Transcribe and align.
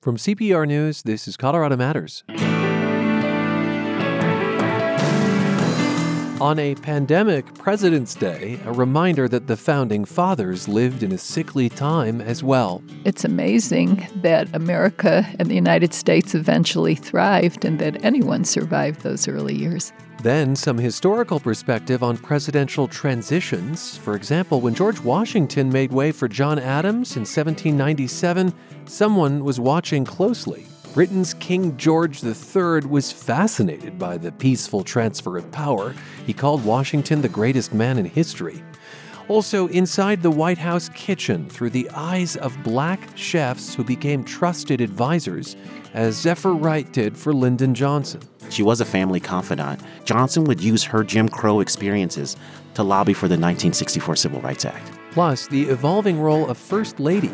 From 0.00 0.16
CPR 0.16 0.64
News, 0.64 1.02
this 1.02 1.26
is 1.26 1.36
Colorado 1.36 1.76
Matters. 1.76 2.22
On 6.40 6.56
a 6.56 6.76
pandemic 6.76 7.52
President's 7.54 8.14
Day, 8.14 8.60
a 8.64 8.72
reminder 8.72 9.26
that 9.26 9.48
the 9.48 9.56
founding 9.56 10.04
fathers 10.04 10.68
lived 10.68 11.02
in 11.02 11.10
a 11.10 11.18
sickly 11.18 11.68
time 11.68 12.20
as 12.20 12.44
well. 12.44 12.80
It's 13.04 13.24
amazing 13.24 14.06
that 14.22 14.54
America 14.54 15.26
and 15.40 15.50
the 15.50 15.56
United 15.56 15.92
States 15.92 16.32
eventually 16.32 16.94
thrived 16.94 17.64
and 17.64 17.80
that 17.80 18.04
anyone 18.04 18.44
survived 18.44 19.00
those 19.00 19.26
early 19.26 19.56
years. 19.56 19.92
Then, 20.22 20.56
some 20.56 20.78
historical 20.78 21.38
perspective 21.38 22.02
on 22.02 22.16
presidential 22.16 22.88
transitions. 22.88 23.96
For 23.98 24.16
example, 24.16 24.60
when 24.60 24.74
George 24.74 24.98
Washington 24.98 25.70
made 25.70 25.92
way 25.92 26.10
for 26.10 26.26
John 26.26 26.58
Adams 26.58 27.14
in 27.14 27.20
1797, 27.20 28.52
someone 28.86 29.44
was 29.44 29.60
watching 29.60 30.04
closely. 30.04 30.66
Britain's 30.92 31.34
King 31.34 31.76
George 31.76 32.24
III 32.24 32.80
was 32.88 33.12
fascinated 33.12 33.96
by 33.96 34.18
the 34.18 34.32
peaceful 34.32 34.82
transfer 34.82 35.38
of 35.38 35.48
power. 35.52 35.94
He 36.26 36.32
called 36.32 36.64
Washington 36.64 37.22
the 37.22 37.28
greatest 37.28 37.72
man 37.72 37.96
in 37.96 38.06
history. 38.06 38.60
Also, 39.28 39.66
inside 39.68 40.22
the 40.22 40.30
White 40.30 40.56
House 40.56 40.88
kitchen, 40.90 41.50
through 41.50 41.68
the 41.68 41.88
eyes 41.90 42.36
of 42.36 42.56
black 42.62 43.14
chefs 43.14 43.74
who 43.74 43.84
became 43.84 44.24
trusted 44.24 44.80
advisors, 44.80 45.54
as 45.92 46.16
Zephyr 46.16 46.54
Wright 46.54 46.90
did 46.94 47.16
for 47.16 47.34
Lyndon 47.34 47.74
Johnson. 47.74 48.22
She 48.48 48.62
was 48.62 48.80
a 48.80 48.86
family 48.86 49.20
confidant. 49.20 49.82
Johnson 50.06 50.44
would 50.44 50.62
use 50.62 50.82
her 50.84 51.04
Jim 51.04 51.28
Crow 51.28 51.60
experiences 51.60 52.36
to 52.72 52.82
lobby 52.82 53.12
for 53.12 53.28
the 53.28 53.34
1964 53.34 54.16
Civil 54.16 54.40
Rights 54.40 54.64
Act. 54.64 54.90
Plus, 55.10 55.46
the 55.48 55.64
evolving 55.64 56.18
role 56.18 56.48
of 56.48 56.56
First 56.56 56.98
Lady 56.98 57.30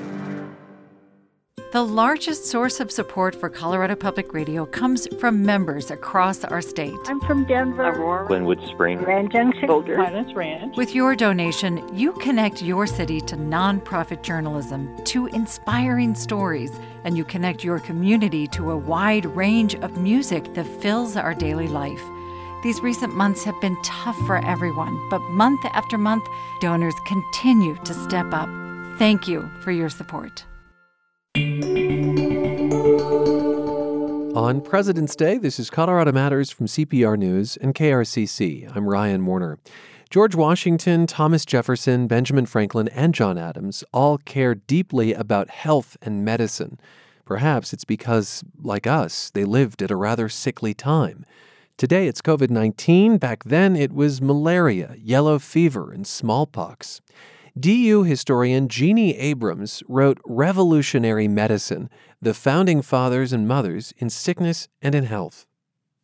the 1.75 1.85
largest 1.85 2.47
source 2.47 2.79
of 2.79 2.89
support 2.89 3.35
for 3.35 3.51
Colorado 3.51 3.97
Public 3.97 4.33
Radio 4.33 4.65
comes 4.65 5.09
from 5.19 5.45
members 5.45 5.91
across 5.91 6.45
our 6.45 6.63
state. 6.63 6.95
I'm 7.07 7.19
from 7.23 7.45
Denver, 7.47 7.89
Aurora, 7.89 8.29
Glenwood 8.29 8.65
Spring, 8.69 8.99
Grand 8.99 9.33
Junction, 9.33 9.67
Boulder, 9.67 9.97
Ranch. 9.97 10.77
With 10.77 10.95
your 10.95 11.17
donation, 11.17 11.83
you 11.93 12.13
connect 12.13 12.63
your 12.63 12.87
city 12.87 13.21
to 13.23 13.37
nonprofit 13.37 14.23
journalism, 14.23 14.97
to 15.07 15.27
inspiring 15.27 16.15
stories, 16.15 16.71
and 17.03 17.17
you 17.17 17.25
connect 17.25 17.65
your 17.65 17.81
community 17.81 18.47
to 18.47 18.71
a 18.71 18.77
wide 18.77 19.27
range 19.27 19.75
of 19.75 19.97
music 19.97 20.55
that 20.55 20.81
fills 20.81 21.17
our 21.17 21.35
daily 21.35 21.67
life. 21.67 22.05
These 22.63 22.83
recent 22.83 23.17
months 23.17 23.43
have 23.43 23.61
been 23.61 23.77
tough 23.83 24.17
for 24.29 24.37
everyone, 24.47 24.97
but 25.11 25.19
month 25.23 25.65
after 25.73 25.99
month, 25.99 26.25
donors 26.61 26.95
continue 27.05 27.75
to 27.83 27.95
step 27.95 28.33
up. 28.33 28.49
Thank 28.97 29.27
you 29.27 29.51
for 29.65 29.73
your 29.73 29.89
support. 29.89 30.45
On 34.37 34.61
President's 34.61 35.17
Day, 35.17 35.37
this 35.37 35.59
is 35.59 35.69
Colorado 35.69 36.13
Matters 36.13 36.51
from 36.51 36.67
CPR 36.67 37.19
News 37.19 37.57
and 37.57 37.75
KRCC. 37.75 38.71
I'm 38.77 38.89
Ryan 38.89 39.27
Warner. 39.27 39.59
George 40.11 40.37
Washington, 40.37 41.09
Thomas 41.09 41.45
Jefferson, 41.45 42.07
Benjamin 42.07 42.47
Franklin, 42.47 42.87
and 42.89 43.13
John 43.15 43.37
Adams 43.37 43.83
all 43.93 44.19
cared 44.19 44.65
deeply 44.69 45.13
about 45.13 45.51
health 45.51 45.97
and 46.03 46.25
medicine. 46.25 46.79
Perhaps 47.25 47.73
it's 47.73 47.85
because, 47.85 48.45
like 48.63 48.87
us, 48.87 49.31
they 49.31 49.45
lived 49.45 49.83
at 49.83 49.91
a 49.91 49.97
rather 49.97 50.29
sickly 50.29 50.73
time. 50.73 51.25
Today 51.77 52.07
it's 52.07 52.23
COVID 52.23 52.51
19. 52.51 53.19
Back 53.19 53.43
then 53.43 53.75
it 53.75 53.93
was 53.93 54.23
malaria, 54.23 54.95
yellow 54.97 55.41
fever, 55.41 55.91
and 55.91 56.07
smallpox. 56.07 57.01
DU 57.59 58.03
historian 58.03 58.69
Jeannie 58.69 59.17
Abrams 59.17 59.83
wrote 59.89 60.19
Revolutionary 60.25 61.29
Medicine 61.29 61.89
The 62.21 62.35
Founding 62.35 62.83
Fathers 62.83 63.33
and 63.33 63.47
Mothers 63.47 63.93
in 63.97 64.11
Sickness 64.11 64.67
and 64.83 64.93
in 64.93 65.05
Health. 65.05 65.47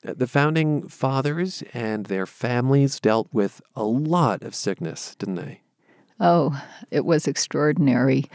Uh, 0.06 0.14
the 0.16 0.28
founding 0.28 0.88
fathers 0.88 1.62
and 1.74 2.06
their 2.06 2.24
families 2.24 3.00
dealt 3.00 3.28
with 3.32 3.60
a 3.74 3.82
lot 3.82 4.42
of 4.42 4.54
sickness, 4.54 5.16
didn't 5.16 5.34
they? 5.34 5.60
Oh, 6.20 6.62
it 6.90 7.04
was 7.04 7.26
extraordinary. 7.26 8.26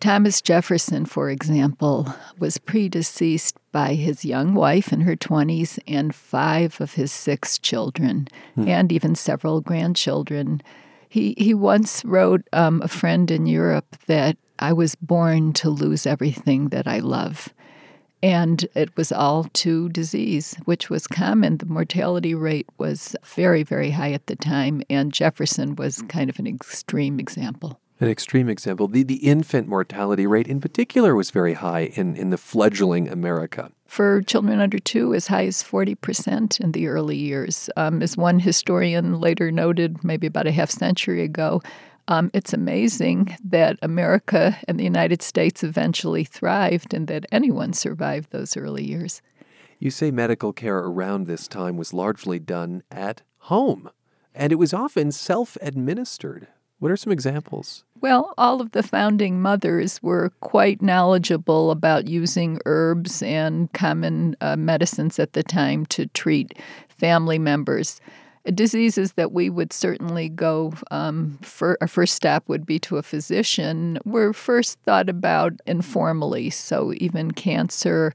Thomas 0.00 0.40
Jefferson, 0.40 1.06
for 1.06 1.30
example, 1.30 2.12
was 2.38 2.58
predeceased 2.58 3.56
by 3.70 3.94
his 3.94 4.24
young 4.24 4.54
wife 4.54 4.92
in 4.92 5.02
her 5.02 5.16
20s 5.16 5.78
and 5.86 6.14
five 6.14 6.80
of 6.80 6.94
his 6.94 7.12
six 7.12 7.58
children, 7.58 8.28
hmm. 8.54 8.66
and 8.66 8.90
even 8.90 9.14
several 9.14 9.60
grandchildren. 9.60 10.62
He 11.14 11.36
he 11.38 11.54
once 11.54 12.04
wrote 12.04 12.42
um, 12.52 12.82
a 12.82 12.88
friend 12.88 13.30
in 13.30 13.46
Europe 13.46 13.96
that 14.08 14.36
I 14.58 14.72
was 14.72 14.96
born 14.96 15.52
to 15.52 15.70
lose 15.70 16.06
everything 16.06 16.70
that 16.70 16.88
I 16.88 16.98
love. 16.98 17.50
And 18.20 18.66
it 18.74 18.96
was 18.96 19.12
all 19.12 19.44
to 19.44 19.88
disease, 19.90 20.56
which 20.64 20.90
was 20.90 21.06
common. 21.06 21.58
The 21.58 21.66
mortality 21.66 22.34
rate 22.34 22.66
was 22.78 23.14
very, 23.24 23.62
very 23.62 23.90
high 23.90 24.10
at 24.10 24.26
the 24.26 24.34
time, 24.34 24.82
and 24.90 25.12
Jefferson 25.12 25.76
was 25.76 26.02
kind 26.08 26.28
of 26.28 26.40
an 26.40 26.48
extreme 26.48 27.20
example 27.20 27.78
an 28.00 28.08
extreme 28.08 28.48
example. 28.48 28.88
The, 28.88 29.04
the 29.04 29.16
infant 29.16 29.68
mortality 29.68 30.26
rate 30.26 30.48
in 30.48 30.60
particular 30.60 31.14
was 31.14 31.30
very 31.30 31.54
high 31.54 31.92
in, 31.94 32.16
in 32.16 32.30
the 32.30 32.36
fledgling 32.36 33.08
America. 33.08 33.70
For 33.94 34.22
children 34.22 34.58
under 34.58 34.80
two, 34.80 35.14
as 35.14 35.28
high 35.28 35.46
as 35.46 35.62
40% 35.62 36.58
in 36.58 36.72
the 36.72 36.88
early 36.88 37.16
years. 37.16 37.70
Um, 37.76 38.02
as 38.02 38.16
one 38.16 38.40
historian 38.40 39.20
later 39.20 39.52
noted, 39.52 40.02
maybe 40.02 40.26
about 40.26 40.48
a 40.48 40.50
half 40.50 40.68
century 40.68 41.22
ago, 41.22 41.62
um, 42.08 42.28
it's 42.34 42.52
amazing 42.52 43.36
that 43.44 43.78
America 43.82 44.58
and 44.66 44.80
the 44.80 44.82
United 44.82 45.22
States 45.22 45.62
eventually 45.62 46.24
thrived 46.24 46.92
and 46.92 47.06
that 47.06 47.26
anyone 47.30 47.72
survived 47.72 48.32
those 48.32 48.56
early 48.56 48.84
years. 48.84 49.22
You 49.78 49.92
say 49.92 50.10
medical 50.10 50.52
care 50.52 50.78
around 50.78 51.28
this 51.28 51.46
time 51.46 51.76
was 51.76 51.94
largely 51.94 52.40
done 52.40 52.82
at 52.90 53.22
home, 53.42 53.90
and 54.34 54.50
it 54.50 54.56
was 54.56 54.74
often 54.74 55.12
self 55.12 55.56
administered. 55.62 56.48
What 56.78 56.90
are 56.90 56.96
some 56.96 57.12
examples? 57.12 57.84
Well, 58.00 58.34
all 58.36 58.60
of 58.60 58.72
the 58.72 58.82
founding 58.82 59.40
mothers 59.40 60.02
were 60.02 60.30
quite 60.40 60.82
knowledgeable 60.82 61.70
about 61.70 62.06
using 62.06 62.58
herbs 62.66 63.22
and 63.22 63.72
common 63.72 64.36
uh, 64.40 64.56
medicines 64.56 65.18
at 65.18 65.32
the 65.32 65.42
time 65.42 65.86
to 65.86 66.06
treat 66.08 66.58
family 66.88 67.38
members. 67.38 68.00
Diseases 68.52 69.14
that 69.14 69.32
we 69.32 69.48
would 69.48 69.72
certainly 69.72 70.28
go, 70.28 70.74
um, 70.90 71.38
for, 71.40 71.78
our 71.80 71.88
first 71.88 72.14
step 72.14 72.46
would 72.46 72.66
be 72.66 72.78
to 72.80 72.98
a 72.98 73.02
physician, 73.02 73.98
were 74.04 74.34
first 74.34 74.78
thought 74.80 75.08
about 75.08 75.54
informally. 75.66 76.50
So, 76.50 76.92
even 76.98 77.30
cancer, 77.30 78.12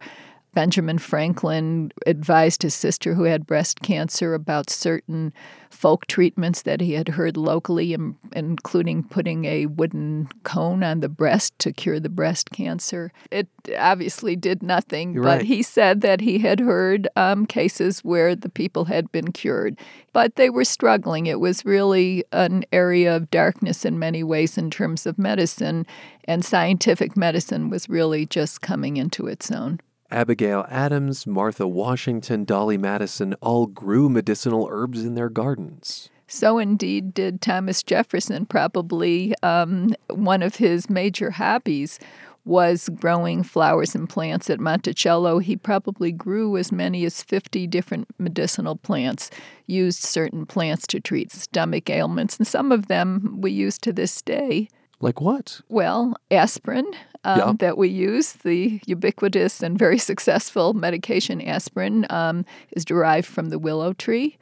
Benjamin 0.53 0.97
Franklin 0.97 1.91
advised 2.07 2.63
his 2.63 2.73
sister 2.73 3.13
who 3.13 3.23
had 3.23 3.45
breast 3.45 3.81
cancer 3.81 4.33
about 4.33 4.69
certain 4.69 5.31
folk 5.69 6.07
treatments 6.07 6.63
that 6.63 6.81
he 6.81 6.93
had 6.93 7.09
heard 7.09 7.37
locally, 7.37 7.95
including 8.33 9.03
putting 9.03 9.45
a 9.45 9.67
wooden 9.67 10.27
cone 10.43 10.83
on 10.83 11.01
the 11.01 11.09
breast 11.09 11.57
to 11.59 11.71
cure 11.71 11.99
the 11.99 12.09
breast 12.09 12.49
cancer. 12.49 13.11
It 13.29 13.47
obviously 13.77 14.35
did 14.35 14.63
nothing, 14.63 15.13
You're 15.13 15.23
but 15.23 15.37
right. 15.39 15.45
he 15.45 15.61
said 15.61 16.01
that 16.01 16.21
he 16.21 16.39
had 16.39 16.59
heard 16.59 17.07
um, 17.15 17.45
cases 17.45 17.99
where 17.99 18.35
the 18.35 18.49
people 18.49 18.85
had 18.85 19.11
been 19.11 19.31
cured. 19.31 19.77
But 20.11 20.35
they 20.35 20.49
were 20.49 20.65
struggling. 20.65 21.27
It 21.27 21.39
was 21.39 21.63
really 21.63 22.23
an 22.31 22.65
area 22.71 23.15
of 23.15 23.29
darkness 23.29 23.85
in 23.85 23.99
many 23.99 24.23
ways 24.23 24.57
in 24.57 24.71
terms 24.71 25.05
of 25.05 25.19
medicine, 25.19 25.85
and 26.25 26.43
scientific 26.43 27.15
medicine 27.15 27.69
was 27.69 27.87
really 27.87 28.25
just 28.25 28.61
coming 28.61 28.97
into 28.97 29.27
its 29.27 29.51
own. 29.51 29.79
Abigail 30.11 30.65
Adams, 30.69 31.27
Martha 31.27 31.67
Washington, 31.67 32.43
Dolley 32.43 32.77
Madison 32.77 33.35
all 33.41 33.67
grew 33.67 34.09
medicinal 34.09 34.67
herbs 34.71 35.03
in 35.03 35.15
their 35.15 35.29
gardens. 35.29 36.09
So 36.27 36.59
indeed 36.59 37.13
did 37.13 37.41
Thomas 37.41 37.81
Jefferson. 37.81 38.45
Probably 38.45 39.33
um, 39.41 39.95
one 40.09 40.43
of 40.43 40.55
his 40.55 40.89
major 40.89 41.31
hobbies 41.31 41.99
was 42.45 42.89
growing 42.89 43.43
flowers 43.43 43.95
and 43.95 44.07
plants 44.07 44.49
at 44.49 44.59
Monticello. 44.59 45.39
He 45.39 45.55
probably 45.55 46.11
grew 46.11 46.57
as 46.57 46.71
many 46.71 47.03
as 47.05 47.21
50 47.21 47.67
different 47.67 48.07
medicinal 48.17 48.75
plants, 48.75 49.29
used 49.67 50.03
certain 50.03 50.45
plants 50.45 50.87
to 50.87 50.99
treat 50.99 51.31
stomach 51.31 51.89
ailments, 51.89 52.37
and 52.37 52.47
some 52.47 52.71
of 52.71 52.87
them 52.87 53.37
we 53.41 53.51
use 53.51 53.77
to 53.79 53.91
this 53.91 54.21
day. 54.21 54.69
Like 55.01 55.21
what? 55.21 55.61
Well, 55.69 56.15
aspirin 56.29 56.91
um, 57.23 57.39
yeah. 57.39 57.53
that 57.59 57.77
we 57.77 57.89
use, 57.89 58.33
the 58.33 58.79
ubiquitous 58.85 59.61
and 59.61 59.77
very 59.77 59.97
successful 59.97 60.73
medication 60.73 61.41
aspirin, 61.41 62.05
um, 62.09 62.45
is 62.71 62.85
derived 62.85 63.27
from 63.27 63.49
the 63.49 63.59
willow 63.59 63.93
tree. 63.93 64.37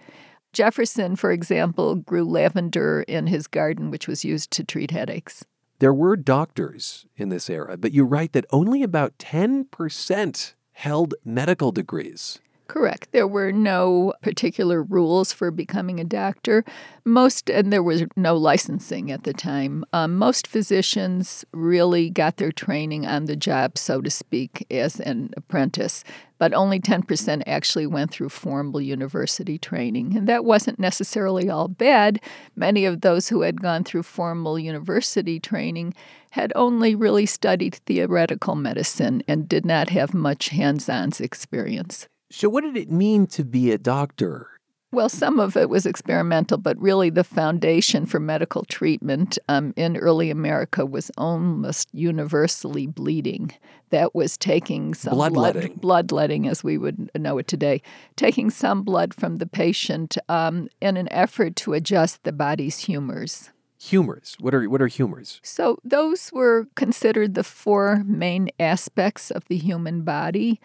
Jefferson, 0.53 1.15
for 1.15 1.31
example, 1.31 1.95
grew 1.95 2.23
lavender 2.23 3.03
in 3.07 3.27
his 3.27 3.47
garden, 3.47 3.91
which 3.91 4.07
was 4.07 4.25
used 4.25 4.51
to 4.51 4.63
treat 4.63 4.91
headaches. 4.91 5.45
There 5.79 5.93
were 5.93 6.15
doctors 6.15 7.05
in 7.15 7.29
this 7.29 7.49
era, 7.49 7.77
but 7.77 7.91
you 7.91 8.03
write 8.03 8.33
that 8.33 8.45
only 8.51 8.81
about 8.81 9.17
10% 9.19 10.53
held 10.73 11.13
medical 11.23 11.71
degrees. 11.71 12.39
Correct. 12.67 13.13
There 13.13 13.27
were 13.27 13.53
no 13.53 14.13
particular 14.21 14.83
rules 14.83 15.31
for 15.31 15.51
becoming 15.51 16.01
a 16.01 16.03
doctor. 16.03 16.65
Most, 17.05 17.49
and 17.49 17.71
there 17.71 17.83
was 17.83 18.03
no 18.17 18.35
licensing 18.35 19.09
at 19.09 19.23
the 19.23 19.31
time. 19.31 19.85
Um, 19.93 20.17
most 20.17 20.45
physicians 20.47 21.45
really 21.53 22.09
got 22.09 22.37
their 22.37 22.51
training 22.51 23.05
on 23.05 23.25
the 23.25 23.37
job, 23.37 23.77
so 23.77 24.01
to 24.01 24.09
speak, 24.09 24.67
as 24.69 24.99
an 24.99 25.31
apprentice, 25.37 26.03
but 26.39 26.53
only 26.53 26.81
10% 26.81 27.41
actually 27.47 27.87
went 27.87 28.11
through 28.11 28.29
formal 28.29 28.81
university 28.81 29.57
training. 29.57 30.17
And 30.17 30.27
that 30.27 30.43
wasn't 30.43 30.77
necessarily 30.77 31.49
all 31.49 31.69
bad. 31.69 32.19
Many 32.57 32.83
of 32.83 32.99
those 32.99 33.29
who 33.29 33.41
had 33.41 33.61
gone 33.61 33.85
through 33.85 34.03
formal 34.03 34.59
university 34.59 35.39
training 35.39 35.93
had 36.31 36.51
only 36.53 36.95
really 36.95 37.25
studied 37.25 37.75
theoretical 37.85 38.55
medicine 38.55 39.23
and 39.25 39.47
did 39.47 39.65
not 39.65 39.89
have 39.89 40.13
much 40.13 40.49
hands 40.49 40.89
on 40.89 41.11
experience. 41.21 42.09
So, 42.29 42.49
what 42.49 42.61
did 42.61 42.75
it 42.75 42.91
mean 42.91 43.27
to 43.27 43.45
be 43.45 43.71
a 43.71 43.77
doctor? 43.77 44.49
Well, 44.91 45.09
some 45.09 45.39
of 45.39 45.57
it 45.57 45.69
was 45.69 45.85
experimental, 45.85 46.57
but 46.57 46.79
really 46.79 47.09
the 47.09 47.25
foundation 47.25 48.05
for 48.05 48.21
medical 48.21 48.63
treatment 48.63 49.37
um, 49.49 49.73
in 49.75 49.97
early 49.97 50.29
America 50.29 50.85
was 50.85 51.11
almost 51.17 51.89
universally 51.93 52.87
bleeding. 52.87 53.51
That 53.89 54.15
was 54.15 54.37
taking 54.37 54.93
some 54.93 55.13
bloodletting, 55.13 55.73
blood, 55.73 55.81
bloodletting 55.81 56.47
as 56.47 56.63
we 56.63 56.77
would 56.77 57.11
know 57.15 57.37
it 57.37 57.47
today, 57.47 57.81
taking 58.15 58.49
some 58.49 58.83
blood 58.83 59.13
from 59.13 59.37
the 59.37 59.45
patient 59.45 60.17
um, 60.29 60.69
in 60.81 60.95
an 60.95 61.11
effort 61.11 61.57
to 61.57 61.73
adjust 61.73 62.23
the 62.23 62.31
body's 62.31 62.79
humors. 62.79 63.51
Humors. 63.79 64.37
What 64.39 64.55
are 64.55 64.69
what 64.69 64.81
are 64.81 64.87
humors? 64.87 65.39
So 65.43 65.77
those 65.83 66.31
were 66.31 66.67
considered 66.75 67.35
the 67.35 67.43
four 67.43 68.03
main 68.05 68.49
aspects 68.59 69.31
of 69.31 69.45
the 69.45 69.57
human 69.57 70.01
body: 70.01 70.59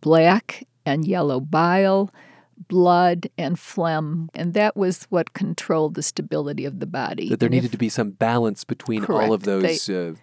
black, 0.00 0.64
and 0.86 1.06
yellow 1.06 1.40
bile, 1.40 2.10
blood, 2.68 3.28
and 3.36 3.58
phlegm. 3.58 4.30
And 4.34 4.54
that 4.54 4.76
was 4.76 5.04
what 5.10 5.32
controlled 5.32 5.94
the 5.94 6.02
stability 6.02 6.64
of 6.64 6.78
the 6.80 6.86
body. 6.86 7.28
That 7.28 7.40
there 7.40 7.48
And 7.48 7.54
needed 7.54 7.66
if- 7.66 7.72
to 7.72 7.78
be 7.78 7.88
some 7.88 8.10
balance 8.10 8.64
between 8.64 9.04
all 9.06 9.32
of 9.32 9.42
those 9.42 9.88
uh, 9.90 10.14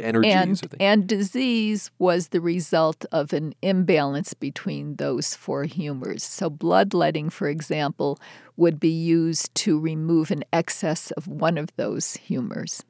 energies. 0.00 0.62
and, 0.62 0.76
and 0.80 1.06
disease 1.06 1.90
was 1.98 2.28
the 2.28 2.40
result 2.40 3.04
of 3.10 3.32
an 3.32 3.54
imbalance 3.60 4.34
between 4.34 4.96
those 4.96 5.34
four 5.34 5.64
humors. 5.64 6.22
So, 6.22 6.48
bloodletting, 6.48 7.28
for 7.30 7.48
example, 7.48 8.18
would 8.56 8.78
be 8.78 8.88
used 8.90 9.54
to 9.56 9.78
remove 9.78 10.30
an 10.30 10.44
excess 10.52 11.10
of 11.12 11.26
one 11.26 11.58
of 11.58 11.74
those 11.76 12.14
humors. 12.14 12.84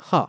huh. 0.00 0.26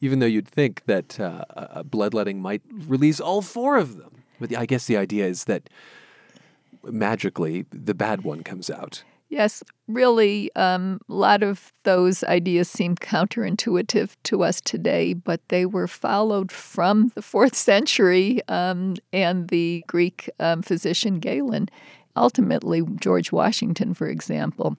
Even 0.00 0.18
though 0.18 0.26
you'd 0.26 0.48
think 0.48 0.82
that 0.86 1.20
uh, 1.20 1.84
bloodletting 1.84 2.40
might 2.42 2.60
release 2.88 3.20
all 3.20 3.40
four 3.40 3.76
of 3.76 3.96
them. 3.98 4.21
But 4.40 4.56
I 4.56 4.66
guess 4.66 4.86
the 4.86 4.96
idea 4.96 5.26
is 5.26 5.44
that 5.44 5.68
magically 6.84 7.66
the 7.70 7.94
bad 7.94 8.22
one 8.22 8.42
comes 8.42 8.70
out. 8.70 9.04
Yes, 9.28 9.62
really, 9.88 10.54
um, 10.56 11.00
a 11.08 11.14
lot 11.14 11.42
of 11.42 11.72
those 11.84 12.22
ideas 12.24 12.68
seem 12.68 12.96
counterintuitive 12.96 14.10
to 14.24 14.42
us 14.42 14.60
today, 14.60 15.14
but 15.14 15.40
they 15.48 15.64
were 15.64 15.86
followed 15.86 16.52
from 16.52 17.12
the 17.14 17.22
fourth 17.22 17.56
century 17.56 18.42
um, 18.48 18.96
and 19.10 19.48
the 19.48 19.84
Greek 19.86 20.28
um, 20.38 20.60
physician 20.60 21.18
Galen. 21.18 21.70
Ultimately, 22.14 22.82
George 23.00 23.32
Washington, 23.32 23.94
for 23.94 24.06
example, 24.06 24.76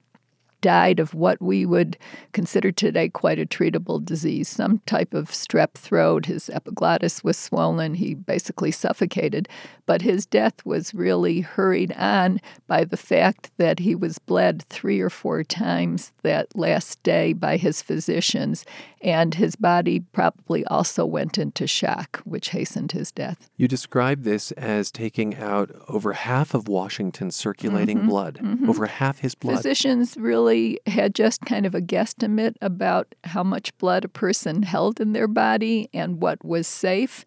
died 0.63 1.00
of 1.00 1.13
what 1.13 1.39
we 1.42 1.65
would 1.65 1.98
consider 2.31 2.71
today 2.71 3.10
quite 3.10 3.38
a 3.38 3.45
treatable 3.45 4.04
disease, 4.04 4.48
some 4.48 4.80
type 4.86 5.13
of 5.13 5.30
strep 5.30 5.74
throat. 5.74 6.25
His 6.25 6.50
epiglottis 6.50 7.24
was 7.24 7.38
swollen. 7.38 7.95
He 7.95 8.15
basically 8.15 8.71
suffocated. 8.71 9.48
But 9.86 10.01
his 10.01 10.25
death 10.25 10.65
was 10.65 10.94
really 10.94 11.42
hurried 11.42 11.92
on 11.92 12.39
by 12.65 12.86
the 12.86 12.98
fact 12.98 13.51
that 13.57 13.80
he 13.80 13.94
was 13.94 14.18
bled 14.18 14.63
three 14.63 15.01
or 15.01 15.10
four 15.10 15.44
times 15.44 16.13
that 16.24 16.56
last 16.56 17.04
day 17.04 17.33
by 17.33 17.57
his 17.57 17.81
physicians, 17.81 18.63
and 19.03 19.35
his 19.35 19.57
body 19.57 20.00
probably 20.00 20.65
also 20.67 21.05
went 21.05 21.38
into 21.38 21.67
shock, 21.67 22.21
which 22.23 22.50
hastened 22.50 22.94
his 22.94 23.11
death. 23.11 23.50
You 23.57 23.67
describe 23.67 24.23
this 24.23 24.51
as 24.53 24.91
taking 24.91 25.35
out 25.35 25.69
over 25.89 26.13
half 26.13 26.53
of 26.53 26.69
Washington's 26.69 27.35
circulating 27.35 28.07
blood, 28.07 28.39
over 28.67 28.88
half 28.88 29.19
his 29.19 29.35
blood. 29.35 29.57
Physicians 29.57 30.15
really 30.17 30.79
had 30.88 31.13
just 31.13 31.41
kind 31.41 31.65
of 31.65 31.75
a 31.75 31.81
guesstimate 31.81 32.55
about 32.61 33.13
how 33.25 33.44
much 33.44 33.77
blood 33.77 34.05
a 34.05 34.09
person 34.09 34.63
held 34.63 35.01
in 35.01 35.11
their 35.11 35.27
body 35.27 35.89
and 35.94 36.21
what 36.21 36.44
was 36.45 36.65
safe. 36.65 37.25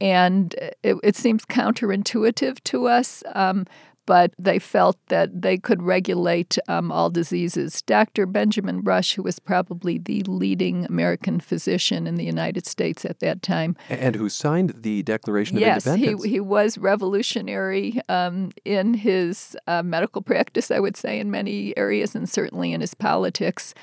And 0.00 0.54
it, 0.82 0.96
it 1.02 1.16
seems 1.16 1.46
counterintuitive 1.46 2.62
to 2.64 2.86
us, 2.86 3.22
um, 3.34 3.64
but 4.06 4.32
they 4.38 4.58
felt 4.58 4.98
that 5.08 5.42
they 5.42 5.56
could 5.56 5.82
regulate 5.82 6.58
um, 6.68 6.92
all 6.92 7.10
diseases. 7.10 7.82
Dr. 7.82 8.26
Benjamin 8.26 8.82
Rush, 8.82 9.14
who 9.14 9.22
was 9.22 9.38
probably 9.38 9.98
the 9.98 10.22
leading 10.24 10.84
American 10.86 11.40
physician 11.40 12.06
in 12.06 12.16
the 12.16 12.24
United 12.24 12.66
States 12.66 13.04
at 13.04 13.20
that 13.20 13.42
time, 13.42 13.76
and 13.88 14.14
who 14.14 14.28
signed 14.28 14.74
the 14.82 15.02
Declaration 15.02 15.56
of 15.56 15.62
Independence. 15.62 16.00
yes, 16.00 16.22
he, 16.24 16.30
he 16.30 16.40
was 16.40 16.78
revolutionary 16.78 18.00
um, 18.08 18.50
in 18.64 18.94
his 18.94 19.56
uh, 19.66 19.82
medical 19.82 20.22
practice, 20.22 20.70
I 20.70 20.80
would 20.80 20.96
say, 20.96 21.18
in 21.18 21.30
many 21.30 21.76
areas, 21.76 22.14
and 22.14 22.28
certainly 22.28 22.72
in 22.72 22.80
his 22.80 22.94
politics. 22.94 23.74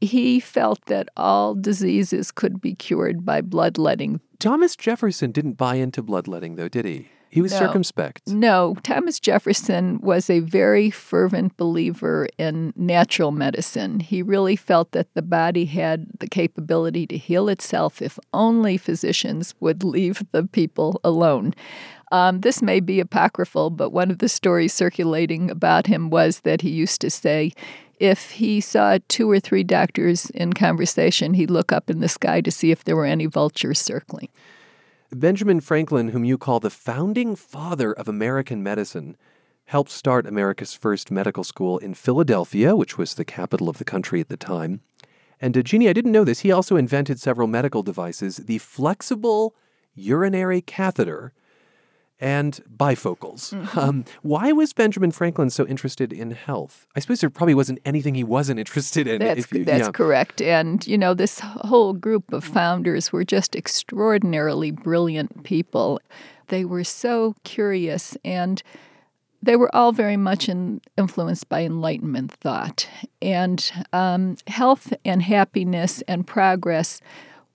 He 0.00 0.38
felt 0.40 0.84
that 0.86 1.08
all 1.16 1.54
diseases 1.54 2.30
could 2.30 2.60
be 2.60 2.74
cured 2.74 3.24
by 3.24 3.40
bloodletting. 3.40 4.20
Thomas 4.38 4.76
Jefferson 4.76 5.32
didn't 5.32 5.54
buy 5.54 5.76
into 5.76 6.02
bloodletting, 6.02 6.56
though, 6.56 6.68
did 6.68 6.84
he? 6.84 7.08
He 7.34 7.42
was 7.42 7.50
No. 7.50 7.58
circumspect. 7.58 8.28
No, 8.28 8.76
Thomas 8.84 9.18
Jefferson 9.18 9.98
was 10.00 10.30
a 10.30 10.38
very 10.38 10.88
fervent 10.88 11.56
believer 11.56 12.28
in 12.38 12.72
natural 12.76 13.32
medicine. 13.32 13.98
He 13.98 14.22
really 14.22 14.54
felt 14.54 14.92
that 14.92 15.12
the 15.14 15.22
body 15.22 15.64
had 15.64 16.06
the 16.20 16.28
capability 16.28 17.08
to 17.08 17.18
heal 17.18 17.48
itself 17.48 18.00
if 18.00 18.20
only 18.32 18.76
physicians 18.76 19.52
would 19.58 19.82
leave 19.82 20.22
the 20.30 20.44
people 20.44 21.00
alone. 21.02 21.54
Um, 22.12 22.42
this 22.42 22.62
may 22.62 22.78
be 22.78 23.00
apocryphal, 23.00 23.70
but 23.70 23.90
one 23.90 24.12
of 24.12 24.18
the 24.18 24.28
stories 24.28 24.72
circulating 24.72 25.50
about 25.50 25.88
him 25.88 26.10
was 26.10 26.42
that 26.42 26.60
he 26.60 26.70
used 26.70 27.00
to 27.00 27.10
say, 27.10 27.50
if 27.98 28.30
he 28.30 28.60
saw 28.60 28.98
two 29.08 29.28
or 29.28 29.40
three 29.40 29.64
doctors 29.64 30.30
in 30.30 30.52
conversation, 30.52 31.34
he'd 31.34 31.50
look 31.50 31.72
up 31.72 31.90
in 31.90 31.98
the 31.98 32.08
sky 32.08 32.40
to 32.42 32.52
see 32.52 32.70
if 32.70 32.84
there 32.84 32.94
were 32.94 33.06
any 33.06 33.26
vultures 33.26 33.80
circling. 33.80 34.28
Benjamin 35.14 35.60
Franklin, 35.60 36.08
whom 36.08 36.24
you 36.24 36.36
call 36.36 36.60
the 36.60 36.70
founding 36.70 37.36
father 37.36 37.92
of 37.92 38.08
American 38.08 38.62
medicine, 38.62 39.16
helped 39.66 39.90
start 39.90 40.26
America's 40.26 40.74
first 40.74 41.10
medical 41.10 41.44
school 41.44 41.78
in 41.78 41.94
Philadelphia, 41.94 42.74
which 42.74 42.98
was 42.98 43.14
the 43.14 43.24
capital 43.24 43.68
of 43.68 43.78
the 43.78 43.84
country 43.84 44.20
at 44.20 44.28
the 44.28 44.36
time. 44.36 44.80
And 45.40 45.56
uh, 45.56 45.62
Jeannie, 45.62 45.88
I 45.88 45.92
didn't 45.92 46.12
know 46.12 46.24
this. 46.24 46.40
He 46.40 46.52
also 46.52 46.76
invented 46.76 47.20
several 47.20 47.48
medical 47.48 47.82
devices 47.82 48.38
the 48.38 48.58
flexible 48.58 49.54
urinary 49.94 50.60
catheter 50.60 51.32
and 52.20 52.60
bifocals. 52.76 53.52
Um, 53.76 54.04
why 54.22 54.52
was 54.52 54.72
Benjamin 54.72 55.10
Franklin 55.10 55.50
so 55.50 55.66
interested 55.66 56.12
in 56.12 56.30
health? 56.30 56.86
I 56.94 57.00
suppose 57.00 57.20
there 57.20 57.30
probably 57.30 57.54
wasn't 57.54 57.80
anything 57.84 58.14
he 58.14 58.24
wasn't 58.24 58.60
interested 58.60 59.06
in. 59.06 59.18
That's, 59.20 59.50
you- 59.52 59.64
that's 59.64 59.86
yeah. 59.86 59.90
correct. 59.90 60.40
And, 60.40 60.86
you 60.86 60.96
know, 60.96 61.14
this 61.14 61.40
whole 61.40 61.92
group 61.92 62.32
of 62.32 62.44
founders 62.44 63.12
were 63.12 63.24
just 63.24 63.56
extraordinarily 63.56 64.70
brilliant 64.70 65.44
people. 65.44 66.00
They 66.48 66.64
were 66.64 66.84
so 66.84 67.34
curious 67.44 68.16
and 68.24 68.62
they 69.42 69.56
were 69.56 69.74
all 69.74 69.92
very 69.92 70.16
much 70.16 70.48
in, 70.48 70.80
influenced 70.96 71.48
by 71.48 71.62
Enlightenment 71.64 72.32
thought. 72.32 72.88
And 73.20 73.70
um, 73.92 74.36
health 74.46 74.92
and 75.04 75.20
happiness 75.22 76.02
and 76.08 76.26
progress 76.26 77.00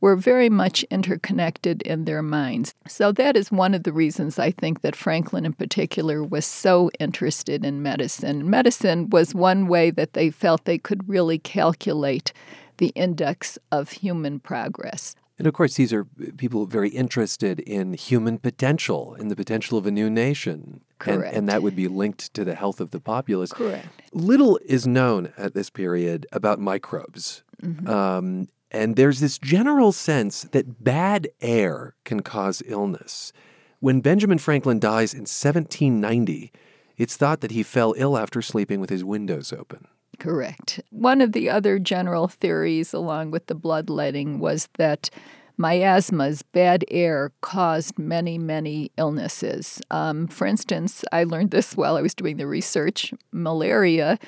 were 0.01 0.15
very 0.15 0.49
much 0.49 0.83
interconnected 0.83 1.81
in 1.83 2.05
their 2.05 2.21
minds. 2.21 2.73
So 2.87 3.11
that 3.13 3.35
is 3.35 3.51
one 3.51 3.73
of 3.73 3.83
the 3.83 3.93
reasons 3.93 4.39
I 4.39 4.51
think 4.51 4.81
that 4.81 4.95
Franklin 4.95 5.45
in 5.45 5.53
particular 5.53 6.23
was 6.23 6.45
so 6.45 6.89
interested 6.99 7.65
in 7.65 7.81
medicine. 7.81 8.49
Medicine 8.49 9.09
was 9.09 9.35
one 9.35 9.67
way 9.67 9.91
that 9.91 10.13
they 10.13 10.29
felt 10.29 10.65
they 10.65 10.77
could 10.77 11.07
really 11.07 11.37
calculate 11.37 12.31
the 12.77 12.89
index 12.95 13.57
of 13.71 13.91
human 13.91 14.39
progress. 14.39 15.15
And 15.37 15.47
of 15.47 15.53
course, 15.53 15.75
these 15.75 15.93
are 15.93 16.05
people 16.35 16.65
very 16.65 16.89
interested 16.89 17.61
in 17.61 17.93
human 17.93 18.39
potential, 18.39 19.15
in 19.15 19.29
the 19.29 19.37
potential 19.37 19.77
of 19.77 19.85
a 19.85 19.91
new 19.91 20.09
nation. 20.09 20.81
And, 21.05 21.21
Correct. 21.21 21.35
and 21.35 21.47
that 21.47 21.63
would 21.63 21.77
be 21.77 21.87
linked 21.87 22.33
to 22.33 22.43
the 22.43 22.55
health 22.55 22.81
of 22.81 22.91
the 22.91 22.99
populace. 22.99 23.53
Correct. 23.53 23.87
Little 24.11 24.59
is 24.65 24.85
known 24.85 25.31
at 25.37 25.53
this 25.53 25.69
period 25.69 26.27
about 26.33 26.59
microbes. 26.59 27.43
Um, 27.85 28.49
and 28.71 28.95
there's 28.95 29.19
this 29.19 29.37
general 29.37 29.91
sense 29.91 30.43
that 30.43 30.83
bad 30.83 31.27
air 31.41 31.95
can 32.05 32.21
cause 32.21 32.61
illness. 32.65 33.33
When 33.79 34.01
Benjamin 34.01 34.37
Franklin 34.37 34.79
dies 34.79 35.13
in 35.13 35.21
1790, 35.21 36.51
it's 36.97 37.15
thought 37.15 37.41
that 37.41 37.51
he 37.51 37.63
fell 37.63 37.93
ill 37.97 38.17
after 38.17 38.41
sleeping 38.41 38.79
with 38.79 38.89
his 38.89 39.03
windows 39.03 39.53
open. 39.53 39.87
Correct. 40.19 40.81
One 40.89 41.21
of 41.21 41.31
the 41.31 41.49
other 41.49 41.79
general 41.79 42.27
theories, 42.27 42.93
along 42.93 43.31
with 43.31 43.47
the 43.47 43.55
bloodletting, 43.55 44.39
was 44.39 44.67
that 44.77 45.09
miasmas, 45.57 46.41
bad 46.41 46.83
air, 46.91 47.31
caused 47.41 47.97
many, 47.97 48.37
many 48.37 48.91
illnesses. 48.97 49.81
Um, 49.91 50.27
for 50.27 50.45
instance, 50.45 51.05
I 51.11 51.23
learned 51.23 51.51
this 51.51 51.75
while 51.75 51.95
I 51.95 52.01
was 52.01 52.13
doing 52.13 52.37
the 52.37 52.47
research. 52.47 53.13
Malaria 53.31 54.19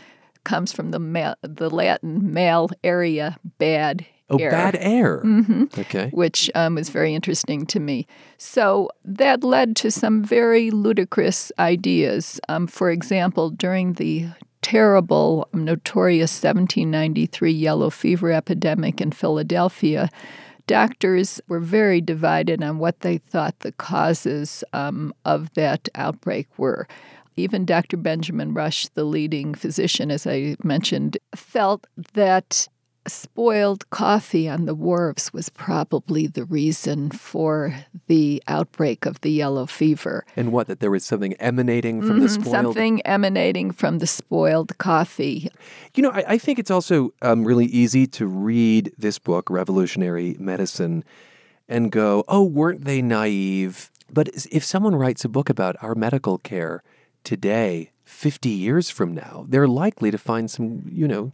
comes 0.44 0.72
from 0.72 0.92
the 0.92 1.00
ma- 1.00 1.36
the 1.42 1.70
Latin 1.70 2.34
mal 2.34 2.70
aria, 2.84 3.38
bad 3.58 4.06
Oh, 4.32 4.38
air. 4.38 4.50
bad 4.52 4.78
air. 4.80 5.20
hmm 5.20 5.66
Okay. 5.78 6.10
which 6.12 6.50
um, 6.56 6.76
was 6.76 6.90
very 6.90 7.14
interesting 7.14 7.66
to 7.68 7.80
me. 7.80 8.08
So 8.38 8.90
that 9.04 9.44
led 9.44 9.76
to 9.78 9.92
some 9.92 10.24
very 10.24 10.72
ludicrous 10.72 11.52
ideas. 11.60 12.40
Um, 12.50 12.66
for 12.68 12.90
example, 12.90 13.50
during 13.50 13.94
the 13.94 14.28
terrible, 14.62 15.48
notorious 15.54 16.32
1793 16.32 17.52
yellow 17.52 17.90
fever 17.90 18.32
epidemic 18.32 19.02
in 19.02 19.12
Philadelphia, 19.12 20.10
doctors 20.68 21.42
were 21.48 21.60
very 21.60 22.00
divided 22.00 22.64
on 22.64 22.78
what 22.80 23.02
they 23.02 23.18
thought 23.18 23.60
the 23.60 23.72
causes 23.74 24.64
um, 24.74 25.14
of 25.26 25.54
that 25.56 25.90
outbreak 25.96 26.48
were. 26.58 26.88
Even 27.36 27.66
Dr. 27.66 27.98
Benjamin 27.98 28.54
Rush, 28.54 28.88
the 28.90 29.04
leading 29.04 29.56
physician, 29.56 30.12
as 30.12 30.28
I 30.28 30.56
mentioned, 30.64 31.18
felt 31.36 31.88
that 32.14 32.68
spoiled 33.08 33.90
coffee 33.90 34.48
on 34.48 34.66
the 34.66 34.76
wharves 34.76 35.34
was 35.34 35.50
probably 35.50 36.28
the 36.28 36.46
reason 36.46 37.10
for 37.10 37.76
the 38.08 38.42
outbreak 38.48 39.06
of 39.06 39.22
the 39.22 39.32
yellow 39.32 39.66
fever. 39.66 40.26
And 40.36 40.52
what? 40.52 40.68
That 40.68 40.80
there 40.80 40.92
was 40.92 41.04
something 41.04 41.34
emanating 41.36 42.02
from 42.02 42.20
the 42.20 42.28
Mhm, 42.28 42.42
spoiled. 42.42 42.66
Something 42.66 43.02
emanating 43.02 43.72
from 43.72 44.00
the 44.00 44.08
spoiled 44.08 44.78
coffee. 44.78 45.50
You 45.96 46.04
know, 46.04 46.12
I, 46.12 46.24
I 46.28 46.38
think 46.38 46.60
it's 46.60 46.72
also 46.72 47.14
um, 47.22 47.44
really 47.44 47.66
easy 47.66 48.06
to 48.08 48.28
read 48.28 48.94
this 48.98 49.18
book, 49.18 49.50
Revolutionary 49.50 50.36
Medicine, 50.40 51.04
and 51.68 51.92
go, 51.92 52.24
oh, 52.28 52.44
weren't 52.44 52.86
they 52.86 53.02
naive? 53.02 53.90
But 54.14 54.30
if 54.52 54.64
someone 54.64 54.96
writes 54.96 55.26
a 55.26 55.30
book 55.30 55.50
about 55.50 55.76
our 55.82 55.96
medical 55.96 56.38
care 56.38 56.84
today, 57.24 57.92
50 58.04 58.50
years 58.50 58.90
from 58.90 59.14
now, 59.14 59.46
they're 59.48 59.68
likely 59.68 60.12
to 60.12 60.18
find 60.18 60.52
some, 60.52 60.84
you 60.92 61.08
know, 61.08 61.32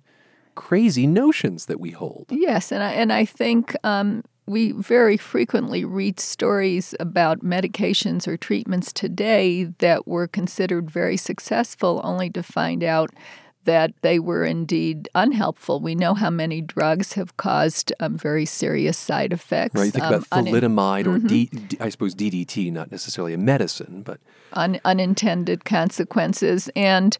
crazy 0.57 1.05
notions 1.05 1.67
that 1.67 1.79
we 1.79 1.91
hold. 1.91 2.25
Yes, 2.29 2.71
and 2.71 2.83
I, 2.83 2.91
and 2.91 3.13
I 3.13 3.23
think 3.23 3.75
um, 3.85 4.23
we 4.47 4.71
very 4.71 5.15
frequently 5.15 5.85
read 5.85 6.19
stories 6.19 6.95
about 6.99 7.41
medications 7.41 8.27
or 8.27 8.35
treatments 8.37 8.91
today 8.91 9.65
that 9.77 10.07
were 10.07 10.27
considered 10.27 10.89
very 10.89 11.15
successful, 11.15 12.01
only 12.03 12.31
to 12.31 12.41
find 12.41 12.83
out 12.83 13.11
that 13.65 13.93
they 14.01 14.17
were 14.17 14.45
indeed 14.45 15.07
unhelpful. 15.13 15.79
We 15.79 15.93
know 15.93 16.15
how 16.15 16.31
many 16.31 16.61
drugs 16.61 17.13
have 17.13 17.37
caused 17.37 17.93
um, 17.99 18.17
very 18.17 18.45
serious 18.45 18.97
side 18.97 19.33
effects. 19.33 19.75
Right? 19.75 19.85
You 19.85 19.91
think 19.91 20.05
um, 20.05 20.13
about 20.13 20.29
thalidomide 20.29 21.05
or 21.05 21.19
D, 21.19 21.45
D, 21.45 21.77
I 21.79 21.89
suppose 21.89 22.15
DDT, 22.15 22.71
not 22.71 22.91
necessarily 22.91 23.33
a 23.33 23.37
medicine, 23.37 24.01
but 24.01 24.19
un- 24.53 24.79
unintended 24.85 25.65
consequences. 25.65 26.69
And 26.75 27.15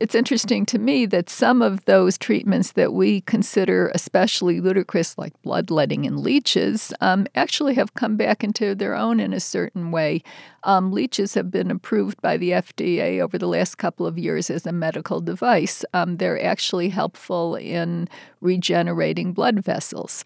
it's 0.00 0.14
interesting 0.14 0.66
to 0.66 0.78
me 0.78 1.06
that 1.06 1.30
some 1.30 1.62
of 1.62 1.84
those 1.84 2.18
treatments 2.18 2.72
that 2.72 2.92
we 2.92 3.20
consider 3.22 3.92
especially 3.94 4.60
ludicrous, 4.60 5.16
like 5.16 5.40
bloodletting 5.42 6.04
and 6.04 6.20
leeches, 6.20 6.92
um, 7.00 7.26
actually 7.36 7.74
have 7.74 7.94
come 7.94 8.16
back 8.16 8.42
into 8.42 8.74
their 8.74 8.96
own 8.96 9.20
in 9.20 9.32
a 9.32 9.38
certain 9.38 9.92
way. 9.92 10.22
Um, 10.64 10.90
leeches 10.90 11.34
have 11.34 11.50
been 11.50 11.70
approved 11.70 12.20
by 12.20 12.36
the 12.36 12.50
FDA 12.50 13.20
over 13.20 13.38
the 13.38 13.46
last 13.46 13.78
couple 13.78 14.04
of 14.04 14.18
years 14.18 14.50
as 14.50 14.66
a 14.66 14.72
medical 14.72 15.20
device. 15.20 15.84
Um, 15.94 16.16
they're 16.16 16.44
actually 16.44 16.88
helpful 16.88 17.54
in 17.54 18.08
regenerating 18.40 19.32
blood 19.32 19.60
vessels. 19.60 20.24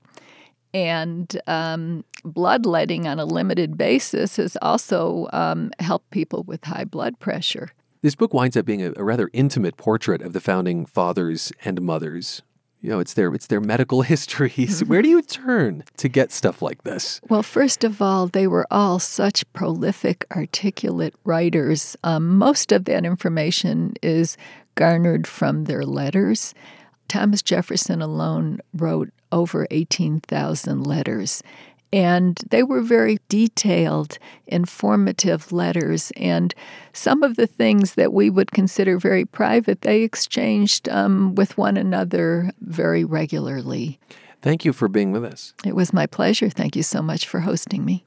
And 0.73 1.41
um, 1.47 2.05
bloodletting 2.25 3.07
on 3.07 3.19
a 3.19 3.25
limited 3.27 3.77
basis 3.77 4.37
has 4.37 4.57
also 4.63 5.29
um, 5.33 5.73
helped 5.79 6.11
people 6.11 6.43
with 6.43 6.65
high 6.65 6.85
blood 6.85 7.19
pressure. 7.21 7.73
This 8.01 8.15
book 8.15 8.33
winds 8.33 8.57
up 8.57 8.65
being 8.65 8.83
a, 8.83 8.93
a 8.97 9.03
rather 9.03 9.29
intimate 9.33 9.77
portrait 9.77 10.23
of 10.23 10.33
the 10.33 10.41
founding 10.41 10.87
fathers 10.87 11.53
and 11.65 11.83
mothers. 11.83 12.43
You 12.81 12.91
know, 12.91 13.01
it's 13.01 13.15
their 13.15 13.35
it's 13.35 13.49
their 13.49 13.61
medical 13.61 14.03
histories. 14.13 14.85
Where 14.85 15.03
do 15.03 15.09
you 15.09 15.21
turn 15.21 15.83
to 15.97 16.09
get 16.09 16.31
stuff 16.31 16.63
like 16.63 16.85
this? 16.85 17.21
Well, 17.29 17.43
first 17.43 17.83
of 17.83 18.01
all, 18.01 18.29
they 18.29 18.47
were 18.47 18.67
all 18.71 19.01
such 19.01 19.51
prolific, 19.53 20.25
articulate 20.35 21.15
writers. 21.25 21.97
Um, 22.05 22.39
most 22.39 22.71
of 22.71 22.85
that 22.85 23.05
information 23.05 23.95
is 24.01 24.37
garnered 24.77 25.27
from 25.27 25.65
their 25.65 25.85
letters. 25.85 26.55
Thomas 27.09 27.43
Jefferson 27.43 28.01
alone 28.01 28.61
wrote 28.75 29.11
over 29.33 29.67
18,000 29.71 30.87
letters. 30.87 31.43
And 31.93 32.39
they 32.51 32.63
were 32.63 32.83
very 32.83 33.19
detailed, 33.29 34.19
informative 34.47 35.53
letters. 35.53 36.13
And 36.17 36.55
some 36.93 37.23
of 37.23 37.37
the 37.37 37.47
things 37.47 37.95
that 37.95 38.13
we 38.13 38.29
would 38.29 38.53
consider 38.53 38.99
very 38.99 39.25
private, 39.25 39.83
they 39.83 40.03
exchanged 40.03 40.89
um, 40.89 41.35
with 41.35 41.57
one 41.57 41.77
another 41.77 42.51
very 42.61 43.05
regularly. 43.05 43.99
Thank 44.43 44.65
you 44.65 44.73
for 44.73 44.89
being 44.89 45.13
with 45.13 45.25
us. 45.25 45.55
It 45.65 45.75
was 45.75 45.93
my 45.93 46.07
pleasure. 46.07 46.49
Thank 46.49 46.77
you 46.77 46.83
so 46.83 47.03
much 47.03 47.27
for 47.27 47.41
hosting 47.41 47.85
me. 47.85 48.05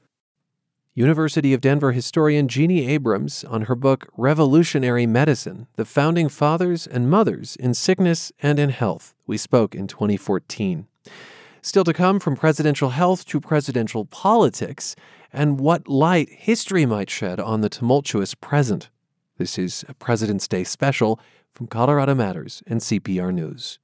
University 0.94 1.54
of 1.54 1.62
Denver 1.62 1.92
historian 1.92 2.48
Jeannie 2.48 2.86
Abrams 2.86 3.44
on 3.44 3.62
her 3.62 3.74
book 3.74 4.08
Revolutionary 4.18 5.06
Medicine 5.06 5.66
The 5.76 5.86
Founding 5.86 6.28
Fathers 6.28 6.86
and 6.86 7.08
Mothers 7.08 7.56
in 7.56 7.72
Sickness 7.72 8.30
and 8.42 8.58
in 8.58 8.68
Health. 8.68 9.14
We 9.26 9.38
spoke 9.38 9.74
in 9.74 9.86
2014. 9.86 10.86
Still 11.64 11.84
to 11.84 11.92
come 11.92 12.18
from 12.18 12.34
presidential 12.34 12.90
health 12.90 13.24
to 13.26 13.40
presidential 13.40 14.04
politics 14.04 14.96
and 15.32 15.60
what 15.60 15.86
light 15.86 16.28
history 16.28 16.84
might 16.86 17.08
shed 17.08 17.38
on 17.38 17.60
the 17.60 17.68
tumultuous 17.68 18.34
present. 18.34 18.90
This 19.38 19.56
is 19.58 19.84
a 19.88 19.94
President's 19.94 20.48
Day 20.48 20.64
special 20.64 21.20
from 21.54 21.68
Colorado 21.68 22.16
Matters 22.16 22.64
and 22.66 22.80
CPR 22.80 23.32
News. 23.32 23.78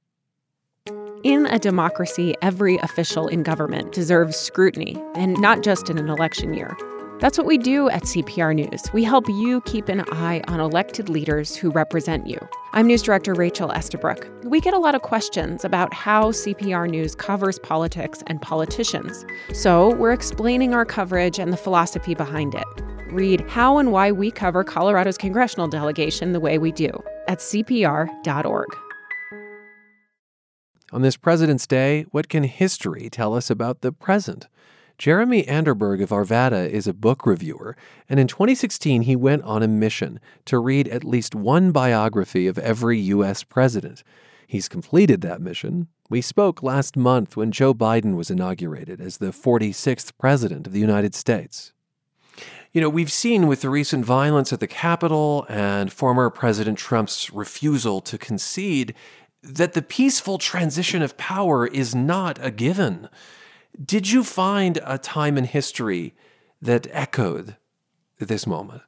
In 1.23 1.45
a 1.45 1.57
democracy, 1.57 2.35
every 2.41 2.75
official 2.79 3.29
in 3.29 3.43
government 3.43 3.93
deserves 3.93 4.35
scrutiny, 4.35 5.01
and 5.15 5.39
not 5.39 5.63
just 5.63 5.89
in 5.89 5.97
an 5.97 6.09
election 6.09 6.53
year. 6.53 6.75
That's 7.19 7.37
what 7.37 7.45
we 7.45 7.57
do 7.57 7.89
at 7.89 8.03
CPR 8.03 8.55
News. 8.55 8.81
We 8.93 9.03
help 9.03 9.27
you 9.27 9.59
keep 9.61 9.89
an 9.89 10.05
eye 10.09 10.41
on 10.47 10.61
elected 10.61 11.09
leaders 11.09 11.53
who 11.53 11.69
represent 11.69 12.27
you. 12.27 12.39
I'm 12.71 12.87
News 12.87 13.01
Director 13.01 13.33
Rachel 13.33 13.73
Estabrook. 13.73 14.25
We 14.45 14.61
get 14.61 14.73
a 14.73 14.77
lot 14.77 14.95
of 14.95 15.01
questions 15.01 15.65
about 15.65 15.93
how 15.93 16.31
CPR 16.31 16.89
News 16.89 17.15
covers 17.15 17.59
politics 17.59 18.23
and 18.27 18.41
politicians. 18.41 19.25
So 19.53 19.95
we're 19.95 20.13
explaining 20.13 20.73
our 20.73 20.85
coverage 20.85 21.39
and 21.39 21.51
the 21.51 21.57
philosophy 21.57 22.15
behind 22.15 22.55
it. 22.55 22.63
Read 23.11 23.41
how 23.49 23.79
and 23.79 23.91
why 23.91 24.13
we 24.13 24.31
cover 24.31 24.63
Colorado's 24.63 25.17
congressional 25.17 25.67
delegation 25.67 26.31
the 26.31 26.39
way 26.39 26.57
we 26.57 26.71
do 26.71 26.89
at 27.27 27.39
CPR.org. 27.39 28.67
On 30.93 31.01
this 31.01 31.17
President's 31.17 31.67
Day, 31.67 32.05
what 32.11 32.29
can 32.29 32.43
history 32.43 33.09
tell 33.09 33.35
us 33.35 33.49
about 33.49 33.81
the 33.81 33.91
present? 33.91 34.47
Jeremy 34.99 35.43
Anderberg 35.43 36.03
of 36.03 36.09
Arvada 36.09 36.69
is 36.69 36.85
a 36.85 36.93
book 36.93 37.25
reviewer, 37.25 37.77
and 38.09 38.19
in 38.19 38.27
2016 38.27 39.03
he 39.03 39.15
went 39.15 39.41
on 39.43 39.63
a 39.63 39.67
mission 39.67 40.19
to 40.43 40.59
read 40.59 40.89
at 40.89 41.05
least 41.05 41.33
one 41.33 41.71
biography 41.71 42.47
of 42.47 42.57
every 42.57 42.99
U.S. 42.99 43.41
president. 43.41 44.03
He's 44.45 44.67
completed 44.67 45.21
that 45.21 45.39
mission. 45.39 45.87
We 46.09 46.19
spoke 46.19 46.61
last 46.61 46.97
month 46.97 47.37
when 47.37 47.53
Joe 47.53 47.73
Biden 47.73 48.17
was 48.17 48.29
inaugurated 48.29 48.99
as 48.99 49.19
the 49.19 49.27
46th 49.27 50.11
president 50.19 50.67
of 50.67 50.73
the 50.73 50.81
United 50.81 51.15
States. 51.15 51.71
You 52.73 52.81
know, 52.81 52.89
we've 52.89 53.11
seen 53.11 53.47
with 53.47 53.61
the 53.61 53.69
recent 53.69 54.03
violence 54.03 54.51
at 54.51 54.59
the 54.59 54.67
Capitol 54.67 55.45
and 55.47 55.93
former 55.93 56.29
President 56.29 56.77
Trump's 56.77 57.31
refusal 57.31 58.01
to 58.01 58.17
concede 58.17 58.93
that 59.41 59.71
the 59.71 59.81
peaceful 59.81 60.37
transition 60.37 61.01
of 61.01 61.15
power 61.15 61.65
is 61.65 61.95
not 61.95 62.37
a 62.41 62.51
given. 62.51 63.07
Did 63.83 64.09
you 64.09 64.23
find 64.23 64.79
a 64.85 64.97
time 64.97 65.37
in 65.37 65.45
history 65.45 66.13
that 66.61 66.87
echoed 66.91 67.55
this 68.19 68.45
moment? 68.45 68.81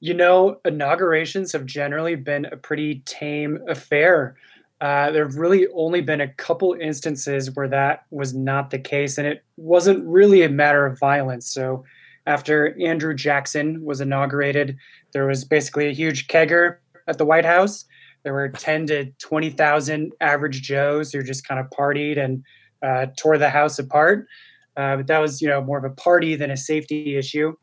You 0.00 0.14
know, 0.14 0.60
inaugurations 0.64 1.52
have 1.52 1.64
generally 1.64 2.14
been 2.14 2.44
a 2.46 2.56
pretty 2.56 3.02
tame 3.06 3.58
affair. 3.68 4.36
Uh, 4.80 5.10
there 5.10 5.24
have 5.24 5.36
really 5.36 5.66
only 5.74 6.02
been 6.02 6.20
a 6.20 6.32
couple 6.34 6.76
instances 6.78 7.50
where 7.54 7.68
that 7.68 8.04
was 8.10 8.34
not 8.34 8.70
the 8.70 8.78
case, 8.78 9.16
and 9.16 9.26
it 9.26 9.42
wasn't 9.56 10.06
really 10.06 10.42
a 10.42 10.50
matter 10.50 10.84
of 10.84 10.98
violence. 10.98 11.50
So, 11.50 11.84
after 12.26 12.76
Andrew 12.80 13.14
Jackson 13.14 13.84
was 13.84 14.00
inaugurated, 14.00 14.76
there 15.12 15.26
was 15.26 15.44
basically 15.44 15.88
a 15.88 15.94
huge 15.94 16.26
kegger 16.26 16.78
at 17.06 17.18
the 17.18 17.24
White 17.24 17.44
House. 17.44 17.84
There 18.24 18.34
were 18.34 18.48
10 18.48 18.88
to 18.88 19.04
20,000 19.12 20.12
average 20.20 20.62
Joes 20.62 21.12
who 21.12 21.22
just 21.22 21.46
kind 21.46 21.60
of 21.60 21.70
partied 21.70 22.18
and 22.18 22.42
uh, 22.82 23.06
tore 23.16 23.38
the 23.38 23.50
house 23.50 23.78
apart. 23.78 24.26
Uh, 24.76 24.96
but 24.96 25.06
that 25.06 25.18
was, 25.18 25.40
you 25.40 25.48
know, 25.48 25.62
more 25.62 25.78
of 25.78 25.84
a 25.84 25.94
party 25.94 26.36
than 26.36 26.50
a 26.50 26.56
safety 26.56 27.16
issue. 27.16 27.54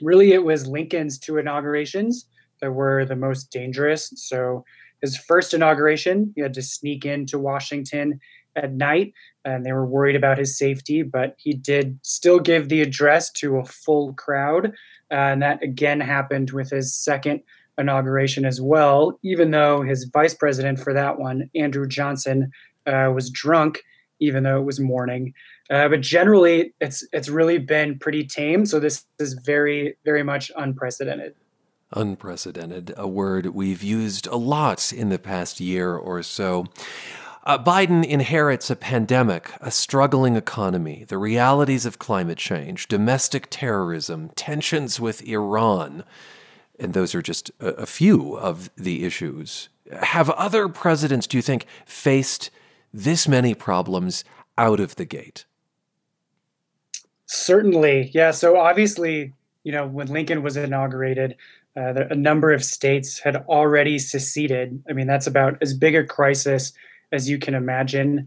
Really, 0.00 0.32
it 0.32 0.44
was 0.44 0.66
Lincoln's 0.66 1.18
two 1.18 1.36
inaugurations 1.36 2.26
that 2.60 2.72
were 2.72 3.04
the 3.04 3.16
most 3.16 3.50
dangerous. 3.50 4.12
So 4.16 4.64
his 5.00 5.16
first 5.16 5.54
inauguration, 5.54 6.32
he 6.34 6.40
had 6.40 6.54
to 6.54 6.62
sneak 6.62 7.04
into 7.04 7.38
Washington 7.38 8.20
at 8.56 8.72
night 8.72 9.12
and 9.44 9.64
they 9.64 9.72
were 9.72 9.86
worried 9.86 10.16
about 10.16 10.38
his 10.38 10.58
safety, 10.58 11.02
but 11.02 11.34
he 11.38 11.52
did 11.52 11.98
still 12.02 12.38
give 12.38 12.68
the 12.68 12.82
address 12.82 13.30
to 13.32 13.58
a 13.58 13.64
full 13.64 14.12
crowd. 14.14 14.72
Uh, 15.10 15.14
and 15.14 15.42
that 15.42 15.62
again 15.62 16.00
happened 16.00 16.50
with 16.50 16.70
his 16.70 16.94
second 16.94 17.40
inauguration 17.78 18.44
as 18.44 18.60
well, 18.60 19.18
even 19.22 19.52
though 19.52 19.82
his 19.82 20.04
vice 20.12 20.34
president 20.34 20.80
for 20.80 20.92
that 20.92 21.18
one, 21.18 21.48
Andrew 21.54 21.86
Johnson, 21.86 22.50
uh, 22.86 23.10
was 23.14 23.30
drunk, 23.30 23.82
even 24.20 24.42
though 24.42 24.58
it 24.58 24.64
was 24.64 24.80
morning. 24.80 25.34
Uh, 25.70 25.88
but 25.88 26.00
generally, 26.00 26.74
it's 26.80 27.06
it's 27.12 27.28
really 27.28 27.58
been 27.58 27.98
pretty 27.98 28.24
tame. 28.24 28.66
So 28.66 28.80
this 28.80 29.04
is 29.18 29.34
very 29.34 29.96
very 30.04 30.22
much 30.22 30.50
unprecedented. 30.56 31.34
Unprecedented, 31.92 32.92
a 32.96 33.08
word 33.08 33.46
we've 33.46 33.82
used 33.82 34.26
a 34.26 34.36
lot 34.36 34.92
in 34.92 35.08
the 35.08 35.18
past 35.18 35.58
year 35.58 35.96
or 35.96 36.22
so. 36.22 36.66
Uh, 37.44 37.56
Biden 37.56 38.04
inherits 38.04 38.68
a 38.68 38.76
pandemic, 38.76 39.52
a 39.62 39.70
struggling 39.70 40.36
economy, 40.36 41.06
the 41.08 41.16
realities 41.16 41.86
of 41.86 41.98
climate 41.98 42.36
change, 42.36 42.88
domestic 42.88 43.46
terrorism, 43.48 44.28
tensions 44.36 45.00
with 45.00 45.22
Iran. 45.22 46.04
And 46.78 46.92
those 46.92 47.14
are 47.14 47.22
just 47.22 47.50
a, 47.58 47.68
a 47.68 47.86
few 47.86 48.36
of 48.36 48.68
the 48.76 49.06
issues. 49.06 49.70
Have 50.02 50.28
other 50.28 50.68
presidents, 50.68 51.26
do 51.26 51.38
you 51.38 51.42
think, 51.42 51.64
faced 51.86 52.50
this 52.92 53.28
many 53.28 53.54
problems 53.54 54.24
out 54.56 54.80
of 54.80 54.96
the 54.96 55.04
gate? 55.04 55.44
Certainly. 57.26 58.10
Yeah. 58.14 58.30
So 58.30 58.58
obviously, 58.58 59.34
you 59.62 59.72
know, 59.72 59.86
when 59.86 60.08
Lincoln 60.08 60.42
was 60.42 60.56
inaugurated, 60.56 61.36
uh, 61.76 62.06
a 62.10 62.14
number 62.14 62.52
of 62.52 62.64
states 62.64 63.18
had 63.18 63.36
already 63.48 63.98
seceded. 63.98 64.82
I 64.88 64.94
mean, 64.94 65.06
that's 65.06 65.26
about 65.26 65.58
as 65.60 65.74
big 65.74 65.94
a 65.94 66.04
crisis 66.04 66.72
as 67.12 67.28
you 67.28 67.38
can 67.38 67.54
imagine. 67.54 68.26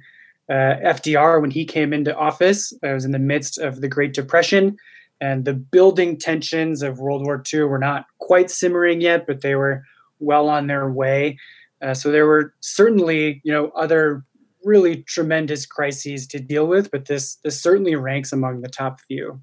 Uh, 0.50 0.75
FDR, 0.84 1.41
when 1.41 1.51
he 1.51 1.65
came 1.65 1.94
into 1.94 2.15
office, 2.15 2.74
uh, 2.84 2.89
was 2.89 3.06
in 3.06 3.12
the 3.12 3.20
midst 3.20 3.58
of 3.58 3.82
the 3.82 3.88
Great 3.88 4.13
Depression, 4.13 4.77
and 5.20 5.46
the 5.46 5.53
building 5.53 6.18
tensions 6.18 6.82
of 6.82 7.00
World 7.00 7.24
War 7.24 7.41
II 7.53 7.63
were 7.63 7.80
not 7.80 8.06
quite 8.20 8.50
simmering 8.50 9.01
yet, 9.01 9.27
but 9.27 9.41
they 9.41 9.56
were 9.56 9.84
well 10.20 10.50
on 10.50 10.68
their 10.68 10.89
way. 10.89 11.38
Uh, 11.82 11.94
so 11.94 12.12
there 12.12 12.27
were 12.27 12.53
certainly, 12.60 13.41
you 13.44 13.51
know, 13.51 13.70
other 13.75 14.24
really 14.63 15.03
tremendous 15.03 15.65
crises 15.65 16.27
to 16.27 16.39
deal 16.39 16.68
with, 16.68 16.91
but 16.91 17.06
this 17.06 17.36
this 17.44 17.62
certainly 17.62 17.96
ranks 17.96 18.32
among 18.32 18.62
the 18.62 18.70
top 18.70 19.00
few. 19.01 19.41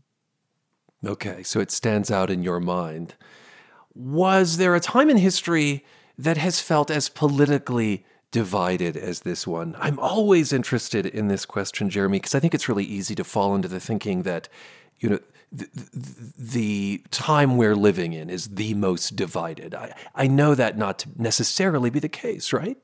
Okay, 1.07 1.43
so 1.43 1.61
it 1.61 1.71
stands 1.71 2.11
out 2.11 2.31
in 2.31 2.43
your 2.43 2.61
mind. 2.61 3.15
Was 3.95 4.57
there 4.57 4.75
a 4.75 4.81
time 4.81 5.11
in 5.11 5.17
history 5.17 5.85
that 6.17 6.37
has 6.37 6.61
felt 6.61 6.91
as 6.91 7.09
politically 7.09 8.05
divided 8.31 8.97
as 8.97 9.21
this 9.21 9.47
one? 9.47 9.77
I'm 9.79 9.99
always 9.99 10.53
interested 10.53 11.07
in 11.07 11.29
this 11.29 11.47
question, 11.47 11.89
Jeremy, 11.89 12.19
because 12.19 12.35
I 12.35 12.41
think 12.41 12.55
it's 12.55 12.69
really 12.69 12.85
easy 12.85 13.15
to 13.15 13.25
fall 13.25 13.55
into 13.55 13.69
the 13.69 13.81
thinking 13.81 14.23
that, 14.23 14.49
you 14.99 15.09
know, 15.09 15.19
the, 15.51 15.69
the, 16.37 17.05
time 17.11 17.57
we're 17.57 17.77
living 17.77 18.13
in 18.13 18.29
is 18.29 18.49
the 18.49 18.75
most 18.75 19.17
divided. 19.17 19.75
I, 19.75 19.95
I 20.15 20.27
know 20.27 20.55
that 20.55 20.77
not 20.77 20.99
to 21.01 21.09
necessarily 21.17 21.89
be 21.89 22.01
the 22.01 22.09
case, 22.09 22.53
right? 22.53 22.77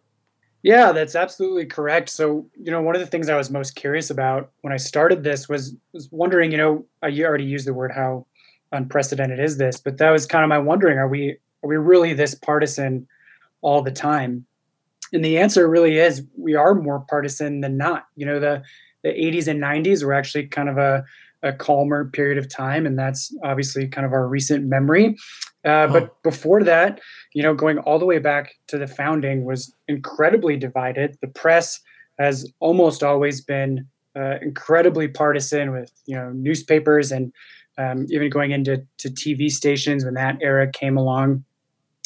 Yeah, 0.64 0.92
that's 0.92 1.14
absolutely 1.14 1.66
correct. 1.66 2.08
So, 2.08 2.46
you 2.58 2.70
know, 2.70 2.80
one 2.80 2.94
of 2.94 3.00
the 3.02 3.06
things 3.06 3.28
I 3.28 3.36
was 3.36 3.50
most 3.50 3.76
curious 3.76 4.08
about 4.08 4.50
when 4.62 4.72
I 4.72 4.78
started 4.78 5.22
this 5.22 5.46
was 5.46 5.76
was 5.92 6.08
wondering, 6.10 6.50
you 6.50 6.56
know, 6.56 6.86
you 7.06 7.26
already 7.26 7.44
used 7.44 7.66
the 7.66 7.74
word 7.74 7.92
how 7.92 8.26
unprecedented 8.72 9.38
is 9.38 9.58
this, 9.58 9.78
but 9.78 9.98
that 9.98 10.10
was 10.10 10.24
kind 10.24 10.42
of 10.42 10.48
my 10.48 10.58
wondering, 10.58 10.96
are 10.96 11.06
we 11.06 11.36
are 11.62 11.68
we 11.68 11.76
really 11.76 12.14
this 12.14 12.34
partisan 12.34 13.06
all 13.60 13.82
the 13.82 13.90
time? 13.90 14.46
And 15.12 15.22
the 15.22 15.36
answer 15.36 15.68
really 15.68 15.98
is 15.98 16.22
we 16.34 16.54
are 16.54 16.74
more 16.74 17.04
partisan 17.10 17.60
than 17.60 17.76
not. 17.76 18.06
You 18.16 18.24
know, 18.24 18.40
the 18.40 18.62
the 19.02 19.10
80s 19.10 19.48
and 19.48 19.62
90s 19.62 20.02
were 20.02 20.14
actually 20.14 20.46
kind 20.46 20.70
of 20.70 20.78
a, 20.78 21.04
a 21.42 21.52
calmer 21.52 22.06
period 22.06 22.38
of 22.38 22.48
time, 22.48 22.86
and 22.86 22.98
that's 22.98 23.36
obviously 23.44 23.86
kind 23.86 24.06
of 24.06 24.14
our 24.14 24.26
recent 24.26 24.64
memory. 24.64 25.14
Uh, 25.62 25.86
but 25.86 26.22
before 26.22 26.64
that, 26.64 27.00
you 27.34 27.42
know, 27.42 27.54
going 27.54 27.78
all 27.78 27.98
the 27.98 28.06
way 28.06 28.18
back 28.18 28.54
to 28.68 28.78
the 28.78 28.86
founding 28.86 29.44
was 29.44 29.74
incredibly 29.88 30.56
divided. 30.56 31.18
The 31.20 31.28
press 31.28 31.80
has 32.18 32.50
almost 32.60 33.02
always 33.02 33.40
been 33.40 33.86
uh, 34.16 34.36
incredibly 34.40 35.08
partisan 35.08 35.72
with, 35.72 35.90
you 36.06 36.16
know, 36.16 36.30
newspapers 36.30 37.10
and 37.10 37.32
um, 37.76 38.06
even 38.08 38.30
going 38.30 38.52
into 38.52 38.86
to 38.98 39.10
TV 39.10 39.50
stations 39.50 40.04
when 40.04 40.14
that 40.14 40.38
era 40.40 40.70
came 40.70 40.96
along. 40.96 41.44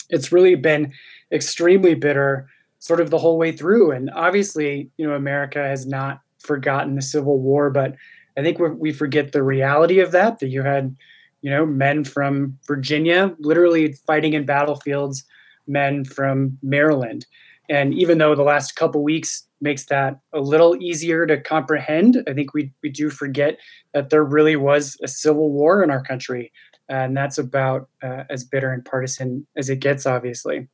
It's 0.08 0.32
really 0.32 0.54
been 0.54 0.92
extremely 1.30 1.94
bitter 1.94 2.48
sort 2.78 3.00
of 3.00 3.10
the 3.10 3.18
whole 3.18 3.36
way 3.36 3.52
through. 3.52 3.90
And 3.90 4.10
obviously, 4.14 4.90
you 4.96 5.06
know, 5.06 5.14
America 5.14 5.58
has 5.58 5.86
not 5.86 6.20
forgotten 6.38 6.94
the 6.94 7.02
Civil 7.02 7.38
War, 7.38 7.68
but 7.68 7.96
I 8.38 8.42
think 8.42 8.58
we 8.60 8.92
forget 8.92 9.32
the 9.32 9.42
reality 9.42 9.98
of 9.98 10.12
that, 10.12 10.38
that 10.38 10.48
you 10.48 10.62
had, 10.62 10.96
you 11.42 11.50
know, 11.50 11.64
men 11.64 12.04
from 12.04 12.58
Virginia 12.66 13.34
literally 13.38 13.92
fighting 14.06 14.32
in 14.32 14.44
battlefields, 14.44 15.24
men 15.66 16.04
from 16.04 16.58
Maryland. 16.62 17.26
And 17.68 17.92
even 17.94 18.18
though 18.18 18.34
the 18.34 18.42
last 18.42 18.76
couple 18.76 19.02
weeks 19.02 19.46
makes 19.60 19.86
that 19.86 20.20
a 20.32 20.40
little 20.40 20.76
easier 20.80 21.26
to 21.26 21.40
comprehend, 21.40 22.22
I 22.26 22.32
think 22.32 22.54
we, 22.54 22.72
we 22.82 22.88
do 22.88 23.10
forget 23.10 23.58
that 23.92 24.10
there 24.10 24.24
really 24.24 24.56
was 24.56 24.96
a 25.02 25.08
civil 25.08 25.52
war 25.52 25.82
in 25.82 25.90
our 25.90 26.02
country. 26.02 26.52
And 26.88 27.16
that's 27.16 27.36
about 27.36 27.88
uh, 28.02 28.24
as 28.30 28.44
bitter 28.44 28.72
and 28.72 28.84
partisan 28.84 29.46
as 29.56 29.68
it 29.68 29.80
gets, 29.80 30.06
obviously. 30.06 30.68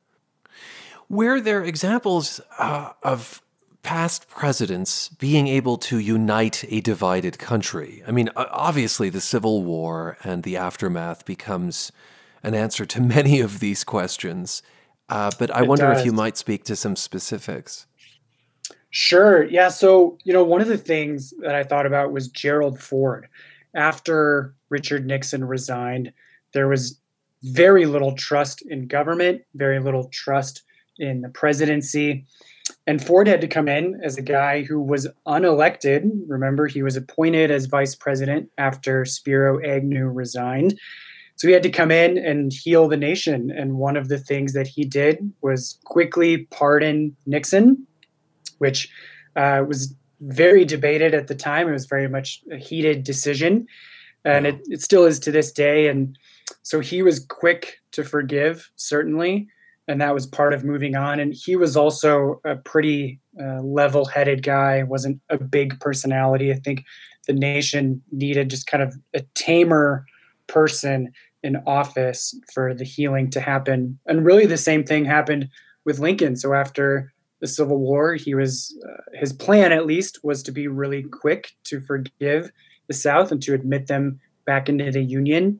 Were 1.09 1.41
there 1.41 1.63
examples 1.63 2.39
uh, 2.57 2.91
of 3.03 3.41
past 3.85 4.27
presidents 4.27 5.09
being 5.09 5.47
able 5.47 5.77
to 5.77 5.99
unite 5.99 6.65
a 6.69 6.81
divided 6.81 7.37
country? 7.37 8.01
I 8.07 8.11
mean, 8.11 8.31
obviously, 8.35 9.09
the 9.09 9.21
Civil 9.21 9.63
War 9.63 10.17
and 10.23 10.41
the 10.41 10.57
aftermath 10.57 11.23
becomes 11.23 11.91
an 12.41 12.55
answer 12.55 12.87
to 12.87 12.99
many 13.15 13.39
of 13.39 13.59
these 13.59 13.83
questions. 13.83 14.63
Uh, 15.07 15.29
but 15.37 15.55
I 15.55 15.61
it 15.61 15.67
wonder 15.67 15.85
does. 15.85 15.99
if 15.99 16.05
you 16.05 16.13
might 16.13 16.35
speak 16.35 16.63
to 16.63 16.75
some 16.75 16.95
specifics. 16.95 17.85
Sure. 18.89 19.43
Yeah. 19.43 19.67
So, 19.67 20.17
you 20.23 20.33
know, 20.33 20.43
one 20.43 20.61
of 20.61 20.67
the 20.67 20.79
things 20.79 21.31
that 21.41 21.53
I 21.53 21.63
thought 21.63 21.85
about 21.85 22.11
was 22.11 22.27
Gerald 22.27 22.79
Ford. 22.79 23.27
After 23.75 24.55
Richard 24.69 25.05
Nixon 25.05 25.45
resigned, 25.45 26.11
there 26.53 26.67
was 26.67 26.99
very 27.43 27.85
little 27.85 28.15
trust 28.15 28.63
in 28.63 28.87
government, 28.87 29.43
very 29.53 29.79
little 29.79 30.05
trust 30.05 30.63
in 30.97 31.21
the 31.21 31.29
presidency. 31.29 32.25
And 32.87 33.03
Ford 33.03 33.27
had 33.27 33.41
to 33.41 33.47
come 33.47 33.67
in 33.67 33.99
as 34.03 34.17
a 34.17 34.21
guy 34.21 34.61
who 34.61 34.79
was 34.79 35.07
unelected. 35.25 36.07
Remember, 36.27 36.67
he 36.67 36.83
was 36.83 36.95
appointed 36.95 37.49
as 37.49 37.65
vice 37.65 37.95
president 37.95 38.49
after 38.57 39.05
Spiro 39.05 39.59
Agnew 39.65 40.05
resigned. 40.05 40.79
So 41.35 41.47
he 41.47 41.53
had 41.53 41.63
to 41.63 41.69
come 41.69 41.91
in 41.91 42.17
and 42.17 42.53
heal 42.53 42.87
the 42.87 42.95
nation. 42.95 43.51
And 43.51 43.75
one 43.77 43.97
of 43.97 44.07
the 44.07 44.19
things 44.19 44.53
that 44.53 44.67
he 44.67 44.85
did 44.85 45.33
was 45.41 45.79
quickly 45.83 46.45
pardon 46.51 47.15
Nixon, 47.25 47.87
which 48.59 48.89
uh, 49.35 49.63
was 49.67 49.93
very 50.21 50.63
debated 50.63 51.13
at 51.13 51.27
the 51.27 51.35
time. 51.35 51.67
It 51.67 51.73
was 51.73 51.87
very 51.87 52.07
much 52.07 52.41
a 52.51 52.57
heated 52.57 53.03
decision. 53.03 53.67
And 54.23 54.47
it, 54.47 54.61
it 54.65 54.81
still 54.81 55.05
is 55.05 55.19
to 55.19 55.31
this 55.31 55.51
day. 55.51 55.87
And 55.87 56.17
so 56.61 56.79
he 56.79 57.01
was 57.01 57.19
quick 57.25 57.77
to 57.91 58.03
forgive, 58.03 58.71
certainly 58.75 59.47
and 59.87 60.01
that 60.01 60.13
was 60.13 60.25
part 60.25 60.53
of 60.53 60.63
moving 60.63 60.95
on. 60.95 61.19
And 61.19 61.33
he 61.33 61.55
was 61.55 61.77
also 61.77 62.41
a 62.43 62.55
pretty 62.55 63.19
uh, 63.39 63.61
level-headed 63.61 64.43
guy. 64.43 64.83
wasn't 64.83 65.19
a 65.29 65.37
big 65.37 65.79
personality. 65.79 66.51
I 66.51 66.55
think 66.55 66.83
the 67.27 67.33
nation 67.33 68.01
needed 68.11 68.49
just 68.49 68.67
kind 68.67 68.83
of 68.83 68.95
a 69.13 69.21
tamer 69.35 70.05
person 70.47 71.11
in 71.43 71.57
office 71.67 72.33
for 72.53 72.73
the 72.73 72.83
healing 72.83 73.29
to 73.31 73.39
happen. 73.39 73.99
And 74.07 74.25
really, 74.25 74.45
the 74.45 74.57
same 74.57 74.83
thing 74.83 75.05
happened 75.05 75.49
with 75.85 75.99
Lincoln. 75.99 76.35
So 76.35 76.53
after 76.53 77.13
the 77.39 77.47
Civil 77.47 77.77
War, 77.77 78.15
he 78.15 78.33
was 78.33 78.75
uh, 78.87 79.01
his 79.13 79.33
plan, 79.33 79.71
at 79.71 79.85
least, 79.85 80.23
was 80.23 80.41
to 80.43 80.51
be 80.51 80.67
really 80.67 81.03
quick 81.03 81.51
to 81.65 81.79
forgive 81.79 82.51
the 82.87 82.93
South 82.93 83.31
and 83.31 83.41
to 83.43 83.53
admit 83.53 83.87
them 83.87 84.19
back 84.45 84.69
into 84.69 84.91
the 84.91 85.03
Union. 85.03 85.59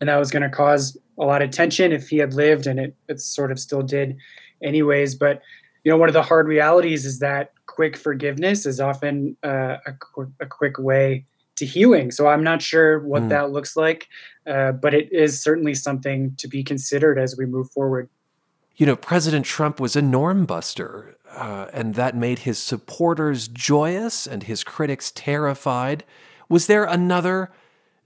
And 0.00 0.08
that 0.08 0.16
was 0.16 0.30
going 0.30 0.42
to 0.42 0.48
cause 0.48 0.96
a 1.18 1.24
lot 1.24 1.42
of 1.42 1.50
tension 1.50 1.92
if 1.92 2.08
he 2.08 2.18
had 2.18 2.34
lived, 2.34 2.66
and 2.66 2.78
it, 2.78 2.94
it 3.08 3.20
sort 3.20 3.50
of 3.50 3.58
still 3.58 3.82
did, 3.82 4.16
anyways. 4.62 5.14
But 5.14 5.42
you 5.84 5.92
know, 5.92 5.98
one 5.98 6.08
of 6.08 6.14
the 6.14 6.22
hard 6.22 6.48
realities 6.48 7.04
is 7.06 7.20
that 7.20 7.52
quick 7.66 7.96
forgiveness 7.96 8.66
is 8.66 8.80
often 8.80 9.36
uh, 9.44 9.76
a, 9.86 9.94
a 10.40 10.46
quick 10.46 10.78
way 10.78 11.24
to 11.56 11.66
healing. 11.66 12.10
So 12.10 12.26
I'm 12.26 12.42
not 12.42 12.62
sure 12.62 13.00
what 13.00 13.22
mm. 13.22 13.28
that 13.30 13.50
looks 13.50 13.76
like, 13.76 14.08
uh, 14.46 14.72
but 14.72 14.94
it 14.94 15.12
is 15.12 15.40
certainly 15.40 15.74
something 15.74 16.34
to 16.36 16.48
be 16.48 16.62
considered 16.62 17.18
as 17.18 17.36
we 17.36 17.46
move 17.46 17.70
forward. 17.70 18.08
You 18.76 18.86
know, 18.86 18.96
President 18.96 19.46
Trump 19.46 19.80
was 19.80 19.96
a 19.96 20.02
norm 20.02 20.44
buster, 20.44 21.16
uh, 21.30 21.66
and 21.72 21.94
that 21.94 22.14
made 22.14 22.40
his 22.40 22.58
supporters 22.58 23.48
joyous 23.48 24.26
and 24.26 24.42
his 24.42 24.62
critics 24.62 25.12
terrified. 25.14 26.04
Was 26.48 26.66
there 26.66 26.84
another 26.84 27.50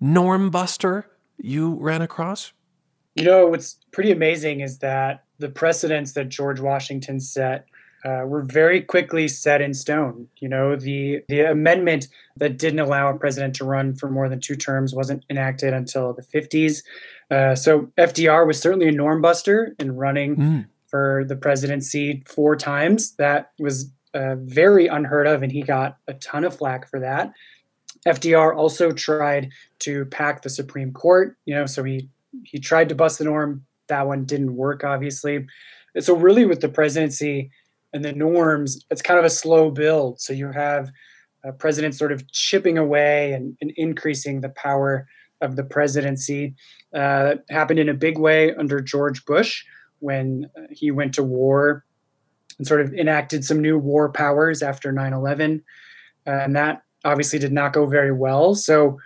norm 0.01 0.51
buster 0.51 1.11
you 1.39 1.75
ran 1.75 2.03
across? 2.03 2.53
You 3.21 3.27
know, 3.27 3.47
what's 3.49 3.77
pretty 3.93 4.13
amazing 4.13 4.61
is 4.61 4.79
that 4.79 5.25
the 5.39 5.51
precedents 5.51 6.13
that 6.13 6.31
George 6.31 6.59
Washington 6.59 7.21
set 7.21 7.67
uh, 8.03 8.23
were 8.25 8.41
very 8.41 8.81
quickly 8.81 9.29
set 9.29 9.61
in 9.61 9.75
stone. 9.75 10.29
You 10.39 10.49
know, 10.49 10.75
the 10.75 11.23
the 11.29 11.41
amendment 11.41 12.09
that 12.39 12.57
didn't 12.57 12.79
allow 12.79 13.11
a 13.11 13.19
president 13.19 13.55
to 13.57 13.67
run 13.67 13.95
for 13.95 14.09
more 14.09 14.31
than 14.31 14.41
two 14.41 14.57
terms 14.57 14.95
wasn't 14.95 15.27
enacted 15.29 15.75
until 15.75 16.15
the 16.15 16.23
50s. 16.23 16.83
Uh, 17.31 17.55
so 17.55 17.93
FDR 17.99 18.47
was 18.47 18.59
certainly 18.59 18.89
a 18.89 18.93
norm 18.93 19.21
buster 19.21 19.75
in 19.79 19.97
running 19.97 20.37
mm. 20.37 20.67
for 20.87 21.25
the 21.29 21.37
presidency 21.37 22.23
four 22.27 22.57
times. 22.57 23.13
That 23.17 23.51
was 23.59 23.91
uh, 24.15 24.37
very 24.37 24.87
unheard 24.87 25.27
of, 25.27 25.43
and 25.43 25.53
he 25.53 25.61
got 25.61 25.99
a 26.09 26.15
ton 26.15 26.45
of 26.45 26.57
flack 26.57 26.89
for 26.89 27.01
that. 27.01 27.33
FDR 28.07 28.57
also 28.57 28.93
tried 28.93 29.51
to 29.81 30.07
pack 30.07 30.41
the 30.41 30.49
Supreme 30.49 30.91
Court. 30.91 31.37
You 31.45 31.55
know, 31.55 31.67
so 31.67 31.85
he 31.85 32.09
he 32.45 32.59
tried 32.59 32.89
to 32.89 32.95
bust 32.95 33.19
the 33.19 33.25
norm. 33.25 33.65
That 33.89 34.07
one 34.07 34.25
didn't 34.25 34.57
work, 34.57 34.85
obviously. 34.85 35.47
And 35.95 36.05
so 36.05 36.15
really, 36.15 36.45
with 36.45 36.61
the 36.61 36.69
presidency 36.69 37.51
and 37.93 38.05
the 38.05 38.13
norms, 38.13 38.85
it's 38.91 39.03
kind 39.03 39.19
of 39.19 39.25
a 39.25 39.31
slow 39.31 39.71
build. 39.71 40.21
So 40.21 40.33
you 40.33 40.53
have 40.53 40.91
a 41.45 41.53
president 41.53 41.95
sort 41.95 42.13
of 42.13 42.31
chipping 42.31 42.79
away 42.79 43.33
and, 43.33 43.57
and 43.61 43.73
increasing 43.77 44.41
the 44.41 44.51
power 44.51 45.07
of 45.41 45.57
the 45.57 45.65
presidency. 45.65 46.55
Uh, 46.95 47.23
that 47.25 47.45
happened 47.51 47.79
in 47.79 47.89
a 47.89 47.95
big 47.95 48.19
way 48.19 48.55
under 48.55 48.81
George 48.81 49.25
Bush 49.25 49.65
when 50.01 50.51
uh, 50.57 50.63
he 50.71 50.91
went 50.91 51.15
to 51.15 51.23
war 51.23 51.85
and 52.59 52.67
sort 52.67 52.81
of 52.81 52.93
enacted 52.93 53.45
some 53.45 53.61
new 53.61 53.79
war 53.79 54.11
powers 54.11 54.63
after 54.63 54.93
9 54.93 55.13
11. 55.13 55.63
Uh, 56.27 56.31
and 56.31 56.55
that 56.55 56.83
obviously 57.05 57.39
did 57.39 57.53
not 57.53 57.73
go 57.73 57.87
very 57.87 58.13
well. 58.13 58.55
So, 58.55 58.99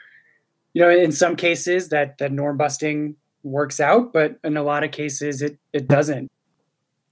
you 0.75 0.83
know, 0.83 0.91
in 0.91 1.13
some 1.13 1.37
cases 1.37 1.89
that, 1.89 2.19
that 2.19 2.33
norm 2.33 2.57
busting 2.57 3.17
works 3.43 3.81
out, 3.81 4.13
but 4.13 4.39
in 4.45 4.57
a 4.57 4.63
lot 4.63 4.85
of 4.85 4.91
cases 4.91 5.41
it, 5.41 5.59
it 5.73 5.89
doesn't. 5.89 6.31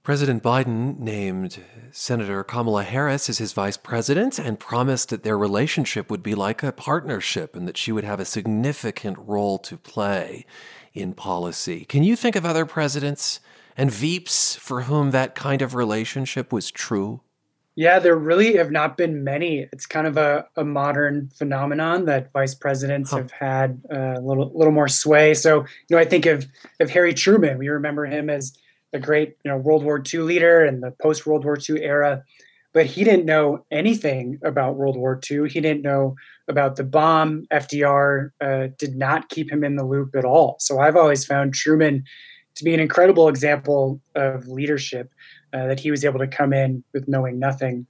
President 0.03 0.43
Biden 0.43 0.99
named 0.99 1.63
Senator 1.91 2.43
Kamala 2.43 2.83
Harris 2.83 3.29
as 3.29 3.37
his 3.37 3.53
vice 3.53 3.77
president 3.77 4.37
and 4.37 4.59
promised 4.59 5.09
that 5.09 5.23
their 5.23 5.37
relationship 5.37 6.11
would 6.11 6.21
be 6.21 6.35
like 6.35 6.61
a 6.61 6.73
partnership 6.73 7.55
and 7.55 7.65
that 7.69 7.77
she 7.77 7.93
would 7.93 8.03
have 8.03 8.19
a 8.19 8.25
significant 8.25 9.17
role 9.17 9.57
to 9.59 9.77
play 9.77 10.45
in 10.93 11.13
policy. 11.13 11.85
Can 11.85 12.03
you 12.03 12.17
think 12.17 12.35
of 12.35 12.45
other 12.45 12.65
presidents 12.65 13.39
and 13.77 13.89
Veeps 13.89 14.57
for 14.57 14.81
whom 14.81 15.11
that 15.11 15.35
kind 15.35 15.61
of 15.61 15.73
relationship 15.73 16.51
was 16.51 16.69
true? 16.69 17.21
Yeah, 17.75 17.97
there 17.97 18.15
really 18.15 18.55
have 18.57 18.71
not 18.71 18.97
been 18.97 19.23
many. 19.23 19.67
It's 19.71 19.87
kind 19.87 20.05
of 20.05 20.15
a, 20.15 20.45
a 20.55 20.63
modern 20.63 21.29
phenomenon 21.35 22.05
that 22.05 22.31
vice 22.31 22.53
presidents 22.53 23.09
huh. 23.09 23.17
have 23.17 23.31
had 23.31 23.81
a 23.89 24.19
little 24.21 24.51
little 24.53 24.73
more 24.73 24.87
sway. 24.87 25.33
So, 25.33 25.61
you 25.61 25.95
know, 25.95 25.97
I 25.97 26.05
think 26.05 26.25
of 26.27 26.45
of 26.79 26.91
Harry 26.91 27.13
Truman. 27.13 27.57
We 27.57 27.69
remember 27.69 28.05
him 28.05 28.29
as 28.29 28.55
a 28.93 28.99
great, 28.99 29.37
you 29.43 29.49
know, 29.49 29.57
World 29.57 29.83
War 29.83 30.01
II 30.13 30.21
leader 30.21 30.63
in 30.63 30.81
the 30.81 30.91
post 30.91 31.25
World 31.25 31.43
War 31.45 31.57
II 31.57 31.81
era, 31.81 32.23
but 32.73 32.85
he 32.85 33.03
didn't 33.03 33.25
know 33.25 33.65
anything 33.71 34.39
about 34.43 34.75
World 34.75 34.95
War 34.95 35.19
II. 35.29 35.49
He 35.49 35.59
didn't 35.59 35.81
know 35.81 36.15
about 36.47 36.75
the 36.75 36.83
bomb. 36.83 37.45
FDR 37.51 38.29
uh, 38.39 38.67
did 38.77 38.95
not 38.95 39.29
keep 39.29 39.51
him 39.51 39.63
in 39.63 39.77
the 39.77 39.85
loop 39.85 40.15
at 40.15 40.25
all. 40.25 40.57
So 40.59 40.79
I've 40.79 40.95
always 40.95 41.25
found 41.25 41.53
Truman 41.53 42.03
to 42.55 42.63
be 42.63 42.73
an 42.73 42.79
incredible 42.79 43.29
example 43.29 43.99
of 44.15 44.47
leadership 44.47 45.11
uh, 45.53 45.67
that 45.67 45.79
he 45.79 45.91
was 45.91 46.03
able 46.03 46.19
to 46.19 46.27
come 46.27 46.51
in 46.51 46.83
with 46.93 47.07
knowing 47.07 47.39
nothing. 47.39 47.85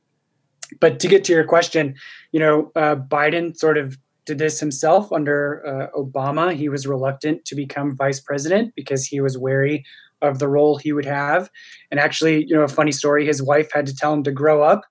But 0.80 1.00
to 1.00 1.08
get 1.08 1.24
to 1.26 1.34
your 1.34 1.44
question, 1.44 1.96
you 2.32 2.40
know, 2.40 2.72
uh, 2.76 2.96
Biden 2.96 3.56
sort 3.56 3.78
of 3.78 3.98
did 4.26 4.38
this 4.38 4.60
himself 4.60 5.12
under 5.12 5.66
uh, 5.66 5.98
Obama. 5.98 6.54
He 6.54 6.70
was 6.70 6.88
reluctant 6.88 7.46
to 7.46 7.56
become 7.56 7.96
vice 7.96 8.20
president 8.20 8.74
because 8.76 9.06
he 9.06 9.22
was 9.22 9.38
wary 9.38 9.84
of 10.22 10.40
the 10.40 10.48
role 10.48 10.78
he 10.78 10.94
would 10.94 11.06
have. 11.06 11.50
And 11.92 12.00
actually, 12.00 12.46
you 12.46 12.56
know, 12.56 12.62
a 12.62 12.68
funny 12.68 12.92
story: 12.92 13.26
his 13.26 13.42
wife 13.42 13.72
had 13.72 13.86
to 13.88 13.96
tell 13.96 14.14
him 14.14 14.24
to 14.24 14.32
grow 14.32 14.64
up, 14.64 14.82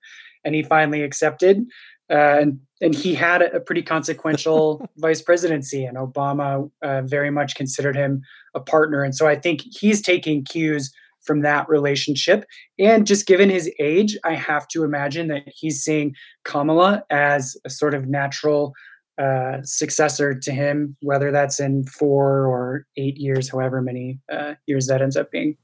and 0.43 0.55
he 0.55 0.63
finally 0.63 1.01
accepted. 1.01 1.65
Uh, 2.09 2.37
and 2.41 2.59
and 2.81 2.93
he 2.93 3.15
had 3.15 3.41
a, 3.41 3.61
pretty 3.61 3.81
consequential 3.81 4.85
vice 4.97 5.21
presidency, 5.21 5.85
and 5.85 5.97
Obama 5.97 6.69
uh, 6.81 7.01
very 7.01 7.31
much 7.31 7.55
considered 7.55 7.95
him 7.95 8.21
a 8.53 8.59
partner. 8.59 9.03
And 9.03 9.15
so 9.15 9.25
I 9.25 9.35
think 9.35 9.61
he's 9.61 10.01
taking 10.01 10.43
cues 10.43 10.93
from 11.23 11.41
that 11.41 11.67
relationship. 11.69 12.45
And 12.77 13.07
just 13.07 13.25
given 13.25 13.49
his 13.49 13.71
age, 13.79 14.17
I 14.23 14.33
have 14.35 14.67
to 14.69 14.83
imagine 14.83 15.27
that 15.29 15.43
he's 15.47 15.81
seeing 15.81 16.15
Kamala 16.43 17.03
as 17.09 17.57
a 17.65 17.69
sort 17.69 17.93
of 17.93 18.07
natural 18.07 18.73
uh, 19.17 19.57
successor 19.63 20.33
to 20.33 20.51
him, 20.51 20.95
whether 21.01 21.31
that's 21.31 21.59
in 21.59 21.85
four 21.85 22.47
or 22.47 22.85
eight 22.97 23.17
years, 23.17 23.49
however 23.49 23.81
many 23.81 24.19
uh, 24.31 24.55
years 24.65 24.87
that 24.87 25.01
ends 25.01 25.15
up 25.15 25.31
being. 25.31 25.55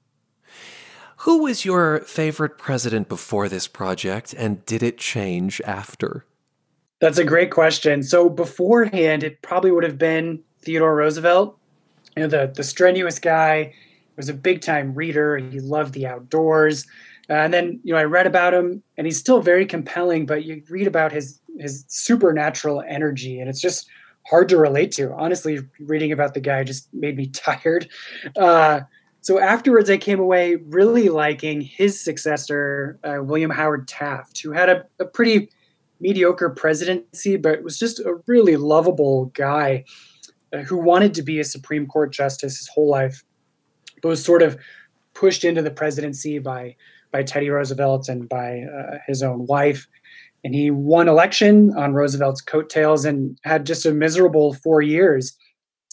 Who 1.24 1.44
was 1.44 1.66
your 1.66 2.00
favorite 2.02 2.58
president 2.58 3.10
before 3.10 3.50
this 3.50 3.68
project, 3.68 4.34
and 4.38 4.66
did 4.66 4.82
it 4.82 4.98
change 4.98 5.62
after? 5.66 6.26
That's 7.02 7.18
a 7.18 7.26
great 7.26 7.52
question. 7.52 8.04
So 8.04 8.30
beforehand, 8.30 9.24
it 9.24 9.42
probably 9.42 9.72
would 9.72 9.84
have 9.84 9.98
been 9.98 10.42
Theodore 10.62 10.96
Roosevelt, 10.96 11.58
you 12.16 12.24
know, 12.24 12.30
the 12.30 12.54
the 12.56 12.64
strenuous 12.64 13.20
guy. 13.20 13.74
Was 14.20 14.30
a 14.30 14.34
big 14.34 14.62
time 14.62 14.94
reader. 14.94 15.38
He 15.38 15.62
loved 15.62 15.94
the 15.94 16.06
outdoors. 16.06 16.86
Uh, 17.30 17.34
and 17.34 17.54
then 17.54 17.80
you 17.84 17.94
know 17.94 18.00
I 18.00 18.04
read 18.04 18.28
about 18.28 18.54
him, 18.54 18.84
and 18.98 19.08
he's 19.08 19.18
still 19.18 19.42
very 19.42 19.66
compelling. 19.66 20.26
But 20.26 20.44
you 20.44 20.62
read 20.70 20.88
about 20.88 21.12
his 21.12 21.40
his 21.58 21.86
supernatural 21.88 22.84
energy, 22.88 23.40
and 23.40 23.50
it's 23.50 23.62
just 23.62 23.88
hard 24.28 24.50
to 24.50 24.58
relate 24.58 24.92
to. 24.94 25.14
Honestly, 25.14 25.60
reading 25.80 26.12
about 26.12 26.34
the 26.34 26.42
guy 26.42 26.64
just 26.64 26.94
made 26.94 27.16
me 27.16 27.28
tired. 27.34 27.88
Uh, 28.38 28.82
so 29.22 29.40
afterwards, 29.40 29.90
I 29.90 29.98
came 29.98 30.20
away 30.20 30.56
really 30.56 31.10
liking 31.10 31.62
his 31.62 32.00
successor, 32.00 33.00
uh, 33.04 33.22
William 33.22 33.52
Howard 33.52 33.88
Taft, 33.88 34.42
who 34.42 34.52
had 34.52 34.70
a, 34.70 34.86
a, 35.00 35.06
pretty 35.06 35.50
mediocre 36.00 36.50
presidency, 36.50 37.36
but 37.36 37.62
was 37.62 37.78
just 37.78 38.00
a 38.00 38.18
really 38.28 38.56
lovable 38.56 39.26
guy 39.36 39.84
uh, 40.54 40.60
who 40.60 40.78
wanted 40.78 41.14
to 41.16 41.22
be 41.22 41.40
a 41.40 41.44
Supreme 41.44 41.86
Court 41.86 42.14
justice 42.14 42.58
his 42.60 42.70
whole 42.70 42.90
life, 42.90 43.24
but 44.02 44.10
was 44.10 44.24
sort 44.24 44.42
of 44.42 44.58
pushed 45.14 45.44
into 45.44 45.62
the 45.62 45.72
presidency 45.72 46.40
by 46.40 46.76
by 47.12 47.24
Teddy 47.24 47.50
Roosevelt 47.50 48.08
and 48.08 48.30
by 48.30 48.62
uh, 48.62 48.98
his 49.08 49.24
own 49.24 49.48
wife 49.48 49.88
and 50.44 50.56
he 50.56 50.72
won 50.72 51.08
election 51.08 51.74
on 51.78 51.94
Roosevelt's 51.94 52.42
coattails 52.42 53.06
and 53.06 53.38
had 53.44 53.66
just 53.66 53.86
a 53.86 53.94
miserable 53.94 54.54
four 54.54 54.82
years. 54.82 55.36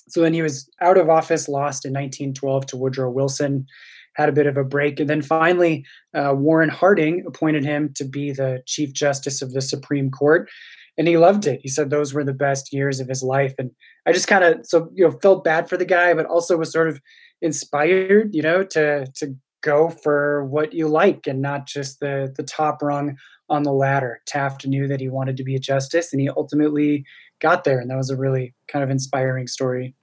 So 0.08 0.20
then 0.20 0.34
he 0.34 0.42
was 0.42 0.70
out 0.80 0.98
of 0.98 1.10
office, 1.10 1.48
lost 1.48 1.84
in 1.84 1.92
1912 1.92 2.66
to 2.66 2.76
Woodrow 2.76 3.10
Wilson, 3.10 3.66
had 4.14 4.28
a 4.28 4.32
bit 4.32 4.46
of 4.46 4.56
a 4.56 4.64
break, 4.64 5.00
and 5.00 5.10
then 5.10 5.20
finally 5.20 5.84
uh, 6.14 6.32
Warren 6.34 6.68
Harding 6.68 7.24
appointed 7.26 7.64
him 7.64 7.92
to 7.96 8.04
be 8.04 8.30
the 8.30 8.62
Chief 8.66 8.92
Justice 8.92 9.42
of 9.42 9.52
the 9.52 9.60
Supreme 9.60 10.10
Court, 10.10 10.48
and 10.96 11.08
he 11.08 11.18
loved 11.18 11.46
it. 11.46 11.60
He 11.62 11.68
said 11.68 11.90
those 11.90 12.14
were 12.14 12.24
the 12.24 12.32
best 12.32 12.72
years 12.72 13.00
of 13.00 13.08
his 13.08 13.22
life, 13.22 13.54
and 13.58 13.72
I 14.06 14.12
just 14.12 14.28
kind 14.28 14.44
of 14.44 14.64
so 14.64 14.88
you 14.94 15.04
know 15.04 15.18
felt 15.18 15.44
bad 15.44 15.68
for 15.68 15.76
the 15.76 15.84
guy, 15.84 16.14
but 16.14 16.26
also 16.26 16.56
was 16.56 16.72
sort 16.72 16.88
of 16.88 17.00
inspired, 17.46 18.34
you 18.34 18.42
know, 18.42 18.62
to 18.64 19.06
to 19.14 19.34
go 19.62 19.88
for 19.88 20.44
what 20.44 20.74
you 20.74 20.86
like 20.86 21.26
and 21.26 21.40
not 21.40 21.66
just 21.66 22.00
the 22.00 22.32
the 22.36 22.42
top 22.42 22.82
rung 22.82 23.16
on 23.48 23.62
the 23.62 23.72
ladder. 23.72 24.20
Taft 24.26 24.66
knew 24.66 24.86
that 24.88 25.00
he 25.00 25.08
wanted 25.08 25.36
to 25.38 25.44
be 25.44 25.54
a 25.54 25.60
justice, 25.60 26.12
and 26.12 26.20
he 26.20 26.28
ultimately 26.28 27.04
got 27.40 27.64
there. 27.64 27.78
And 27.78 27.90
that 27.90 27.96
was 27.96 28.10
a 28.10 28.16
really 28.16 28.54
kind 28.68 28.82
of 28.82 28.90
inspiring 28.90 29.46
story. 29.46 29.94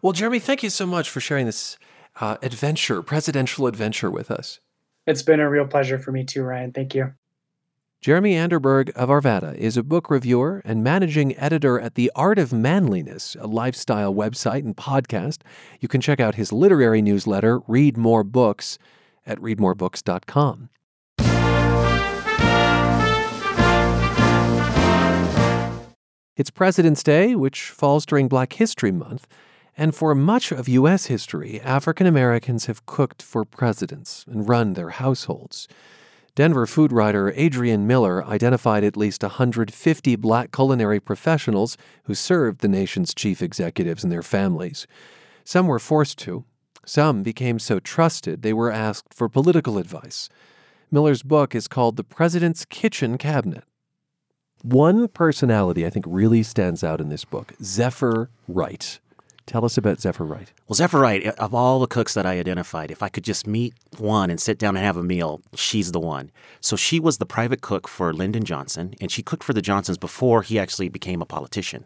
Well, 0.00 0.12
Jeremy, 0.12 0.38
thank 0.38 0.62
you 0.62 0.70
so 0.70 0.86
much 0.86 1.10
for 1.10 1.20
sharing 1.20 1.46
this 1.46 1.78
uh, 2.20 2.36
adventure, 2.42 3.02
presidential 3.02 3.66
adventure 3.66 4.10
with 4.10 4.30
us. 4.30 4.60
It's 5.06 5.22
been 5.22 5.40
a 5.40 5.48
real 5.48 5.66
pleasure 5.66 5.98
for 5.98 6.12
me 6.12 6.24
too, 6.24 6.42
Ryan. 6.42 6.72
Thank 6.72 6.94
you. 6.94 7.12
Jeremy 8.02 8.32
Anderberg 8.32 8.90
of 8.96 9.10
Arvada 9.10 9.54
is 9.54 9.76
a 9.76 9.82
book 9.84 10.10
reviewer 10.10 10.60
and 10.64 10.82
managing 10.82 11.38
editor 11.38 11.78
at 11.78 11.94
The 11.94 12.10
Art 12.16 12.36
of 12.36 12.52
Manliness, 12.52 13.36
a 13.38 13.46
lifestyle 13.46 14.12
website 14.12 14.64
and 14.64 14.76
podcast. 14.76 15.42
You 15.78 15.86
can 15.86 16.00
check 16.00 16.18
out 16.18 16.34
his 16.34 16.52
literary 16.52 17.00
newsletter, 17.00 17.60
Read 17.68 17.96
More 17.96 18.24
Books, 18.24 18.76
at 19.24 19.38
readmorebooks.com. 19.38 20.70
It's 26.36 26.50
President's 26.50 27.04
Day, 27.04 27.36
which 27.36 27.70
falls 27.70 28.04
during 28.04 28.26
Black 28.26 28.54
History 28.54 28.90
Month, 28.90 29.28
and 29.76 29.94
for 29.94 30.12
much 30.16 30.50
of 30.50 30.68
U.S. 30.68 31.06
history, 31.06 31.60
African 31.60 32.08
Americans 32.08 32.66
have 32.66 32.84
cooked 32.84 33.22
for 33.22 33.44
presidents 33.44 34.24
and 34.28 34.48
run 34.48 34.72
their 34.72 34.90
households. 34.90 35.68
Denver 36.34 36.66
food 36.66 36.92
writer 36.92 37.30
Adrian 37.36 37.86
Miller 37.86 38.24
identified 38.24 38.84
at 38.84 38.96
least 38.96 39.22
150 39.22 40.16
black 40.16 40.50
culinary 40.50 40.98
professionals 40.98 41.76
who 42.04 42.14
served 42.14 42.60
the 42.60 42.68
nation's 42.68 43.12
chief 43.12 43.42
executives 43.42 44.02
and 44.02 44.10
their 44.10 44.22
families. 44.22 44.86
Some 45.44 45.66
were 45.66 45.78
forced 45.78 46.18
to, 46.20 46.44
some 46.86 47.22
became 47.22 47.58
so 47.58 47.78
trusted 47.80 48.40
they 48.40 48.54
were 48.54 48.72
asked 48.72 49.12
for 49.12 49.28
political 49.28 49.76
advice. 49.76 50.30
Miller's 50.90 51.22
book 51.22 51.54
is 51.54 51.68
called 51.68 51.96
The 51.96 52.04
President's 52.04 52.64
Kitchen 52.64 53.18
Cabinet. 53.18 53.64
One 54.62 55.08
personality 55.08 55.84
I 55.84 55.90
think 55.90 56.06
really 56.08 56.42
stands 56.42 56.82
out 56.82 57.00
in 57.00 57.10
this 57.10 57.26
book 57.26 57.52
Zephyr 57.62 58.30
Wright. 58.48 59.00
Tell 59.46 59.64
us 59.64 59.76
about 59.76 60.00
Zephyr 60.00 60.24
Wright. 60.24 60.52
Well, 60.68 60.76
Zephyr 60.76 61.00
Wright, 61.00 61.26
uh, 61.26 61.32
of 61.38 61.54
all 61.54 61.80
the 61.80 61.86
cooks 61.86 62.14
that 62.14 62.26
I 62.26 62.38
identified, 62.38 62.90
if 62.90 63.02
I 63.02 63.08
could 63.08 63.24
just 63.24 63.46
meet 63.46 63.74
one 63.98 64.30
and 64.30 64.40
sit 64.40 64.58
down 64.58 64.76
and 64.76 64.84
have 64.84 64.96
a 64.96 65.02
meal, 65.02 65.42
she's 65.54 65.92
the 65.92 66.00
one. 66.00 66.30
So 66.60 66.76
she 66.76 67.00
was 67.00 67.18
the 67.18 67.26
private 67.26 67.60
cook 67.60 67.88
for 67.88 68.12
Lyndon 68.12 68.44
Johnson, 68.44 68.94
and 69.00 69.10
she 69.10 69.22
cooked 69.22 69.42
for 69.42 69.52
the 69.52 69.62
Johnsons 69.62 69.98
before 69.98 70.42
he 70.42 70.58
actually 70.58 70.88
became 70.88 71.20
a 71.20 71.26
politician. 71.26 71.84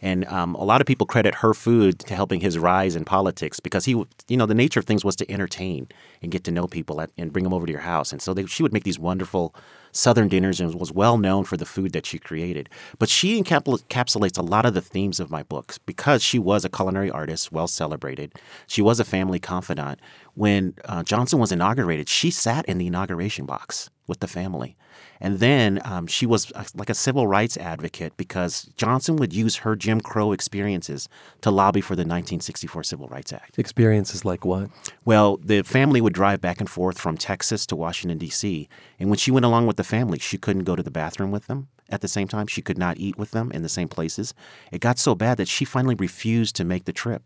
And 0.00 0.24
um, 0.26 0.54
a 0.54 0.64
lot 0.64 0.80
of 0.80 0.86
people 0.86 1.06
credit 1.06 1.36
her 1.36 1.54
food 1.54 1.98
to 2.00 2.14
helping 2.14 2.40
his 2.40 2.58
rise 2.58 2.94
in 2.94 3.04
politics 3.04 3.60
because 3.60 3.84
he, 3.84 3.92
you 4.28 4.36
know, 4.36 4.46
the 4.46 4.54
nature 4.54 4.80
of 4.80 4.86
things 4.86 5.04
was 5.04 5.16
to 5.16 5.30
entertain 5.30 5.88
and 6.22 6.30
get 6.30 6.44
to 6.44 6.50
know 6.50 6.66
people 6.66 7.00
at, 7.00 7.10
and 7.18 7.32
bring 7.32 7.44
them 7.44 7.52
over 7.52 7.66
to 7.66 7.72
your 7.72 7.80
house. 7.80 8.12
And 8.12 8.22
so 8.22 8.32
they, 8.32 8.46
she 8.46 8.62
would 8.62 8.72
make 8.72 8.84
these 8.84 8.98
wonderful 8.98 9.54
Southern 9.90 10.28
dinners 10.28 10.60
and 10.60 10.74
was 10.74 10.92
well 10.92 11.18
known 11.18 11.44
for 11.44 11.56
the 11.56 11.66
food 11.66 11.92
that 11.92 12.06
she 12.06 12.18
created. 12.18 12.68
But 12.98 13.08
she 13.08 13.40
encapsulates 13.42 14.38
a 14.38 14.42
lot 14.42 14.66
of 14.66 14.74
the 14.74 14.80
themes 14.80 15.18
of 15.18 15.30
my 15.30 15.42
books 15.42 15.78
because 15.78 16.22
she 16.22 16.38
was 16.38 16.64
a 16.64 16.68
culinary 16.68 17.10
artist, 17.10 17.50
well 17.50 17.66
celebrated. 17.66 18.32
She 18.66 18.82
was 18.82 19.00
a 19.00 19.04
family 19.04 19.38
confidant. 19.38 20.00
When 20.34 20.74
uh, 20.84 21.02
Johnson 21.02 21.38
was 21.38 21.50
inaugurated, 21.50 22.08
she 22.08 22.30
sat 22.30 22.64
in 22.66 22.78
the 22.78 22.86
inauguration 22.86 23.46
box 23.46 23.90
with 24.06 24.20
the 24.20 24.28
family. 24.28 24.76
And 25.20 25.38
then 25.38 25.80
um, 25.84 26.06
she 26.06 26.26
was 26.26 26.52
a, 26.54 26.64
like 26.74 26.90
a 26.90 26.94
civil 26.94 27.26
rights 27.26 27.56
advocate 27.56 28.16
because 28.16 28.70
Johnson 28.76 29.16
would 29.16 29.32
use 29.32 29.56
her 29.56 29.76
Jim 29.76 30.00
Crow 30.00 30.32
experiences 30.32 31.08
to 31.40 31.50
lobby 31.50 31.80
for 31.80 31.94
the 31.94 32.00
1964 32.00 32.84
Civil 32.84 33.08
Rights 33.08 33.32
Act. 33.32 33.58
Experiences 33.58 34.24
like 34.24 34.44
what? 34.44 34.70
Well, 35.04 35.38
the 35.38 35.62
family 35.62 36.00
would 36.00 36.12
drive 36.12 36.40
back 36.40 36.60
and 36.60 36.70
forth 36.70 36.98
from 36.98 37.16
Texas 37.16 37.66
to 37.66 37.76
Washington, 37.76 38.18
D.C. 38.18 38.68
And 38.98 39.08
when 39.08 39.18
she 39.18 39.30
went 39.30 39.46
along 39.46 39.66
with 39.66 39.76
the 39.76 39.84
family, 39.84 40.18
she 40.18 40.38
couldn't 40.38 40.64
go 40.64 40.76
to 40.76 40.82
the 40.82 40.90
bathroom 40.90 41.30
with 41.30 41.46
them 41.46 41.68
at 41.90 42.00
the 42.00 42.08
same 42.08 42.28
time. 42.28 42.46
She 42.46 42.62
could 42.62 42.78
not 42.78 42.98
eat 42.98 43.18
with 43.18 43.32
them 43.32 43.50
in 43.52 43.62
the 43.62 43.68
same 43.68 43.88
places. 43.88 44.34
It 44.70 44.80
got 44.80 44.98
so 44.98 45.14
bad 45.14 45.38
that 45.38 45.48
she 45.48 45.64
finally 45.64 45.94
refused 45.94 46.54
to 46.56 46.64
make 46.64 46.84
the 46.84 46.92
trip. 46.92 47.22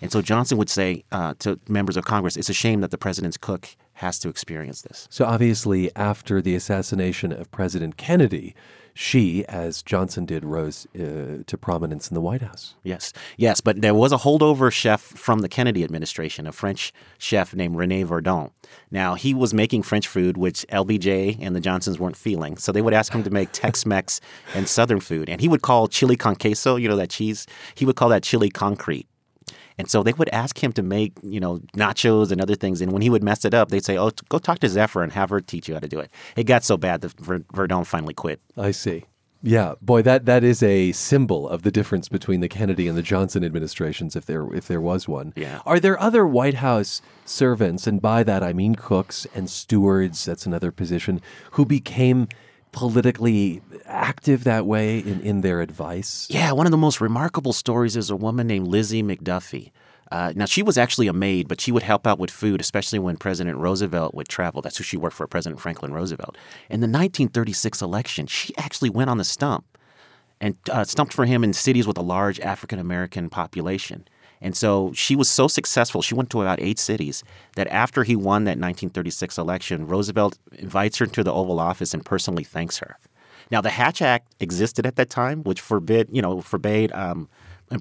And 0.00 0.10
so 0.10 0.20
Johnson 0.20 0.58
would 0.58 0.68
say 0.68 1.04
uh, 1.12 1.34
to 1.38 1.60
members 1.68 1.96
of 1.96 2.04
Congress, 2.04 2.36
it's 2.36 2.50
a 2.50 2.54
shame 2.54 2.80
that 2.80 2.90
the 2.90 2.98
president's 2.98 3.36
cook 3.36 3.76
has 3.94 4.18
to 4.20 4.28
experience 4.28 4.82
this. 4.82 5.06
So 5.10 5.24
obviously, 5.24 5.94
after 5.96 6.40
the 6.40 6.54
assassination 6.54 7.32
of 7.32 7.50
President 7.50 7.96
Kennedy, 7.96 8.54
she, 8.94 9.44
as 9.46 9.82
Johnson 9.82 10.26
did, 10.26 10.44
rose 10.44 10.86
uh, 10.94 11.42
to 11.46 11.58
prominence 11.58 12.10
in 12.10 12.14
the 12.14 12.20
White 12.20 12.42
House. 12.42 12.74
Yes, 12.82 13.12
yes, 13.36 13.60
but 13.60 13.80
there 13.80 13.94
was 13.94 14.12
a 14.12 14.18
holdover 14.18 14.70
chef 14.70 15.00
from 15.00 15.40
the 15.40 15.48
Kennedy 15.48 15.82
administration, 15.82 16.46
a 16.46 16.52
French 16.52 16.92
chef 17.18 17.54
named 17.54 17.76
Rene 17.76 18.02
Verdon. 18.02 18.50
Now, 18.90 19.14
he 19.14 19.32
was 19.32 19.54
making 19.54 19.82
French 19.82 20.06
food, 20.06 20.36
which 20.36 20.66
LBJ 20.70 21.38
and 21.40 21.56
the 21.56 21.60
Johnsons 21.60 21.98
weren't 21.98 22.16
feeling. 22.16 22.58
So 22.58 22.70
they 22.70 22.82
would 22.82 22.94
ask 22.94 23.12
him 23.12 23.22
to 23.22 23.30
make 23.30 23.52
Tex 23.52 23.86
Mex 23.86 24.20
and 24.54 24.68
Southern 24.68 25.00
food. 25.00 25.28
And 25.30 25.40
he 25.40 25.48
would 25.48 25.62
call 25.62 25.88
chili 25.88 26.16
con 26.16 26.36
queso, 26.36 26.76
you 26.76 26.88
know, 26.88 26.96
that 26.96 27.10
cheese, 27.10 27.46
he 27.74 27.86
would 27.86 27.96
call 27.96 28.10
that 28.10 28.22
chili 28.22 28.50
concrete. 28.50 29.06
And 29.78 29.90
so 29.90 30.02
they 30.02 30.12
would 30.12 30.28
ask 30.30 30.62
him 30.62 30.72
to 30.74 30.82
make, 30.82 31.12
you 31.22 31.40
know, 31.40 31.58
nachos 31.76 32.30
and 32.30 32.40
other 32.40 32.54
things. 32.54 32.80
And 32.80 32.92
when 32.92 33.02
he 33.02 33.10
would 33.10 33.22
mess 33.22 33.44
it 33.44 33.54
up, 33.54 33.70
they'd 33.70 33.84
say, 33.84 33.98
oh, 33.98 34.10
go 34.28 34.38
talk 34.38 34.58
to 34.60 34.68
Zephyr 34.68 35.02
and 35.02 35.12
have 35.12 35.30
her 35.30 35.40
teach 35.40 35.68
you 35.68 35.74
how 35.74 35.80
to 35.80 35.88
do 35.88 36.00
it. 36.00 36.10
It 36.36 36.44
got 36.44 36.64
so 36.64 36.76
bad 36.76 37.00
that 37.02 37.12
Verdon 37.18 37.84
finally 37.84 38.14
quit. 38.14 38.40
I 38.56 38.70
see. 38.70 39.04
Yeah, 39.44 39.74
boy, 39.82 40.02
that 40.02 40.24
that 40.26 40.44
is 40.44 40.62
a 40.62 40.92
symbol 40.92 41.48
of 41.48 41.62
the 41.62 41.72
difference 41.72 42.08
between 42.08 42.40
the 42.40 42.48
Kennedy 42.48 42.86
and 42.86 42.96
the 42.96 43.02
Johnson 43.02 43.42
administrations, 43.42 44.14
if 44.14 44.24
there 44.24 44.52
if 44.54 44.68
there 44.68 44.80
was 44.80 45.08
one. 45.08 45.32
Yeah. 45.34 45.60
Are 45.66 45.80
there 45.80 46.00
other 46.00 46.24
White 46.24 46.54
House 46.54 47.02
servants, 47.24 47.88
and 47.88 48.00
by 48.00 48.22
that 48.22 48.44
I 48.44 48.52
mean 48.52 48.76
cooks 48.76 49.26
and 49.34 49.50
stewards? 49.50 50.24
That's 50.24 50.46
another 50.46 50.70
position 50.70 51.20
who 51.52 51.66
became 51.66 52.28
politically 52.72 53.62
active 53.84 54.44
that 54.44 54.66
way 54.66 54.98
in, 54.98 55.20
in 55.20 55.40
their 55.42 55.60
advice? 55.60 56.26
Yeah, 56.30 56.52
one 56.52 56.66
of 56.66 56.72
the 56.72 56.78
most 56.78 57.00
remarkable 57.00 57.52
stories 57.52 57.96
is 57.96 58.10
a 58.10 58.16
woman 58.16 58.46
named 58.46 58.68
Lizzie 58.68 59.02
McDuffie. 59.02 59.70
Uh, 60.10 60.30
now, 60.36 60.44
she 60.44 60.62
was 60.62 60.76
actually 60.76 61.06
a 61.06 61.12
maid, 61.12 61.48
but 61.48 61.58
she 61.58 61.72
would 61.72 61.82
help 61.82 62.06
out 62.06 62.18
with 62.18 62.30
food, 62.30 62.60
especially 62.60 62.98
when 62.98 63.16
President 63.16 63.56
Roosevelt 63.56 64.14
would 64.14 64.28
travel. 64.28 64.60
That's 64.60 64.76
who 64.76 64.84
she 64.84 64.98
worked 64.98 65.16
for, 65.16 65.26
President 65.26 65.58
Franklin 65.58 65.94
Roosevelt. 65.94 66.36
In 66.68 66.80
the 66.80 66.86
1936 66.86 67.80
election, 67.80 68.26
she 68.26 68.54
actually 68.58 68.90
went 68.90 69.08
on 69.08 69.16
the 69.16 69.24
stump 69.24 69.64
and 70.38 70.56
uh, 70.70 70.84
stumped 70.84 71.14
for 71.14 71.24
him 71.24 71.42
in 71.42 71.54
cities 71.54 71.86
with 71.86 71.96
a 71.96 72.02
large 72.02 72.40
African 72.40 72.78
American 72.78 73.30
population. 73.30 74.06
And 74.42 74.56
so 74.56 74.92
she 74.92 75.14
was 75.14 75.30
so 75.30 75.46
successful, 75.46 76.02
she 76.02 76.14
went 76.14 76.28
to 76.30 76.42
about 76.42 76.60
eight 76.60 76.80
cities, 76.80 77.22
that 77.54 77.68
after 77.68 78.02
he 78.02 78.16
won 78.16 78.42
that 78.44 78.58
1936 78.58 79.38
election, 79.38 79.86
Roosevelt 79.86 80.36
invites 80.52 80.98
her 80.98 81.06
to 81.06 81.22
the 81.22 81.32
Oval 81.32 81.60
Office 81.60 81.94
and 81.94 82.04
personally 82.04 82.42
thanks 82.42 82.78
her. 82.78 82.98
Now, 83.52 83.60
the 83.60 83.70
Hatch 83.70 84.02
Act 84.02 84.34
existed 84.40 84.84
at 84.84 84.96
that 84.96 85.10
time, 85.10 85.42
which 85.44 85.60
forbid, 85.60 86.08
you 86.10 86.20
know, 86.20 86.40
forbade 86.40 86.90
um, 86.92 87.28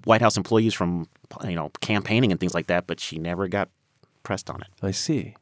White 0.03 0.21
House 0.21 0.37
employees 0.37 0.73
from, 0.73 1.07
you 1.43 1.55
know, 1.55 1.71
campaigning 1.81 2.31
and 2.31 2.39
things 2.39 2.53
like 2.53 2.67
that, 2.67 2.85
but 2.85 2.99
she 2.99 3.17
never 3.17 3.47
got 3.47 3.69
pressed 4.21 4.49
on 4.49 4.61
it. 4.61 4.67
I 4.83 4.91
see. 4.91 5.35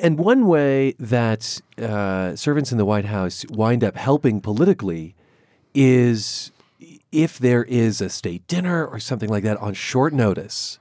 And 0.00 0.18
one 0.18 0.46
way 0.46 0.94
that 0.98 1.60
uh, 1.78 2.36
servants 2.36 2.70
in 2.70 2.78
the 2.78 2.84
White 2.84 3.06
House 3.06 3.46
wind 3.48 3.82
up 3.82 3.96
helping 3.96 4.40
politically 4.40 5.14
is 5.74 6.52
if 7.12 7.38
there 7.38 7.64
is 7.64 8.00
a 8.00 8.08
state 8.08 8.46
dinner 8.48 8.84
or 8.86 8.98
something 8.98 9.28
like 9.28 9.44
that 9.44 9.58
on 9.58 9.74
short 9.74 10.12
notice, 10.12 10.78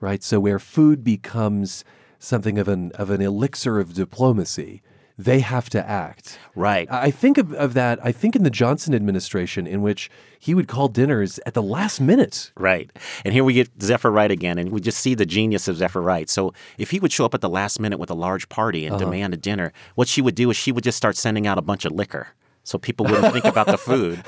right? 0.00 0.22
So 0.22 0.40
where 0.40 0.58
food 0.58 1.04
becomes 1.04 1.84
something 2.18 2.58
of 2.58 2.68
an 2.68 2.90
of 2.92 3.10
an 3.10 3.20
elixir 3.20 3.78
of 3.78 3.94
diplomacy, 3.94 4.82
they 5.16 5.40
have 5.40 5.70
to 5.70 5.88
act. 5.88 6.38
Right. 6.56 6.90
I 6.90 7.10
think 7.10 7.38
of, 7.38 7.52
of 7.52 7.74
that. 7.74 8.04
I 8.04 8.10
think 8.10 8.34
in 8.34 8.42
the 8.42 8.50
Johnson 8.50 8.94
administration, 8.94 9.66
in 9.66 9.82
which 9.82 10.10
he 10.38 10.54
would 10.54 10.66
call 10.66 10.88
dinners 10.88 11.38
at 11.46 11.54
the 11.54 11.62
last 11.62 12.00
minute. 12.00 12.50
Right. 12.56 12.90
And 13.24 13.32
here 13.32 13.44
we 13.44 13.54
get 13.54 13.70
Zephyr 13.80 14.10
Wright 14.10 14.30
again, 14.30 14.58
and 14.58 14.72
we 14.72 14.80
just 14.80 14.98
see 14.98 15.14
the 15.14 15.26
genius 15.26 15.68
of 15.68 15.76
Zephyr 15.76 16.02
Wright. 16.02 16.28
So 16.28 16.52
if 16.78 16.90
he 16.90 16.98
would 16.98 17.12
show 17.12 17.24
up 17.24 17.34
at 17.34 17.42
the 17.42 17.48
last 17.48 17.78
minute 17.78 17.98
with 17.98 18.10
a 18.10 18.14
large 18.14 18.48
party 18.48 18.86
and 18.86 18.96
uh-huh. 18.96 19.04
demand 19.04 19.34
a 19.34 19.36
dinner, 19.36 19.72
what 19.94 20.08
she 20.08 20.20
would 20.20 20.34
do 20.34 20.50
is 20.50 20.56
she 20.56 20.72
would 20.72 20.84
just 20.84 20.96
start 20.96 21.16
sending 21.16 21.46
out 21.46 21.58
a 21.58 21.62
bunch 21.62 21.84
of 21.84 21.92
liquor 21.92 22.28
so 22.64 22.78
people 22.78 23.06
wouldn't 23.06 23.32
think 23.32 23.44
about 23.44 23.66
the 23.66 23.78
food. 23.78 24.24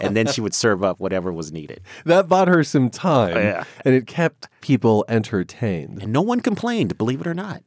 And 0.00 0.16
then 0.16 0.26
she 0.28 0.40
would 0.40 0.54
serve 0.54 0.84
up 0.84 1.00
whatever 1.00 1.32
was 1.32 1.50
needed. 1.50 1.80
That 2.04 2.28
bought 2.28 2.46
her 2.46 2.62
some 2.62 2.90
time. 2.90 3.36
Oh, 3.36 3.40
yeah. 3.40 3.64
And 3.84 3.94
it 3.94 4.06
kept 4.06 4.48
people 4.60 5.04
entertained. 5.08 6.02
And 6.02 6.12
no 6.12 6.22
one 6.22 6.40
complained, 6.40 6.96
believe 6.96 7.20
it 7.20 7.26
or 7.26 7.34
not. 7.34 7.62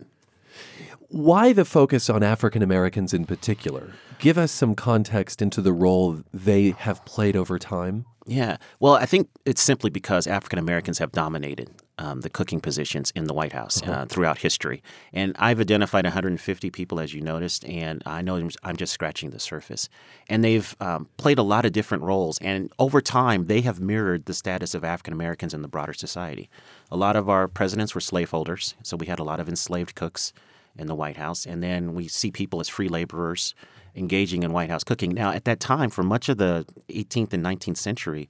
Why 1.09 1.51
the 1.51 1.65
focus 1.65 2.09
on 2.09 2.23
African 2.23 2.61
Americans 2.61 3.13
in 3.13 3.25
particular? 3.25 3.93
Give 4.19 4.37
us 4.37 4.51
some 4.51 4.75
context 4.75 5.41
into 5.41 5.61
the 5.61 5.73
role 5.73 6.21
they 6.33 6.69
have 6.77 7.03
played 7.03 7.35
over 7.35 7.59
time. 7.59 8.05
Yeah. 8.25 8.57
Well, 8.79 8.93
I 8.93 9.05
think 9.05 9.27
it's 9.45 9.61
simply 9.61 9.89
because 9.89 10.27
African 10.27 10.59
Americans 10.59 10.99
have 10.99 11.11
dominated 11.11 11.69
um, 12.01 12.21
the 12.21 12.29
cooking 12.29 12.59
positions 12.59 13.11
in 13.11 13.25
the 13.25 13.33
White 13.33 13.53
House 13.53 13.81
uh-huh. 13.83 13.91
uh, 13.91 14.05
throughout 14.05 14.39
history. 14.39 14.81
And 15.13 15.35
I've 15.37 15.59
identified 15.59 16.03
150 16.03 16.71
people, 16.71 16.99
as 16.99 17.13
you 17.13 17.21
noticed, 17.21 17.63
and 17.65 18.01
I 18.07 18.23
know 18.23 18.49
I'm 18.63 18.75
just 18.75 18.91
scratching 18.91 19.29
the 19.29 19.39
surface. 19.39 19.87
And 20.27 20.43
they've 20.43 20.75
um, 20.79 21.07
played 21.17 21.37
a 21.37 21.43
lot 21.43 21.63
of 21.63 21.73
different 21.73 22.03
roles. 22.03 22.39
And 22.39 22.71
over 22.79 23.01
time, 23.01 23.45
they 23.45 23.61
have 23.61 23.79
mirrored 23.79 24.25
the 24.25 24.33
status 24.33 24.73
of 24.73 24.83
African 24.83 25.13
Americans 25.13 25.53
in 25.53 25.61
the 25.61 25.67
broader 25.67 25.93
society. 25.93 26.49
A 26.89 26.97
lot 26.97 27.15
of 27.15 27.29
our 27.29 27.47
presidents 27.47 27.93
were 27.93 28.01
slaveholders, 28.01 28.73
so 28.81 28.97
we 28.97 29.05
had 29.05 29.19
a 29.19 29.23
lot 29.23 29.39
of 29.39 29.47
enslaved 29.47 29.93
cooks 29.93 30.33
in 30.75 30.87
the 30.87 30.95
White 30.95 31.17
House. 31.17 31.45
And 31.45 31.61
then 31.61 31.93
we 31.93 32.07
see 32.07 32.31
people 32.31 32.59
as 32.59 32.67
free 32.67 32.87
laborers 32.87 33.53
engaging 33.95 34.41
in 34.41 34.53
White 34.53 34.71
House 34.71 34.83
cooking. 34.83 35.11
Now, 35.11 35.31
at 35.31 35.45
that 35.45 35.59
time, 35.59 35.91
for 35.91 36.01
much 36.01 36.29
of 36.29 36.37
the 36.37 36.65
18th 36.89 37.33
and 37.33 37.45
19th 37.45 37.77
century, 37.77 38.27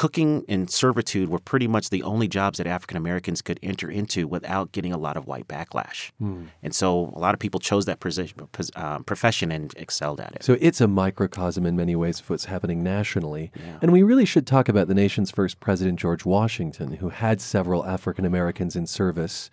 cooking 0.00 0.46
and 0.48 0.70
servitude 0.70 1.28
were 1.28 1.38
pretty 1.38 1.68
much 1.68 1.90
the 1.90 2.02
only 2.02 2.26
jobs 2.26 2.56
that 2.56 2.66
African 2.66 2.96
Americans 2.96 3.42
could 3.42 3.60
enter 3.62 3.90
into 3.90 4.26
without 4.26 4.72
getting 4.72 4.94
a 4.94 4.96
lot 4.96 5.14
of 5.14 5.26
white 5.26 5.46
backlash. 5.46 6.10
Mm. 6.22 6.46
And 6.62 6.74
so 6.74 7.12
a 7.14 7.18
lot 7.18 7.34
of 7.34 7.38
people 7.38 7.60
chose 7.60 7.84
that 7.84 8.00
position, 8.00 8.48
uh, 8.76 9.00
profession 9.00 9.52
and 9.52 9.74
excelled 9.76 10.18
at 10.18 10.34
it. 10.34 10.42
So 10.42 10.56
it's 10.58 10.80
a 10.80 10.88
microcosm 10.88 11.66
in 11.66 11.76
many 11.76 11.94
ways 11.96 12.18
of 12.18 12.30
what's 12.30 12.46
happening 12.46 12.82
nationally. 12.82 13.52
Yeah. 13.54 13.76
And 13.82 13.92
we 13.92 14.02
really 14.02 14.24
should 14.24 14.46
talk 14.46 14.70
about 14.70 14.88
the 14.88 14.94
nation's 14.94 15.30
first 15.30 15.60
president, 15.60 15.98
George 15.98 16.24
Washington, 16.24 16.94
who 16.94 17.10
had 17.10 17.42
several 17.42 17.84
African 17.84 18.24
Americans 18.24 18.74
in 18.76 18.86
service. 18.86 19.50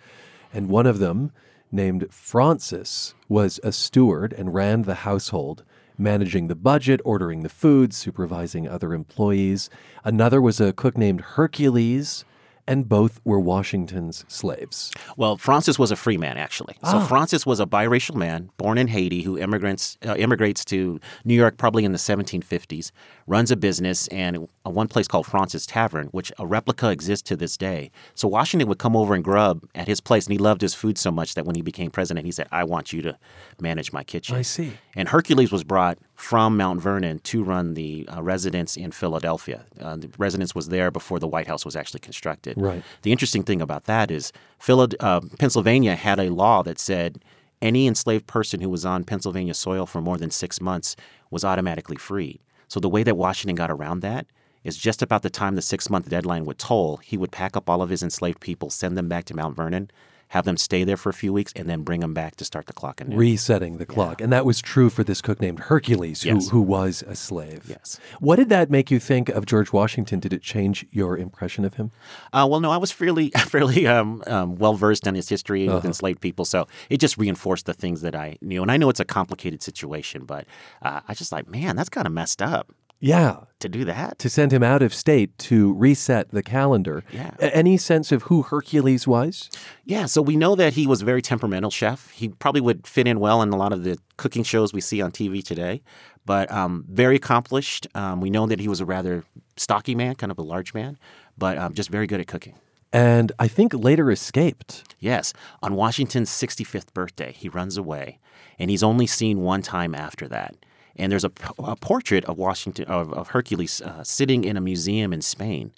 And 0.54 0.70
one 0.70 0.86
of 0.86 1.00
them, 1.00 1.34
named 1.74 2.08
Francis, 2.10 3.16
was 3.28 3.60
a 3.66 3.74
steward 3.74 4.32
and 4.32 4.54
ran 4.54 4.84
the 4.84 4.96
household 4.96 5.66
managing 5.98 6.48
the 6.48 6.56
budget, 6.56 7.02
ordering 7.04 7.44
the 7.44 7.50
food, 7.50 7.94
supervising 7.94 8.68
other 8.68 8.94
employees. 8.94 9.70
Another 10.04 10.42
was 10.42 10.60
a 10.60 10.74
cook 10.74 10.98
named 10.98 11.22
Hercules, 11.22 12.26
and 12.68 12.88
both 12.88 13.22
were 13.24 13.40
Washington's 13.40 14.26
slaves. 14.28 14.92
Well, 15.16 15.38
Francis 15.38 15.80
was 15.80 15.92
a 15.92 15.96
free 15.96 16.18
man, 16.18 16.38
actually. 16.38 16.76
So 16.84 16.98
ah. 16.98 17.06
Francis 17.06 17.46
was 17.46 17.60
a 17.60 17.66
biracial 17.66 18.16
man 18.16 18.50
born 18.58 18.78
in 18.78 18.88
Haiti 18.88 19.22
who 19.22 19.38
immigrants 19.38 19.98
uh, 20.06 20.16
immigrates 20.16 20.66
to 20.66 21.00
New 21.24 21.34
York 21.34 21.58
probably 21.58 21.86
in 21.86 21.94
the 21.94 21.98
1750s, 21.98 22.92
runs 23.26 23.52
a 23.52 23.56
business 23.56 24.08
and 24.10 24.48
a 24.66 24.70
one 24.70 24.88
place 24.88 25.08
called 25.08 25.26
Francis 25.26 25.66
Tavern, 25.66 26.08
which 26.08 26.32
a 26.38 26.46
replica 26.46 26.90
exists 26.90 27.28
to 27.30 27.36
this 27.36 27.58
day. 27.58 27.90
So 28.16 28.28
Washington 28.28 28.68
would 28.68 28.80
come 28.80 28.96
over 28.96 29.14
and 29.16 29.24
grub 29.24 29.66
at 29.74 29.88
his 29.88 30.02
place, 30.02 30.26
and 30.26 30.34
he 30.34 30.38
loved 30.38 30.62
his 30.62 30.74
food 30.74 30.98
so 30.98 31.12
much 31.12 31.36
that 31.36 31.46
when 31.46 31.56
he 31.56 31.62
became 31.62 31.90
president, 31.90 32.26
he 32.26 32.32
said, 32.32 32.48
"I 32.52 32.64
want 32.66 32.92
you 32.92 33.02
to 33.04 33.18
manage 33.62 33.94
my 33.94 34.04
kitchen." 34.04 34.36
I 34.36 34.42
see. 34.42 34.74
And 34.96 35.10
Hercules 35.10 35.52
was 35.52 35.64
brought 35.64 35.98
from 36.18 36.58
Mount 36.58 36.82
Vernon 36.82 37.20
to 37.20 37.44
run 37.44 37.76
the 37.76 38.10
uh, 38.12 38.24
residence 38.24 38.76
in 38.76 38.92
Philadelphia. 38.92 39.66
Uh, 39.80 39.96
the 39.98 40.10
residence 40.18 40.56
was 40.56 40.70
there 40.70 40.90
before 40.90 41.20
the 41.20 41.28
White 41.28 41.46
House 41.46 41.64
was 41.64 41.76
actually 41.76 42.00
constructed. 42.00 42.58
Right. 42.58 42.84
The 43.04 43.12
interesting 43.12 43.44
thing 43.44 43.62
about 43.62 43.86
that 43.86 44.10
is 44.10 44.34
Philad- 44.60 44.96
uh, 45.00 45.22
Pennsylvania 45.38 45.96
had 45.96 46.20
a 46.20 46.30
law 46.32 46.64
that 46.64 46.80
said 46.80 47.24
any 47.62 47.86
enslaved 47.86 48.26
person 48.26 48.62
who 48.62 48.70
was 48.70 48.84
on 48.84 49.04
Pennsylvania 49.04 49.54
soil 49.54 49.86
for 49.86 50.02
more 50.02 50.18
than 50.18 50.32
six 50.32 50.60
months 50.60 50.96
was 51.30 51.46
automatically 51.46 51.98
freed. 51.98 52.40
So 52.68 52.80
the 52.80 52.90
way 52.90 53.04
that 53.04 53.16
Washington 53.16 53.56
got 53.56 53.70
around 53.70 54.00
that 54.00 54.26
is 54.64 54.76
just 54.76 55.04
about 55.04 55.22
the 55.22 55.30
time 55.30 55.54
the 55.54 55.62
six 55.62 55.88
month 55.88 56.10
deadline 56.10 56.46
would 56.46 56.58
toll, 56.58 56.98
he 56.98 57.16
would 57.16 57.32
pack 57.32 57.56
up 57.56 57.70
all 57.70 57.84
of 57.84 57.92
his 57.92 58.02
enslaved 58.02 58.40
people, 58.40 58.72
send 58.72 58.98
them 58.98 59.08
back 59.08 59.26
to 59.26 59.36
Mount 59.36 59.56
Vernon, 59.56 59.92
have 60.30 60.46
them 60.46 60.58
stay 60.58 60.84
there 60.84 60.98
for 60.98 61.10
a 61.10 61.14
few 61.14 61.32
weeks, 61.32 61.54
and 61.56 61.70
then 61.70 61.84
bring 61.84 62.02
them 62.02 62.14
back 62.14 62.36
to 62.38 62.46
start 62.46 62.66
the 62.66 62.74
clock 62.74 63.00
anew. 63.02 63.16
Resetting 63.16 63.78
the 63.78 63.86
clock. 63.86 64.20
And 64.22 64.32
that 64.34 64.46
was 64.46 64.62
true 64.62 64.90
for 64.90 65.04
this 65.04 65.22
cook 65.22 65.40
named 65.42 65.60
Hercules, 65.60 66.24
who, 66.24 66.30
Yes. 66.30 66.50
who 66.50 66.62
was 66.62 67.04
a 67.08 67.16
slave. 67.16 67.64
Yes. 67.68 68.00
What 68.20 68.36
did 68.38 68.50
that 68.50 68.70
make 68.70 68.92
you 68.92 69.00
think 69.00 69.30
of 69.30 69.46
George 69.46 69.72
Washington? 69.72 70.20
Did 70.20 70.34
it 70.34 70.42
change 70.42 70.86
your 70.92 71.18
impression 71.18 71.64
of 71.66 71.76
him? 71.76 71.92
Uh, 72.34 72.48
well, 72.50 72.60
no, 72.60 72.72
I 72.72 72.78
was 72.78 72.92
fairly 72.92 73.30
fairly 73.38 73.88
um, 73.88 74.24
um, 74.28 74.56
well 74.58 74.74
versed 74.74 75.08
in 75.08 75.16
his 75.16 75.30
history 75.30 75.68
with 75.70 75.86
enslaved 75.86 76.22
people, 76.22 76.46
so 76.46 76.68
it 76.90 76.98
just 77.00 77.18
reinforced 77.18 77.66
the 77.66 77.74
things 77.74 78.02
that 78.02 78.16
I 78.16 78.38
knew. 78.42 78.62
And 78.62 78.72
I 78.72 78.78
know 78.78 78.90
it's 78.90 79.00
a 79.00 79.06
complicated 79.06 79.64
situation, 79.64 80.26
but 80.26 80.46
uh, 80.82 81.02
I 81.08 81.14
just 81.14 81.32
like, 81.32 81.48
man, 81.48 81.76
that's 81.76 81.90
kind 81.90 82.06
of 82.08 82.14
messed 82.14 82.42
up 82.42 82.72
Yeah. 83.00 83.38
to 83.60 83.70
do 83.70 83.86
that. 83.86 84.20
To 84.20 84.30
send 84.30 84.52
him 84.54 84.62
out 84.64 84.82
of 84.84 84.94
state 84.94 85.36
to 85.40 85.74
reset 85.74 86.30
the 86.30 86.44
calendar. 86.44 87.04
Yeah. 87.12 87.32
A- 87.40 87.56
Any 87.56 87.78
sense 87.78 88.12
of 88.12 88.24
who 88.24 88.44
Hercules 88.44 89.08
was? 89.08 89.50
Yeah, 89.86 90.06
so 90.06 90.22
we 90.22 90.36
know 90.36 90.56
that 90.56 90.74
he 90.74 90.86
was 90.88 91.02
a 91.02 91.06
very 91.06 91.22
temperamental 91.22 91.72
chef. 91.72 92.10
He 92.12 92.30
probably 92.30 92.62
would 92.62 92.86
fit 92.88 93.08
in 93.08 93.20
well 93.20 93.42
in 93.42 93.50
a 93.50 93.58
lot 93.58 93.74
of 93.74 93.84
the 93.84 93.98
cooking 94.18 94.44
shows 94.44 94.74
we 94.74 94.82
see 94.82 95.02
on 95.02 95.12
TV 95.12 95.44
today, 95.44 95.82
but 96.26 96.52
um, 96.52 96.86
very 96.90 97.16
accomplished. 97.16 97.88
Um, 97.96 98.22
we 98.22 98.30
know 98.30 98.46
that 98.48 98.60
he 98.60 98.68
was 98.68 98.80
a 98.80 98.86
rather 98.86 99.24
stocky 99.56 99.96
man, 99.96 100.16
kind 100.16 100.32
of 100.32 100.38
a 100.38 100.44
large 100.44 100.74
man, 100.76 100.98
but 101.38 101.58
um, 101.58 101.74
just 101.74 101.90
very 101.90 102.06
good 102.08 102.20
at 102.20 102.28
cooking. 102.28 102.56
And 102.94 103.32
I 103.40 103.48
think 103.48 103.74
later 103.74 104.10
escaped. 104.12 104.96
Yes, 105.00 105.34
on 105.64 105.74
Washington's 105.76 106.30
65th 106.30 106.94
birthday, 106.94 107.32
he 107.34 107.50
runs 107.50 107.76
away, 107.76 108.20
and 108.60 108.70
he's 108.70 108.84
only 108.84 109.08
seen 109.08 109.42
one 109.42 109.62
time 109.62 109.94
after 109.96 110.28
that. 110.30 110.56
And 110.98 111.12
there's 111.12 111.24
a, 111.24 111.32
a 111.60 111.76
portrait 111.76 112.26
of 112.26 112.38
Washington 112.38 112.86
of, 112.86 113.14
of 113.14 113.30
Hercules 113.30 113.82
uh, 113.82 114.04
sitting 114.04 114.44
in 114.44 114.58
a 114.58 114.62
museum 114.62 115.14
in 115.14 115.22
Spain, 115.22 115.72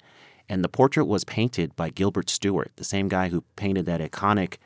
and 0.48 0.64
the 0.64 0.68
portrait 0.68 1.04
was 1.04 1.24
painted 1.24 1.76
by 1.76 1.90
Gilbert 1.90 2.30
Stuart, 2.30 2.72
the 2.76 2.84
same 2.84 3.08
guy 3.08 3.28
who 3.28 3.44
painted 3.56 3.86
that 3.86 4.00
iconic 4.00 4.56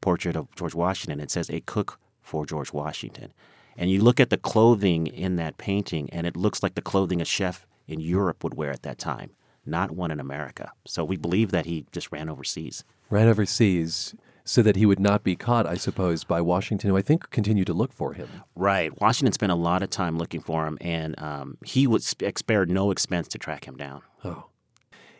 portrait 0.00 0.36
of 0.36 0.54
George 0.54 0.74
Washington. 0.74 1.20
It 1.20 1.30
says 1.30 1.50
"A 1.50 1.60
cook 1.60 1.98
for 2.22 2.46
George 2.46 2.72
Washington," 2.72 3.32
and 3.76 3.90
you 3.90 4.02
look 4.02 4.20
at 4.20 4.30
the 4.30 4.36
clothing 4.36 5.06
in 5.08 5.36
that 5.36 5.58
painting, 5.58 6.08
and 6.10 6.26
it 6.26 6.36
looks 6.36 6.62
like 6.62 6.74
the 6.74 6.82
clothing 6.82 7.20
a 7.20 7.24
chef 7.24 7.66
in 7.88 8.00
Europe 8.00 8.44
would 8.44 8.54
wear 8.54 8.70
at 8.70 8.82
that 8.82 8.98
time, 8.98 9.30
not 9.66 9.90
one 9.90 10.10
in 10.10 10.20
America. 10.20 10.72
So 10.86 11.04
we 11.04 11.16
believe 11.16 11.50
that 11.50 11.66
he 11.66 11.86
just 11.92 12.12
ran 12.12 12.28
overseas. 12.28 12.84
ran 13.10 13.28
overseas 13.28 14.14
so 14.44 14.62
that 14.62 14.76
he 14.76 14.86
would 14.86 15.00
not 15.00 15.24
be 15.24 15.36
caught, 15.36 15.66
I 15.66 15.74
suppose, 15.74 16.24
by 16.24 16.40
Washington, 16.40 16.90
who 16.90 16.96
I 16.96 17.02
think 17.02 17.30
continued 17.30 17.66
to 17.68 17.72
look 17.72 17.92
for 17.92 18.12
him. 18.12 18.28
Right. 18.54 18.98
Washington 19.00 19.32
spent 19.32 19.52
a 19.52 19.56
lot 19.56 19.82
of 19.82 19.90
time 19.90 20.18
looking 20.18 20.40
for 20.40 20.66
him, 20.66 20.76
and 20.80 21.18
um, 21.18 21.56
he 21.64 21.86
would 21.86 22.02
sp- 22.04 22.36
spared 22.36 22.70
no 22.70 22.90
expense 22.90 23.28
to 23.28 23.38
track 23.38 23.66
him 23.66 23.76
down. 23.76 24.02
Oh. 24.22 24.46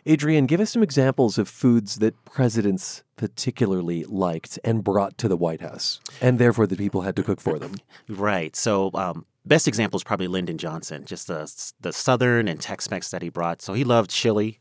Adrian, 0.05 0.45
give 0.45 0.59
us 0.61 0.69
some 0.69 0.83
examples 0.83 1.39
of 1.39 1.49
foods 1.49 1.95
that 1.95 2.13
presidents 2.25 3.03
particularly 3.15 4.03
liked 4.03 4.59
and 4.63 4.83
brought 4.83 5.17
to 5.17 5.27
the 5.27 5.35
White 5.37 5.61
House, 5.61 5.99
and 6.21 6.37
therefore 6.37 6.67
the 6.67 6.75
people 6.75 7.01
had 7.01 7.15
to 7.15 7.23
cook 7.23 7.41
for 7.41 7.57
them. 7.57 7.75
Right. 8.07 8.55
So, 8.55 8.91
um, 8.93 9.25
best 9.45 9.67
example 9.67 9.97
is 9.97 10.03
probably 10.03 10.27
Lyndon 10.27 10.59
Johnson, 10.59 11.05
just 11.05 11.25
the 11.25 11.51
the 11.81 11.91
Southern 11.91 12.47
and 12.47 12.61
Tex-Mex 12.61 13.09
that 13.09 13.23
he 13.23 13.29
brought. 13.29 13.63
So 13.63 13.73
he 13.73 13.83
loved 13.83 14.11
chili. 14.11 14.59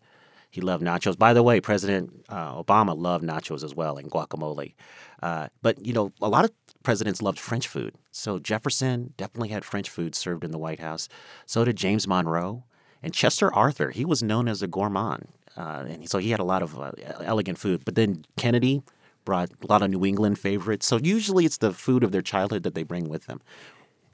He 0.54 0.60
loved 0.60 0.84
nachos. 0.84 1.18
By 1.18 1.32
the 1.32 1.42
way, 1.42 1.60
President 1.60 2.24
uh, 2.28 2.62
Obama 2.62 2.96
loved 2.96 3.24
nachos 3.24 3.64
as 3.64 3.74
well 3.74 3.96
and 3.96 4.08
guacamole. 4.08 4.74
Uh, 5.20 5.48
but 5.62 5.84
you 5.84 5.92
know, 5.92 6.12
a 6.22 6.28
lot 6.28 6.44
of 6.44 6.52
presidents 6.84 7.20
loved 7.20 7.40
French 7.40 7.66
food. 7.66 7.96
So 8.12 8.38
Jefferson 8.38 9.14
definitely 9.16 9.48
had 9.48 9.64
French 9.64 9.90
food 9.90 10.14
served 10.14 10.44
in 10.44 10.52
the 10.52 10.58
White 10.58 10.78
House. 10.78 11.08
So 11.44 11.64
did 11.64 11.74
James 11.74 12.06
Monroe 12.06 12.62
and 13.02 13.12
Chester 13.12 13.52
Arthur. 13.52 13.90
He 13.90 14.04
was 14.04 14.22
known 14.22 14.46
as 14.46 14.62
a 14.62 14.68
gourmand, 14.68 15.26
uh, 15.56 15.86
and 15.88 16.08
so 16.08 16.18
he 16.18 16.30
had 16.30 16.38
a 16.38 16.44
lot 16.44 16.62
of 16.62 16.78
uh, 16.78 16.92
elegant 17.20 17.58
food. 17.58 17.84
But 17.84 17.96
then 17.96 18.24
Kennedy 18.36 18.84
brought 19.24 19.50
a 19.60 19.66
lot 19.66 19.82
of 19.82 19.90
New 19.90 20.04
England 20.04 20.38
favorites. 20.38 20.86
So 20.86 21.00
usually 21.02 21.46
it's 21.46 21.58
the 21.58 21.72
food 21.72 22.04
of 22.04 22.12
their 22.12 22.22
childhood 22.22 22.62
that 22.62 22.76
they 22.76 22.84
bring 22.84 23.08
with 23.08 23.26
them. 23.26 23.40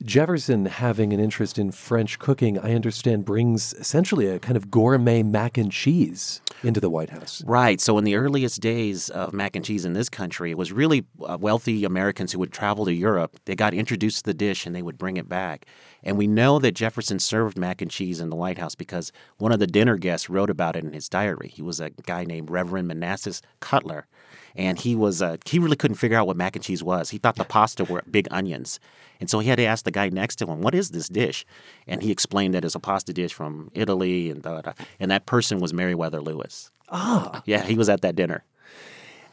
Jefferson, 0.03 0.65
having 0.67 1.13
an 1.13 1.21
interest 1.21 1.59
in 1.59 1.73
French 1.73 2.19
cooking, 2.19 2.59
I 2.59 2.75
understand, 2.75 3.25
brings 3.25 3.75
essentially 3.75 4.29
a 4.29 4.39
kind 4.39 4.57
of 4.57 4.71
gourmet 4.71 5.23
mac 5.23 5.59
and 5.59 5.71
cheese 5.71 6.41
into 6.63 6.81
the 6.81 6.89
White 6.89 7.11
House. 7.11 7.43
Right. 7.47 7.81
So, 7.81 7.99
in 7.99 8.05
the 8.05 8.15
earliest 8.15 8.61
days 8.61 9.11
of 9.11 9.35
mac 9.35 9.57
and 9.57 9.65
cheese 9.65 9.85
in 9.85 9.93
this 9.93 10.09
country, 10.09 10.51
it 10.51 10.59
was 10.59 10.73
really 10.73 11.05
uh, 11.23 11.37
wealthy 11.39 11.85
Americans 11.85 12.33
who 12.33 12.39
would 12.39 12.53
travel 12.53 12.87
to 12.87 12.95
Europe. 12.95 13.39
They 13.45 13.55
got 13.55 13.75
introduced 13.75 14.19
to 14.19 14.25
the 14.25 14.35
dish 14.35 14.65
and 14.65 14.75
they 14.75 14.83
would 14.83 14.97
bring 14.97 15.19
it 15.19 15.29
back. 15.29 15.67
And 16.03 16.17
we 16.17 16.27
know 16.27 16.59
that 16.59 16.73
Jefferson 16.73 17.19
served 17.19 17.59
mac 17.59 17.83
and 17.83 17.91
cheese 17.91 18.21
in 18.21 18.31
the 18.31 18.37
White 18.37 18.59
House 18.59 18.75
because 18.75 19.13
one 19.37 19.53
of 19.53 19.59
the 19.59 19.67
dinner 19.67 19.99
guests 19.99 20.31
wrote 20.31 20.51
about 20.51 20.77
it 20.77 20.85
in 20.85 20.93
his 20.93 21.11
diary. 21.11 21.49
He 21.49 21.63
was 21.63 21.79
a 21.79 21.91
guy 21.91 22.25
named 22.25 22.51
Reverend 22.51 22.89
Manasseh 22.89 23.41
Cutler. 23.61 24.07
And 24.57 24.79
he 24.79 24.95
was 24.95 25.23
uh, 25.23 25.37
he 25.45 25.59
really 25.59 25.77
couldn't 25.77 25.97
figure 25.97 26.17
out 26.19 26.27
what 26.27 26.37
mac 26.37 26.57
and 26.57 26.65
cheese 26.65 26.83
was. 26.83 27.11
He 27.11 27.19
thought 27.19 27.37
the 27.37 27.45
pasta 27.45 27.85
were 27.85 28.03
big 28.11 28.27
onions, 28.31 28.81
and 29.21 29.31
so 29.31 29.39
he 29.39 29.49
had 29.49 29.57
to 29.57 29.65
ask 29.65 29.85
the 29.85 29.91
guy 29.91 30.09
next 30.09 30.37
to 30.37 30.47
him, 30.47 30.61
"What 30.61 30.75
is 30.75 30.91
this 30.91 31.09
dish?" 31.09 31.47
And 31.87 32.03
he 32.03 32.11
explained 32.11 32.55
that 32.55 32.65
it's 32.65 32.75
a 32.75 32.81
pasta 32.81 33.13
dish 33.13 33.33
from 33.33 33.71
Italy, 33.75 34.31
and 34.31 34.43
da, 34.43 34.61
da. 34.63 34.73
and 34.99 35.11
that 35.11 35.27
person 35.27 35.61
was 35.61 35.73
Meriwether 35.73 36.21
Lewis. 36.21 36.71
Ah, 36.91 37.43
Yeah, 37.47 37.63
he 37.63 37.77
was 37.77 37.89
at 37.89 38.01
that 38.03 38.17
dinner. 38.17 38.43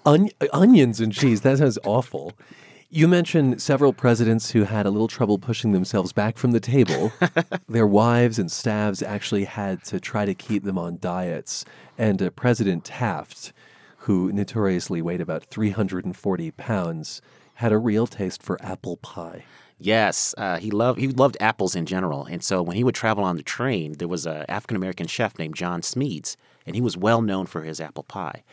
on- 0.06 0.30
onions 0.53 0.99
and 1.01 1.12
cheese. 1.13 1.41
That 1.41 1.58
sounds 1.58 1.80
awful. 1.84 2.34
You 2.89 3.08
mentioned 3.10 3.62
several 3.62 3.91
presidents 3.91 4.51
who 4.51 4.63
had 4.63 4.86
a 4.86 4.89
little 4.91 5.10
trouble 5.10 5.38
pushing 5.39 5.73
themselves 5.73 6.13
back 6.13 6.38
from 6.38 6.51
the 6.51 6.62
table. 6.62 7.12
Their 7.67 7.86
wives 7.88 8.39
and 8.39 8.49
staffs 8.49 9.01
actually 9.01 9.43
had 9.43 9.84
to 9.86 9.99
try 9.99 10.23
to 10.25 10.34
keep 10.34 10.63
them 10.63 10.77
on 10.77 10.97
diets. 11.01 11.65
And 11.97 12.21
uh, 12.21 12.30
President 12.30 12.86
Taft, 12.86 13.51
who 14.08 14.32
notoriously 14.32 15.02
weighed 15.02 15.20
about 15.20 15.43
340 15.43 16.52
pounds, 16.52 17.22
had 17.56 17.74
a 17.74 17.78
real 17.78 18.08
taste 18.08 18.41
for 18.41 18.58
apple 18.63 18.96
pie. 18.96 19.43
Yes, 19.80 20.34
uh, 20.38 20.58
he 20.60 20.72
loved 20.72 20.98
he 20.98 21.10
loved 21.10 21.36
apples 21.41 21.76
in 21.76 21.86
general, 21.86 22.24
and 22.24 22.41
so 22.41 22.63
when 22.63 22.78
he 22.78 22.86
would 22.86 22.96
travel 22.96 23.26
on 23.26 23.36
the 23.36 23.43
train, 23.43 23.96
there 24.00 24.08
was 24.08 24.26
an 24.26 24.46
African 24.48 24.78
American 24.78 25.08
chef 25.08 25.38
named 25.38 25.56
John 25.56 25.82
Smeads, 25.82 26.38
and 26.65 26.74
he 26.74 26.82
was 26.82 26.96
well 26.96 27.22
known 27.22 27.48
for 27.48 27.63
his 27.63 27.82
apple 27.82 28.04
pie. 28.04 28.43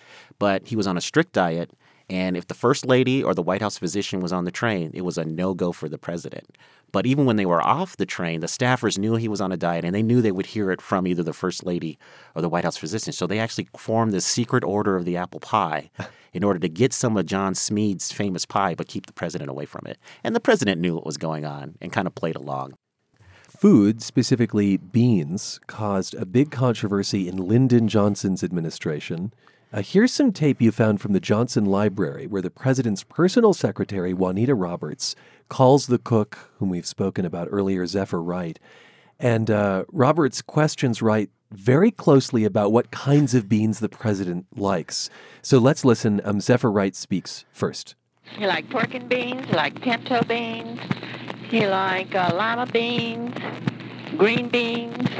But 0.40 0.67
he 0.67 0.75
was 0.75 0.88
on 0.88 0.97
a 0.97 1.01
strict 1.01 1.33
diet, 1.33 1.71
and 2.11 2.37
if 2.37 2.49
the 2.49 2.55
first 2.55 2.85
lady 2.85 3.23
or 3.23 3.33
the 3.33 3.40
White 3.40 3.62
House 3.62 3.79
physician 3.79 4.19
was 4.19 4.33
on 4.33 4.45
the 4.45 4.51
train, 4.51 4.90
it 4.93 5.03
was 5.03 5.17
a 5.17 5.25
no 5.25 5.55
go 5.55 5.71
for 5.71 5.88
the 5.88 5.99
president. 5.99 6.59
But 6.94 7.07
even 7.07 7.24
when 7.24 7.35
they 7.35 7.44
were 7.44 7.61
off 7.61 7.96
the 7.96 8.07
train, 8.07 8.38
the 8.38 8.46
staffers 8.46 8.98
knew 8.98 9.16
he 9.16 9.26
was 9.26 9.40
on 9.40 9.50
a 9.50 9.57
diet, 9.57 9.85
and 9.85 9.92
they 9.92 10.00
knew 10.00 10.22
they 10.22 10.30
would 10.30 10.46
hear 10.46 10.70
it 10.70 10.80
from 10.80 11.09
either 11.09 11.24
the 11.24 11.33
first 11.33 11.66
lady 11.66 11.98
or 12.37 12.40
the 12.40 12.48
White 12.48 12.62
House 12.62 12.76
physician. 12.76 13.12
So 13.12 13.26
they 13.26 13.40
actually 13.40 13.66
formed 13.76 14.12
this 14.12 14.24
secret 14.24 14.62
order 14.62 14.94
of 14.94 15.04
the 15.04 15.16
apple 15.16 15.40
pie 15.40 15.90
in 16.33 16.44
order 16.44 16.61
to 16.61 16.68
get 16.68 16.92
some 16.92 17.16
of 17.16 17.26
John 17.26 17.54
Smead's 17.54 18.12
famous 18.12 18.46
pie, 18.46 18.76
but 18.76 18.87
keep 18.87 19.07
the 19.07 19.12
president 19.12 19.50
away 19.50 19.66
from 19.66 19.88
it. 19.88 19.98
And 20.22 20.37
the 20.37 20.40
president 20.40 20.80
knew 20.80 20.94
what 20.94 21.04
was 21.04 21.16
going 21.16 21.44
on 21.44 21.74
and 21.80 21.92
kind 21.92 22.07
of 22.07 22.14
played 22.14 22.37
along. 22.37 22.74
Food, 23.48 24.00
specifically 24.00 24.76
beans, 24.76 25.59
caused 25.66 26.14
a 26.14 26.24
big 26.24 26.52
controversy 26.52 27.26
in 27.26 27.38
Lyndon 27.38 27.88
Johnson's 27.88 28.44
administration. 28.44 29.35
Uh, 29.74 29.82
here's 29.82 30.12
some 30.12 30.30
tape 30.30 30.62
you 30.62 30.70
found 30.70 31.00
from 31.00 31.14
the 31.14 31.20
Johnson 31.20 31.64
Library 31.64 32.28
where 32.28 32.40
the 32.40 32.48
president's 32.48 33.02
personal 33.02 33.52
secretary, 33.52 34.14
Juanita 34.14 34.54
Roberts, 34.54 35.16
calls 35.48 35.88
the 35.88 35.98
cook, 35.98 36.52
whom 36.58 36.68
we've 36.68 36.87
spoken 36.87 37.24
about 37.24 37.48
earlier, 37.50 37.84
Zephyr 37.84 38.22
Wright. 38.22 38.60
And 39.18 39.50
uh, 39.50 39.84
Roberts 39.90 40.42
questions 40.42 41.02
Wright 41.02 41.28
very 41.50 41.90
closely 41.90 42.44
about 42.44 42.70
what 42.70 42.92
kinds 42.92 43.34
of 43.34 43.48
beans 43.48 43.80
the 43.80 43.88
president 43.88 44.46
likes. 44.54 45.10
So 45.42 45.58
let's 45.58 45.84
listen. 45.84 46.20
Um, 46.24 46.40
Zephyr 46.40 46.70
Wright 46.70 46.94
speaks 46.94 47.44
first. 47.50 47.96
He 48.22 48.46
like 48.46 48.70
pork 48.70 48.94
and 48.94 49.08
beans. 49.08 49.44
He 49.46 49.56
like 49.56 49.82
pinto 49.82 50.22
beans. 50.22 50.78
He 51.48 51.66
like 51.66 52.14
uh, 52.14 52.30
lima 52.32 52.66
beans, 52.66 53.34
green 54.16 54.48
beans. 54.50 55.10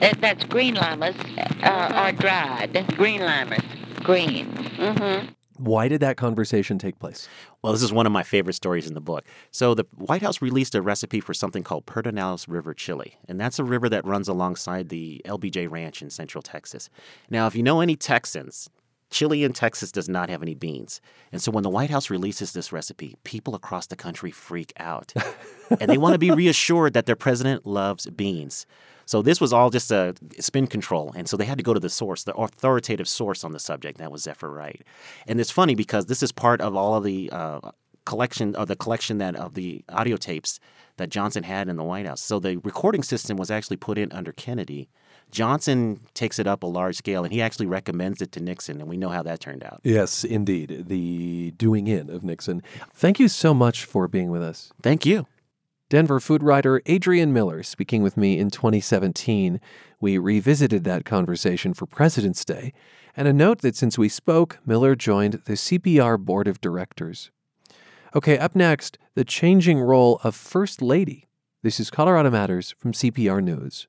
That, 0.00 0.20
that's 0.20 0.44
green 0.44 0.74
llamas 0.74 1.16
uh, 1.62 1.92
are 1.94 2.12
dried. 2.12 2.94
Green 2.98 3.22
limas. 3.22 3.62
Green. 4.02 4.46
Mm-hmm. 4.52 5.28
Why 5.58 5.86
did 5.86 6.00
that 6.00 6.16
conversation 6.16 6.78
take 6.78 6.98
place? 6.98 7.28
Well, 7.62 7.72
this 7.72 7.82
is 7.82 7.92
one 7.92 8.06
of 8.06 8.12
my 8.12 8.22
favorite 8.22 8.54
stories 8.54 8.88
in 8.88 8.94
the 8.94 9.00
book. 9.00 9.24
So, 9.50 9.74
the 9.74 9.84
White 9.94 10.22
House 10.22 10.42
released 10.42 10.74
a 10.74 10.82
recipe 10.82 11.20
for 11.20 11.34
something 11.34 11.62
called 11.62 11.86
Pedernales 11.86 12.46
River 12.48 12.74
chili, 12.74 13.16
and 13.28 13.38
that's 13.38 13.58
a 13.58 13.64
river 13.64 13.88
that 13.88 14.04
runs 14.04 14.28
alongside 14.28 14.88
the 14.88 15.22
LBJ 15.24 15.70
Ranch 15.70 16.02
in 16.02 16.10
central 16.10 16.42
Texas. 16.42 16.90
Now, 17.30 17.46
if 17.46 17.54
you 17.54 17.62
know 17.62 17.80
any 17.80 17.94
Texans, 17.94 18.70
chili 19.12 19.44
in 19.44 19.52
Texas 19.52 19.92
does 19.92 20.08
not 20.08 20.30
have 20.30 20.42
any 20.42 20.54
beans. 20.54 21.00
And 21.30 21.40
so 21.40 21.52
when 21.52 21.62
the 21.62 21.70
White 21.70 21.90
House 21.90 22.10
releases 22.10 22.52
this 22.52 22.72
recipe, 22.72 23.16
people 23.22 23.54
across 23.54 23.86
the 23.86 23.96
country 23.96 24.32
freak 24.32 24.72
out. 24.78 25.12
and 25.80 25.88
they 25.88 25.98
want 25.98 26.14
to 26.14 26.18
be 26.18 26.30
reassured 26.30 26.94
that 26.94 27.06
their 27.06 27.14
president 27.14 27.66
loves 27.66 28.06
beans. 28.06 28.66
So 29.06 29.22
this 29.22 29.40
was 29.40 29.52
all 29.52 29.70
just 29.70 29.90
a 29.90 30.14
spin 30.38 30.66
control. 30.66 31.12
And 31.16 31.28
so 31.28 31.36
they 31.36 31.44
had 31.44 31.58
to 31.58 31.64
go 31.64 31.74
to 31.74 31.80
the 31.80 31.90
source, 31.90 32.24
the 32.24 32.34
authoritative 32.34 33.08
source 33.08 33.44
on 33.44 33.52
the 33.52 33.60
subject. 33.60 33.98
That 33.98 34.12
was 34.12 34.22
Zephyr 34.22 34.50
Wright. 34.50 34.82
And 35.26 35.40
it's 35.40 35.50
funny 35.50 35.74
because 35.74 36.06
this 36.06 36.22
is 36.22 36.32
part 36.32 36.60
of 36.60 36.76
all 36.76 36.94
of 36.94 37.04
the 37.04 37.30
uh, 37.30 37.60
collection 38.04 38.54
of 38.56 38.68
the 38.68 38.76
collection 38.76 39.18
that 39.18 39.36
of 39.36 39.54
the 39.54 39.84
audio 39.88 40.16
tapes 40.16 40.58
that 40.96 41.08
Johnson 41.08 41.44
had 41.44 41.68
in 41.68 41.76
the 41.76 41.84
White 41.84 42.06
House. 42.06 42.20
So 42.20 42.38
the 42.38 42.56
recording 42.58 43.02
system 43.02 43.36
was 43.36 43.50
actually 43.50 43.76
put 43.76 43.98
in 43.98 44.12
under 44.12 44.32
Kennedy. 44.32 44.88
Johnson 45.30 46.00
takes 46.12 46.38
it 46.38 46.46
up 46.46 46.62
a 46.62 46.66
large 46.66 46.96
scale 46.96 47.24
and 47.24 47.32
he 47.32 47.40
actually 47.40 47.66
recommends 47.66 48.20
it 48.20 48.32
to 48.32 48.40
Nixon, 48.40 48.80
and 48.80 48.88
we 48.88 48.98
know 48.98 49.08
how 49.08 49.22
that 49.22 49.40
turned 49.40 49.64
out. 49.64 49.80
Yes, 49.82 50.24
indeed. 50.24 50.84
The 50.88 51.52
doing 51.56 51.86
in 51.86 52.10
of 52.10 52.22
Nixon. 52.22 52.62
Thank 52.92 53.18
you 53.18 53.28
so 53.28 53.54
much 53.54 53.84
for 53.84 54.08
being 54.08 54.30
with 54.30 54.42
us. 54.42 54.72
Thank 54.82 55.06
you. 55.06 55.26
Denver 55.92 56.20
food 56.20 56.42
writer 56.42 56.80
Adrian 56.86 57.34
Miller 57.34 57.62
speaking 57.62 58.02
with 58.02 58.16
me 58.16 58.38
in 58.38 58.48
2017. 58.48 59.60
We 60.00 60.16
revisited 60.16 60.84
that 60.84 61.04
conversation 61.04 61.74
for 61.74 61.84
President's 61.84 62.46
Day. 62.46 62.72
And 63.14 63.28
a 63.28 63.32
note 63.34 63.58
that 63.58 63.76
since 63.76 63.98
we 63.98 64.08
spoke, 64.08 64.58
Miller 64.64 64.96
joined 64.96 65.42
the 65.44 65.52
CPR 65.52 66.18
Board 66.18 66.48
of 66.48 66.62
Directors. 66.62 67.30
Okay, 68.16 68.38
up 68.38 68.56
next, 68.56 68.96
the 69.14 69.22
changing 69.22 69.80
role 69.80 70.18
of 70.24 70.34
First 70.34 70.80
Lady. 70.80 71.28
This 71.62 71.78
is 71.78 71.90
Colorado 71.90 72.30
Matters 72.30 72.74
from 72.78 72.92
CPR 72.92 73.44
News. 73.44 73.86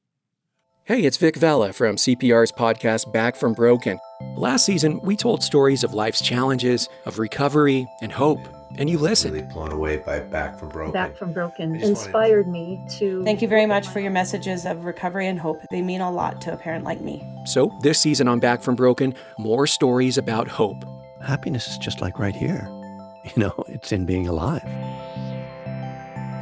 Hey, 0.83 1.05
it's 1.05 1.15
Vic 1.15 1.37
Vela 1.37 1.71
from 1.71 1.95
CPR's 1.95 2.51
podcast 2.51 3.13
Back 3.13 3.37
from 3.37 3.53
Broken. 3.53 3.97
Last 4.35 4.65
season, 4.65 4.99
we 5.03 5.15
told 5.15 5.41
stories 5.41 5.85
of 5.85 5.93
life's 5.93 6.21
challenges, 6.21 6.89
of 7.05 7.17
recovery, 7.17 7.87
and 8.01 8.11
hope. 8.11 8.45
And 8.77 8.89
you 8.89 8.97
listened. 8.97 9.35
Really 9.35 9.47
blown 9.53 9.71
away 9.71 9.97
by 9.97 10.19
Back 10.19 10.57
from 10.57 10.69
Broken. 10.69 10.93
Back 10.93 11.15
from 11.15 11.31
Broken 11.31 11.75
inspired 11.75 12.47
me 12.47 12.83
to. 12.97 13.23
Thank 13.23 13.41
you 13.41 13.47
very 13.47 13.65
much 13.65 13.87
for 13.87 13.99
your 13.99 14.11
messages 14.11 14.65
of 14.65 14.85
recovery 14.85 15.27
and 15.27 15.39
hope. 15.39 15.61
They 15.69 15.81
mean 15.81 16.01
a 16.01 16.11
lot 16.11 16.41
to 16.41 16.53
a 16.53 16.57
parent 16.57 16.83
like 16.83 17.01
me. 17.01 17.23
So, 17.45 17.71
this 17.81 17.99
season 17.99 18.27
on 18.27 18.39
Back 18.39 18.63
from 18.63 18.75
Broken, 18.75 19.13
more 19.37 19.67
stories 19.67 20.17
about 20.17 20.47
hope. 20.47 20.83
Happiness 21.21 21.67
is 21.67 21.77
just 21.77 22.01
like 22.01 22.19
right 22.19 22.35
here. 22.35 22.67
You 23.23 23.43
know, 23.43 23.63
it's 23.69 23.93
in 23.93 24.05
being 24.05 24.27
alive. 24.27 24.61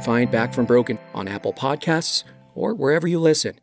Find 0.04 0.28
Back 0.32 0.52
from 0.52 0.66
Broken 0.66 0.98
on 1.14 1.28
Apple 1.28 1.52
Podcasts 1.52 2.24
or 2.56 2.74
wherever 2.74 3.06
you 3.06 3.20
listen. 3.20 3.60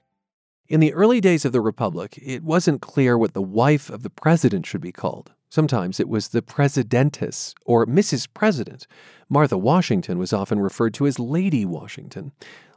In 0.69 0.79
the 0.79 0.93
early 0.93 1.19
days 1.19 1.43
of 1.43 1.51
the 1.51 1.59
Republic, 1.59 2.17
it 2.21 2.43
wasn't 2.43 2.81
clear 2.81 3.17
what 3.17 3.33
the 3.33 3.41
wife 3.41 3.89
of 3.89 4.03
the 4.03 4.09
president 4.09 4.65
should 4.65 4.79
be 4.79 4.93
called. 4.93 5.33
Sometimes 5.49 5.99
it 5.99 6.07
was 6.07 6.29
the 6.29 6.43
Presidentess 6.43 7.55
or 7.65 7.85
Mrs. 7.87 8.27
President. 8.33 8.85
Martha 9.27 9.57
Washington 9.57 10.19
was 10.19 10.31
often 10.31 10.59
referred 10.59 10.93
to 10.95 11.07
as 11.07 11.19
Lady 11.19 11.65
Washington. 11.65 12.31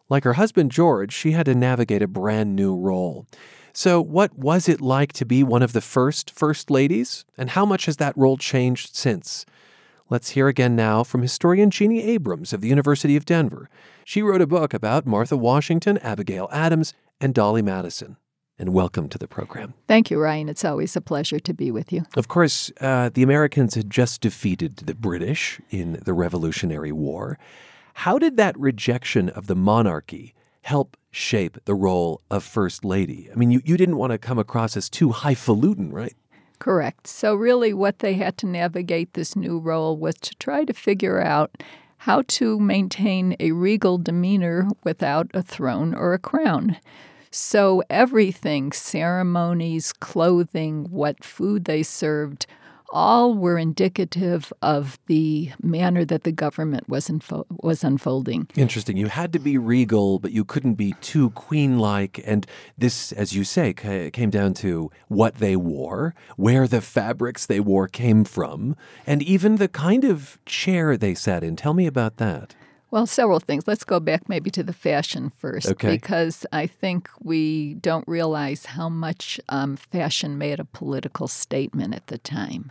Like 0.09 0.25
her 0.25 0.35
husband 0.35 0.70
George, 0.70 1.12
she 1.12 1.33
had 1.33 1.47
to 1.47 1.55
navigate 1.55 2.03
a 2.03 2.09
brand 2.09 2.57
new 2.57 2.75
role. 2.75 3.27
So, 3.75 4.03
what 4.03 4.37
was 4.37 4.68
it 4.68 4.83
like 4.83 5.12
to 5.14 5.25
be 5.25 5.43
one 5.43 5.62
of 5.62 5.73
the 5.73 5.81
first 5.81 6.31
First 6.31 6.70
Ladies? 6.70 7.25
And 7.39 7.51
how 7.51 7.64
much 7.64 7.87
has 7.87 7.97
that 7.97 8.16
role 8.16 8.37
changed 8.37 8.95
since? 8.95 9.47
Let's 10.11 10.31
hear 10.31 10.49
again 10.49 10.77
now 10.77 11.05
from 11.05 11.23
historian 11.23 11.70
Jeannie 11.70 12.03
Abrams 12.03 12.53
of 12.53 12.61
the 12.61 12.68
University 12.68 13.16
of 13.16 13.25
Denver. 13.25 13.70
She 14.05 14.20
wrote 14.20 14.43
a 14.43 14.47
book 14.47 14.75
about 14.75 15.07
Martha 15.07 15.39
Washington, 15.39 15.97
Abigail 15.99 16.51
Adams, 16.53 16.93
and 17.18 17.35
Dolley 17.35 17.62
Madison. 17.62 18.16
And 18.59 18.74
welcome 18.74 19.09
to 19.09 19.18
the 19.18 19.26
program. 19.26 19.74
Thank 19.88 20.11
you, 20.11 20.20
Ryan. 20.20 20.48
It's 20.48 20.64
always 20.64 20.94
a 20.94 21.00
pleasure 21.00 21.40
to 21.40 21.55
be 21.55 21.70
with 21.70 21.92
you. 21.92 22.05
Of 22.16 22.28
course, 22.28 22.70
uh, 22.80 23.11
the 23.12 23.22
Americans 23.22 23.74
had 23.74 23.90
just 23.90 24.20
defeated 24.20 24.76
the 24.76 24.94
British 24.94 25.61
in 25.70 25.98
the 26.05 26.12
Revolutionary 26.12 26.92
War. 26.92 27.38
How 27.94 28.18
did 28.18 28.36
that 28.36 28.59
rejection 28.59 29.30
of 29.30 29.46
the 29.46 29.57
monarchy 29.57 30.34
help 30.62 30.96
shape 31.11 31.59
the 31.64 31.74
role 31.74 32.20
of 32.30 32.44
First 32.44 32.84
Lady? 32.84 33.28
I 33.32 33.36
mean, 33.36 33.50
you, 33.50 33.62
you 33.64 33.76
didn't 33.76 33.96
want 33.96 34.12
to 34.12 34.18
come 34.18 34.38
across 34.38 34.76
as 34.76 34.88
too 34.88 35.11
highfalutin, 35.11 35.90
right? 35.92 36.14
Correct. 36.59 37.07
So, 37.09 37.34
really, 37.34 37.74
what 37.74 37.98
they 37.98 38.14
had 38.14 38.36
to 38.38 38.46
navigate 38.46 39.14
this 39.14 39.34
new 39.34 39.59
role 39.59 39.96
was 39.96 40.14
to 40.16 40.34
try 40.36 40.64
to 40.64 40.72
figure 40.72 41.20
out 41.20 41.50
how 41.98 42.22
to 42.28 42.59
maintain 42.61 43.34
a 43.40 43.53
regal 43.53 43.98
demeanor 43.98 44.68
without 44.84 45.28
a 45.34 45.42
throne 45.42 45.94
or 45.94 46.14
a 46.14 46.18
crown. 46.18 46.76
So, 47.35 47.83
everything 47.89 48.72
ceremonies, 48.72 49.93
clothing, 49.95 50.85
what 50.91 51.24
food 51.24 51.64
they 51.64 51.83
served 51.83 52.47
all 52.93 53.35
were 53.35 53.57
indicative 53.57 54.53
of 54.61 54.99
the 55.07 55.51
manner 55.62 56.05
that 56.05 56.24
the 56.24 56.30
government 56.30 56.89
was, 56.89 57.11
was 57.51 57.83
unfolding. 57.83 58.47
Interesting. 58.55 58.99
You 58.99 59.07
had 59.07 59.33
to 59.33 59.39
be 59.39 59.57
regal, 59.57 60.18
but 60.18 60.33
you 60.33 60.45
couldn't 60.45 60.74
be 60.74 60.95
too 61.01 61.30
queen 61.30 61.78
like. 61.78 62.20
And 62.26 62.47
this, 62.76 63.11
as 63.12 63.33
you 63.33 63.45
say, 63.45 63.72
came 63.72 64.28
down 64.28 64.53
to 64.55 64.91
what 65.09 65.37
they 65.37 65.57
wore, 65.57 66.14
where 66.37 66.68
the 66.68 66.83
fabrics 66.83 67.47
they 67.47 67.61
wore 67.61 67.89
came 67.89 68.24
from, 68.24 68.76
and 69.07 69.22
even 69.22 69.57
the 69.57 69.68
kind 69.68 70.05
of 70.05 70.39
chair 70.45 70.97
they 70.99 71.14
sat 71.14 71.43
in. 71.43 71.57
Tell 71.57 71.72
me 71.72 71.87
about 71.87 72.18
that. 72.18 72.55
Well, 72.93 73.07
several 73.07 73.40
things. 73.40 73.66
Let's 73.66 73.84
go 73.84 74.01
back 74.01 74.28
maybe 74.28 74.51
to 74.51 74.62
the 74.62 74.74
fashion 74.74 75.32
first, 75.38 75.66
okay. 75.66 75.88
because 75.88 76.45
I 76.53 76.66
think 76.66 77.09
we 77.22 77.72
don't 77.72 78.07
realize 78.07 78.66
how 78.66 78.90
much 78.90 79.40
um, 79.49 79.76
fashion 79.78 80.36
made 80.36 80.61
a 80.61 80.66
political 80.66 81.26
statement 81.26 81.95
at 81.95 82.09
the 82.09 82.18
time. 82.18 82.70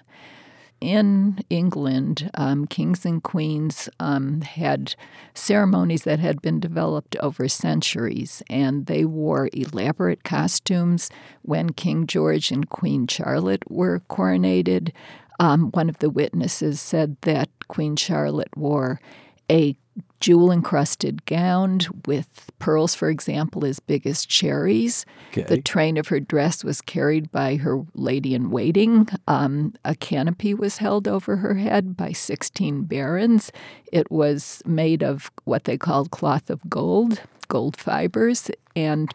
In 0.80 1.40
England, 1.50 2.30
um, 2.36 2.68
kings 2.68 3.04
and 3.04 3.24
queens 3.24 3.90
um, 4.00 4.42
had 4.42 4.94
ceremonies 5.34 6.04
that 6.04 6.20
had 6.20 6.40
been 6.40 6.60
developed 6.60 7.16
over 7.16 7.48
centuries, 7.48 8.44
and 8.48 8.86
they 8.86 9.06
wore 9.06 9.50
elaborate 9.54 10.24
costumes 10.24 11.10
when 11.42 11.72
King 11.72 12.06
George 12.06 12.52
and 12.52 12.70
Queen 12.70 13.08
Charlotte 13.08 13.64
were 13.72 14.04
coronated. 14.08 14.92
Um, 15.40 15.72
one 15.72 15.90
of 15.90 15.98
the 15.98 16.12
witnesses 16.12 16.80
said 16.80 17.18
that 17.22 17.50
Queen 17.70 17.96
Charlotte 17.96 18.56
wore 18.56 19.02
a 19.50 19.76
jewel 20.22 20.52
encrusted 20.52 21.26
gown 21.26 21.80
with 22.06 22.52
pearls, 22.60 22.96
for 22.96 23.10
example, 23.10 23.66
as 23.66 23.80
big 23.80 24.08
as 24.08 24.26
cherries. 24.26 25.06
Okay. 25.32 25.42
The 25.42 25.62
train 25.62 25.98
of 25.98 26.08
her 26.08 26.20
dress 26.20 26.64
was 26.64 26.80
carried 26.80 27.32
by 27.32 27.58
her 27.58 27.84
lady 27.96 28.34
in 28.34 28.52
waiting. 28.52 29.10
Um, 29.28 29.74
a 29.84 29.96
canopy 29.96 30.54
was 30.54 30.78
held 30.78 31.08
over 31.08 31.38
her 31.38 31.56
head 31.56 31.98
by 31.98 32.14
16 32.14 32.84
barons. 32.84 33.52
It 33.92 34.10
was 34.10 34.62
made 34.66 35.04
of 35.04 35.32
what 35.44 35.66
they 35.66 35.78
called 35.78 36.12
cloth 36.12 36.50
of 36.50 36.62
gold, 36.70 37.22
gold 37.50 37.76
fibers, 37.76 38.50
and 38.76 39.14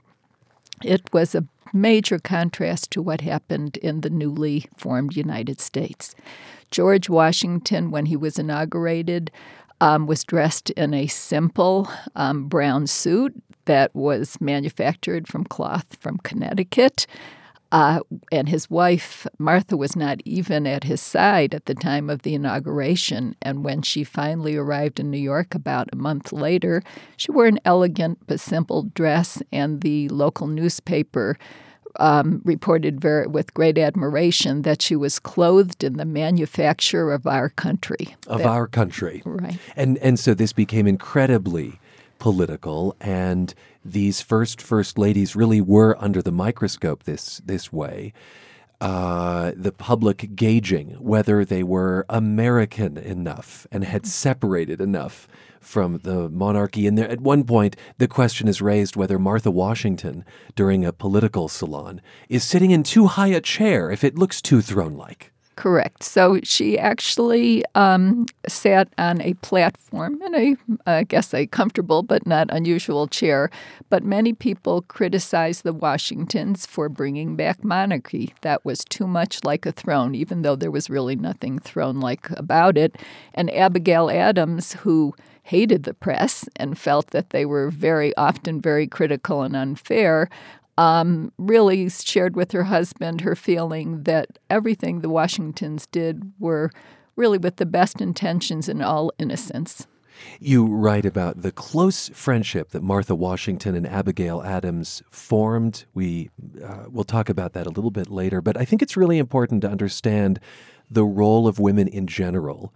it 0.82 1.02
was 1.12 1.34
a 1.34 1.46
major 1.72 2.18
contrast 2.18 2.90
to 2.90 3.02
what 3.02 3.20
happened 3.20 3.76
in 3.78 4.00
the 4.00 4.10
newly 4.10 4.66
formed 4.76 5.16
United 5.16 5.60
States. 5.60 6.14
George 6.70 7.08
Washington, 7.08 7.90
when 7.90 8.06
he 8.06 8.16
was 8.16 8.38
inaugurated, 8.38 9.30
um, 9.80 10.06
was 10.06 10.24
dressed 10.24 10.70
in 10.70 10.94
a 10.94 11.06
simple 11.06 11.88
um, 12.14 12.48
brown 12.48 12.86
suit 12.86 13.34
that 13.66 13.94
was 13.94 14.40
manufactured 14.40 15.28
from 15.28 15.44
cloth 15.44 15.96
from 16.00 16.18
Connecticut. 16.18 17.06
Uh, 17.72 17.98
and 18.30 18.48
his 18.48 18.70
wife, 18.70 19.26
Martha, 19.38 19.76
was 19.76 19.96
not 19.96 20.20
even 20.24 20.66
at 20.68 20.84
his 20.84 21.00
side 21.00 21.52
at 21.52 21.66
the 21.66 21.74
time 21.74 22.08
of 22.08 22.22
the 22.22 22.34
inauguration. 22.34 23.34
And 23.42 23.64
when 23.64 23.82
she 23.82 24.04
finally 24.04 24.56
arrived 24.56 25.00
in 25.00 25.10
New 25.10 25.18
York 25.18 25.54
about 25.54 25.88
a 25.92 25.96
month 25.96 26.32
later, 26.32 26.82
she 27.16 27.32
wore 27.32 27.46
an 27.46 27.58
elegant 27.64 28.18
but 28.28 28.38
simple 28.38 28.84
dress, 28.94 29.42
and 29.52 29.80
the 29.80 30.08
local 30.10 30.46
newspaper 30.46 31.36
um, 31.98 32.42
reported 32.44 33.00
very, 33.00 33.26
with 33.26 33.54
great 33.54 33.78
admiration 33.78 34.62
that 34.62 34.82
she 34.82 34.96
was 34.96 35.18
clothed 35.18 35.84
in 35.84 35.96
the 35.96 36.04
manufacture 36.04 37.12
of 37.12 37.26
our 37.26 37.48
country. 37.48 38.16
Of 38.26 38.38
that, 38.38 38.46
our 38.46 38.66
country. 38.66 39.22
Right. 39.24 39.58
And, 39.74 39.98
and 39.98 40.18
so 40.18 40.34
this 40.34 40.52
became 40.52 40.86
incredibly 40.86 41.78
political, 42.18 42.96
and 43.00 43.54
these 43.84 44.20
first 44.20 44.60
first 44.62 44.98
ladies 44.98 45.36
really 45.36 45.60
were 45.60 45.96
under 45.98 46.22
the 46.22 46.32
microscope 46.32 47.04
this, 47.04 47.40
this 47.44 47.72
way. 47.72 48.12
Uh, 48.78 49.52
the 49.56 49.72
public 49.72 50.36
gauging 50.36 50.90
whether 51.00 51.46
they 51.46 51.62
were 51.62 52.04
American 52.10 52.98
enough 52.98 53.66
and 53.72 53.84
had 53.84 54.06
separated 54.06 54.82
enough 54.82 55.26
from 55.66 55.98
the 55.98 56.28
monarchy. 56.28 56.86
And 56.86 56.96
there, 56.96 57.10
at 57.10 57.20
one 57.20 57.44
point, 57.44 57.76
the 57.98 58.08
question 58.08 58.48
is 58.48 58.62
raised 58.62 58.96
whether 58.96 59.18
Martha 59.18 59.50
Washington, 59.50 60.24
during 60.54 60.84
a 60.84 60.92
political 60.92 61.48
salon, 61.48 62.00
is 62.28 62.44
sitting 62.44 62.70
in 62.70 62.82
too 62.82 63.06
high 63.06 63.28
a 63.28 63.40
chair 63.40 63.90
if 63.90 64.04
it 64.04 64.16
looks 64.16 64.40
too 64.40 64.62
throne 64.62 64.94
like. 64.96 65.32
Correct. 65.56 66.02
So 66.02 66.38
she 66.42 66.78
actually 66.78 67.64
um, 67.74 68.26
sat 68.46 68.88
on 68.98 69.22
a 69.22 69.32
platform 69.34 70.20
in 70.20 70.34
a, 70.34 70.56
I 70.86 71.04
guess, 71.04 71.32
a 71.32 71.46
comfortable 71.46 72.02
but 72.02 72.26
not 72.26 72.48
unusual 72.50 73.08
chair. 73.08 73.50
But 73.88 74.04
many 74.04 74.34
people 74.34 74.82
criticized 74.82 75.64
the 75.64 75.72
Washingtons 75.72 76.66
for 76.66 76.90
bringing 76.90 77.36
back 77.36 77.64
monarchy. 77.64 78.34
That 78.42 78.66
was 78.66 78.84
too 78.84 79.06
much 79.06 79.44
like 79.44 79.64
a 79.64 79.72
throne, 79.72 80.14
even 80.14 80.42
though 80.42 80.56
there 80.56 80.70
was 80.70 80.90
really 80.90 81.16
nothing 81.16 81.58
throne 81.58 82.00
like 82.00 82.30
about 82.32 82.76
it. 82.76 82.96
And 83.32 83.50
Abigail 83.54 84.10
Adams, 84.10 84.74
who 84.74 85.14
hated 85.46 85.84
the 85.84 85.94
press 85.94 86.48
and 86.56 86.76
felt 86.76 87.10
that 87.12 87.30
they 87.30 87.46
were 87.46 87.70
very 87.70 88.14
often 88.16 88.60
very 88.60 88.88
critical 88.88 89.42
and 89.42 89.54
unfair, 89.54 90.28
um, 90.76 91.32
really 91.38 91.88
shared 91.88 92.34
with 92.34 92.50
her 92.50 92.64
husband 92.64 93.20
her 93.20 93.36
feeling 93.36 94.02
that 94.02 94.40
everything 94.50 95.00
the 95.00 95.08
Washingtons 95.08 95.86
did 95.86 96.32
were 96.40 96.72
really 97.14 97.38
with 97.38 97.56
the 97.56 97.64
best 97.64 98.00
intentions 98.00 98.68
and 98.68 98.82
all 98.82 99.12
innocence. 99.20 99.86
You 100.40 100.66
write 100.66 101.06
about 101.06 101.42
the 101.42 101.52
close 101.52 102.08
friendship 102.08 102.70
that 102.70 102.82
Martha 102.82 103.14
Washington 103.14 103.76
and 103.76 103.86
Abigail 103.86 104.42
Adams 104.42 105.00
formed. 105.10 105.84
We 105.94 106.30
uh, 106.64 106.86
will 106.90 107.04
talk 107.04 107.28
about 107.28 107.52
that 107.52 107.68
a 107.68 107.70
little 107.70 107.92
bit 107.92 108.10
later, 108.10 108.40
but 108.40 108.56
I 108.56 108.64
think 108.64 108.82
it's 108.82 108.96
really 108.96 109.18
important 109.18 109.60
to 109.60 109.70
understand 109.70 110.40
the 110.90 111.04
role 111.04 111.46
of 111.46 111.60
women 111.60 111.86
in 111.86 112.08
general 112.08 112.72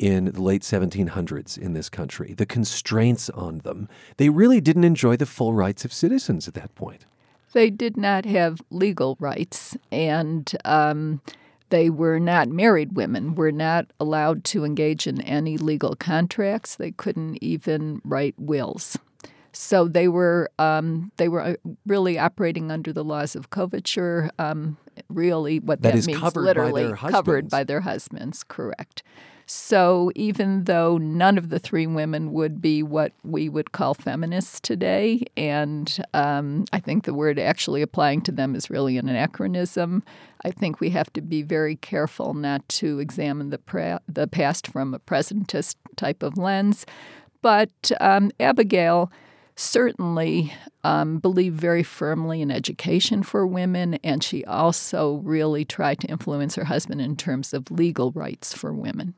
in 0.00 0.24
the 0.24 0.42
late 0.42 0.62
1700s 0.62 1.58
in 1.58 1.74
this 1.74 1.90
country, 1.90 2.32
the 2.32 2.46
constraints 2.46 3.28
on 3.30 3.58
them. 3.58 3.86
They 4.16 4.30
really 4.30 4.60
didn't 4.60 4.84
enjoy 4.84 5.16
the 5.16 5.26
full 5.26 5.52
rights 5.52 5.84
of 5.84 5.92
citizens 5.92 6.48
at 6.48 6.54
that 6.54 6.74
point. 6.74 7.04
They 7.52 7.68
did 7.68 7.98
not 7.98 8.24
have 8.24 8.62
legal 8.70 9.18
rights, 9.20 9.76
and 9.92 10.50
um, 10.64 11.20
they 11.68 11.90
were 11.90 12.18
not 12.18 12.48
married 12.48 12.96
women, 12.96 13.34
were 13.34 13.52
not 13.52 13.92
allowed 14.00 14.44
to 14.44 14.64
engage 14.64 15.06
in 15.06 15.20
any 15.20 15.58
legal 15.58 15.94
contracts. 15.96 16.76
They 16.76 16.92
couldn't 16.92 17.42
even 17.42 18.00
write 18.02 18.36
wills. 18.38 18.96
So 19.52 19.86
they 19.86 20.08
were 20.08 20.50
um, 20.58 21.12
they 21.16 21.28
were 21.28 21.42
uh, 21.42 21.54
really 21.84 22.18
operating 22.18 22.70
under 22.70 22.92
the 22.92 23.04
laws 23.04 23.34
of 23.34 23.50
coverture. 23.50 24.30
Um, 24.38 24.78
really, 25.08 25.58
what 25.58 25.82
that, 25.82 25.94
that 25.94 26.06
means 26.06 26.36
literally 26.36 26.92
by 26.92 27.10
covered 27.10 27.50
by 27.50 27.64
their 27.64 27.80
husbands. 27.80 28.44
Correct. 28.44 29.02
So 29.52 30.12
even 30.14 30.62
though 30.62 30.96
none 30.96 31.36
of 31.36 31.48
the 31.48 31.58
three 31.58 31.88
women 31.88 32.32
would 32.32 32.62
be 32.62 32.84
what 32.84 33.10
we 33.24 33.48
would 33.48 33.72
call 33.72 33.94
feminists 33.94 34.60
today, 34.60 35.24
and 35.36 36.00
um, 36.14 36.66
I 36.72 36.78
think 36.78 37.02
the 37.02 37.14
word 37.14 37.36
actually 37.36 37.82
applying 37.82 38.20
to 38.22 38.30
them 38.30 38.54
is 38.54 38.70
really 38.70 38.96
an 38.96 39.08
anachronism, 39.08 40.04
I 40.44 40.52
think 40.52 40.78
we 40.78 40.90
have 40.90 41.12
to 41.14 41.20
be 41.20 41.42
very 41.42 41.74
careful 41.74 42.32
not 42.32 42.68
to 42.68 43.00
examine 43.00 43.50
the, 43.50 44.00
the 44.06 44.28
past 44.28 44.68
from 44.68 44.94
a 44.94 45.00
presentist 45.00 45.74
type 45.96 46.22
of 46.22 46.38
lens. 46.38 46.86
But 47.42 47.90
um, 48.00 48.30
Abigail 48.38 49.10
certainly 49.56 50.54
um, 50.84 51.18
believed 51.18 51.60
very 51.60 51.82
firmly 51.82 52.40
in 52.40 52.52
education 52.52 53.24
for 53.24 53.44
women, 53.44 53.94
and 54.04 54.22
she 54.22 54.44
also 54.44 55.14
really 55.24 55.64
tried 55.64 55.98
to 55.98 56.06
influence 56.06 56.54
her 56.54 56.66
husband 56.66 57.00
in 57.00 57.16
terms 57.16 57.52
of 57.52 57.68
legal 57.72 58.12
rights 58.12 58.54
for 58.54 58.72
women. 58.72 59.14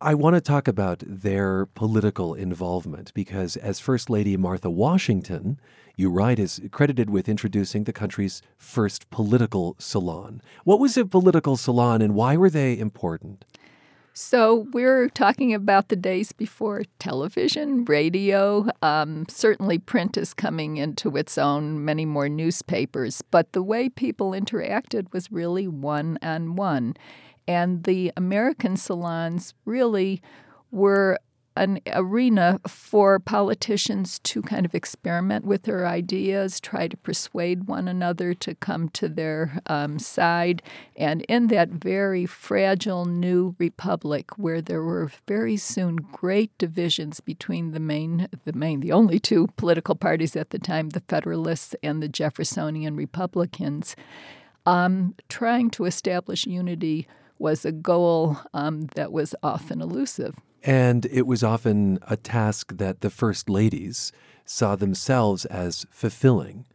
I 0.00 0.14
want 0.14 0.34
to 0.34 0.40
talk 0.40 0.68
about 0.68 1.02
their 1.06 1.66
political 1.66 2.34
involvement 2.34 3.12
because, 3.14 3.56
as 3.56 3.80
First 3.80 4.10
Lady 4.10 4.36
Martha 4.36 4.70
Washington, 4.70 5.58
you 5.96 6.10
write, 6.10 6.38
is 6.38 6.60
credited 6.70 7.08
with 7.08 7.28
introducing 7.28 7.84
the 7.84 7.92
country's 7.92 8.42
first 8.58 9.08
political 9.10 9.76
salon. 9.78 10.42
What 10.64 10.78
was 10.78 10.96
a 10.96 11.06
political 11.06 11.56
salon 11.56 12.02
and 12.02 12.14
why 12.14 12.36
were 12.36 12.50
they 12.50 12.78
important? 12.78 13.44
So, 14.18 14.66
we're 14.72 15.10
talking 15.10 15.52
about 15.52 15.88
the 15.88 15.96
days 15.96 16.32
before 16.32 16.84
television, 16.98 17.84
radio. 17.84 18.66
Um, 18.80 19.26
certainly, 19.28 19.78
print 19.78 20.16
is 20.16 20.32
coming 20.32 20.78
into 20.78 21.18
its 21.18 21.36
own, 21.36 21.84
many 21.84 22.06
more 22.06 22.26
newspapers, 22.26 23.20
but 23.30 23.52
the 23.52 23.62
way 23.62 23.90
people 23.90 24.30
interacted 24.30 25.12
was 25.12 25.30
really 25.30 25.68
one 25.68 26.18
on 26.22 26.56
one. 26.56 26.94
And 27.48 27.84
the 27.84 28.12
American 28.16 28.76
salons 28.76 29.54
really 29.64 30.20
were 30.70 31.18
an 31.56 31.80
arena 31.92 32.60
for 32.66 33.18
politicians 33.18 34.18
to 34.20 34.42
kind 34.42 34.66
of 34.66 34.74
experiment 34.74 35.44
with 35.44 35.62
their 35.62 35.86
ideas, 35.86 36.60
try 36.60 36.86
to 36.86 36.96
persuade 36.98 37.64
one 37.64 37.88
another 37.88 38.34
to 38.34 38.54
come 38.54 38.88
to 38.90 39.08
their 39.08 39.60
um, 39.66 39.98
side. 39.98 40.62
And 40.96 41.22
in 41.22 41.46
that 41.48 41.70
very 41.70 42.26
fragile 42.26 43.06
new 43.06 43.56
republic, 43.58 44.36
where 44.36 44.60
there 44.60 44.82
were 44.82 45.10
very 45.26 45.56
soon 45.56 45.96
great 45.96 46.56
divisions 46.58 47.20
between 47.20 47.72
the 47.72 47.80
main, 47.80 48.28
the 48.44 48.52
main, 48.52 48.80
the 48.80 48.92
only 48.92 49.18
two 49.18 49.48
political 49.56 49.94
parties 49.94 50.36
at 50.36 50.50
the 50.50 50.58
time, 50.58 50.90
the 50.90 51.02
Federalists 51.08 51.74
and 51.82 52.02
the 52.02 52.08
Jeffersonian 52.08 52.96
Republicans, 52.96 53.96
um, 54.66 55.14
trying 55.28 55.70
to 55.70 55.86
establish 55.86 56.46
unity 56.46 57.08
was 57.38 57.64
a 57.64 57.72
goal 57.72 58.38
um, 58.54 58.88
that 58.94 59.12
was 59.12 59.34
often 59.42 59.80
elusive. 59.80 60.36
And 60.62 61.06
it 61.06 61.26
was 61.26 61.44
often 61.44 61.98
a 62.08 62.16
task 62.16 62.76
that 62.76 63.00
the 63.00 63.10
first 63.10 63.48
ladies 63.48 64.12
saw 64.44 64.76
themselves 64.76 65.44
as 65.46 65.86
fulfilling, 65.90 66.66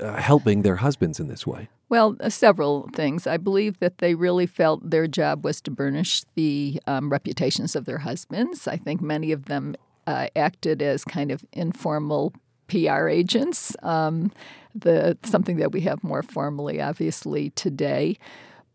uh, 0.00 0.14
helping 0.16 0.62
their 0.62 0.76
husbands 0.76 1.20
in 1.20 1.28
this 1.28 1.46
way. 1.46 1.68
Well, 1.88 2.16
uh, 2.20 2.28
several 2.28 2.88
things. 2.94 3.26
I 3.26 3.36
believe 3.36 3.80
that 3.80 3.98
they 3.98 4.14
really 4.14 4.46
felt 4.46 4.88
their 4.88 5.08
job 5.08 5.44
was 5.44 5.60
to 5.62 5.70
burnish 5.70 6.22
the 6.36 6.80
um, 6.86 7.10
reputations 7.10 7.74
of 7.74 7.84
their 7.84 7.98
husbands. 7.98 8.68
I 8.68 8.76
think 8.76 9.00
many 9.00 9.32
of 9.32 9.46
them 9.46 9.74
uh, 10.06 10.28
acted 10.36 10.82
as 10.82 11.04
kind 11.04 11.30
of 11.30 11.44
informal 11.52 12.32
PR 12.68 13.08
agents, 13.08 13.76
um, 13.82 14.30
the 14.74 15.18
something 15.24 15.56
that 15.56 15.72
we 15.72 15.80
have 15.80 16.04
more 16.04 16.22
formally, 16.22 16.80
obviously, 16.80 17.50
today. 17.50 18.16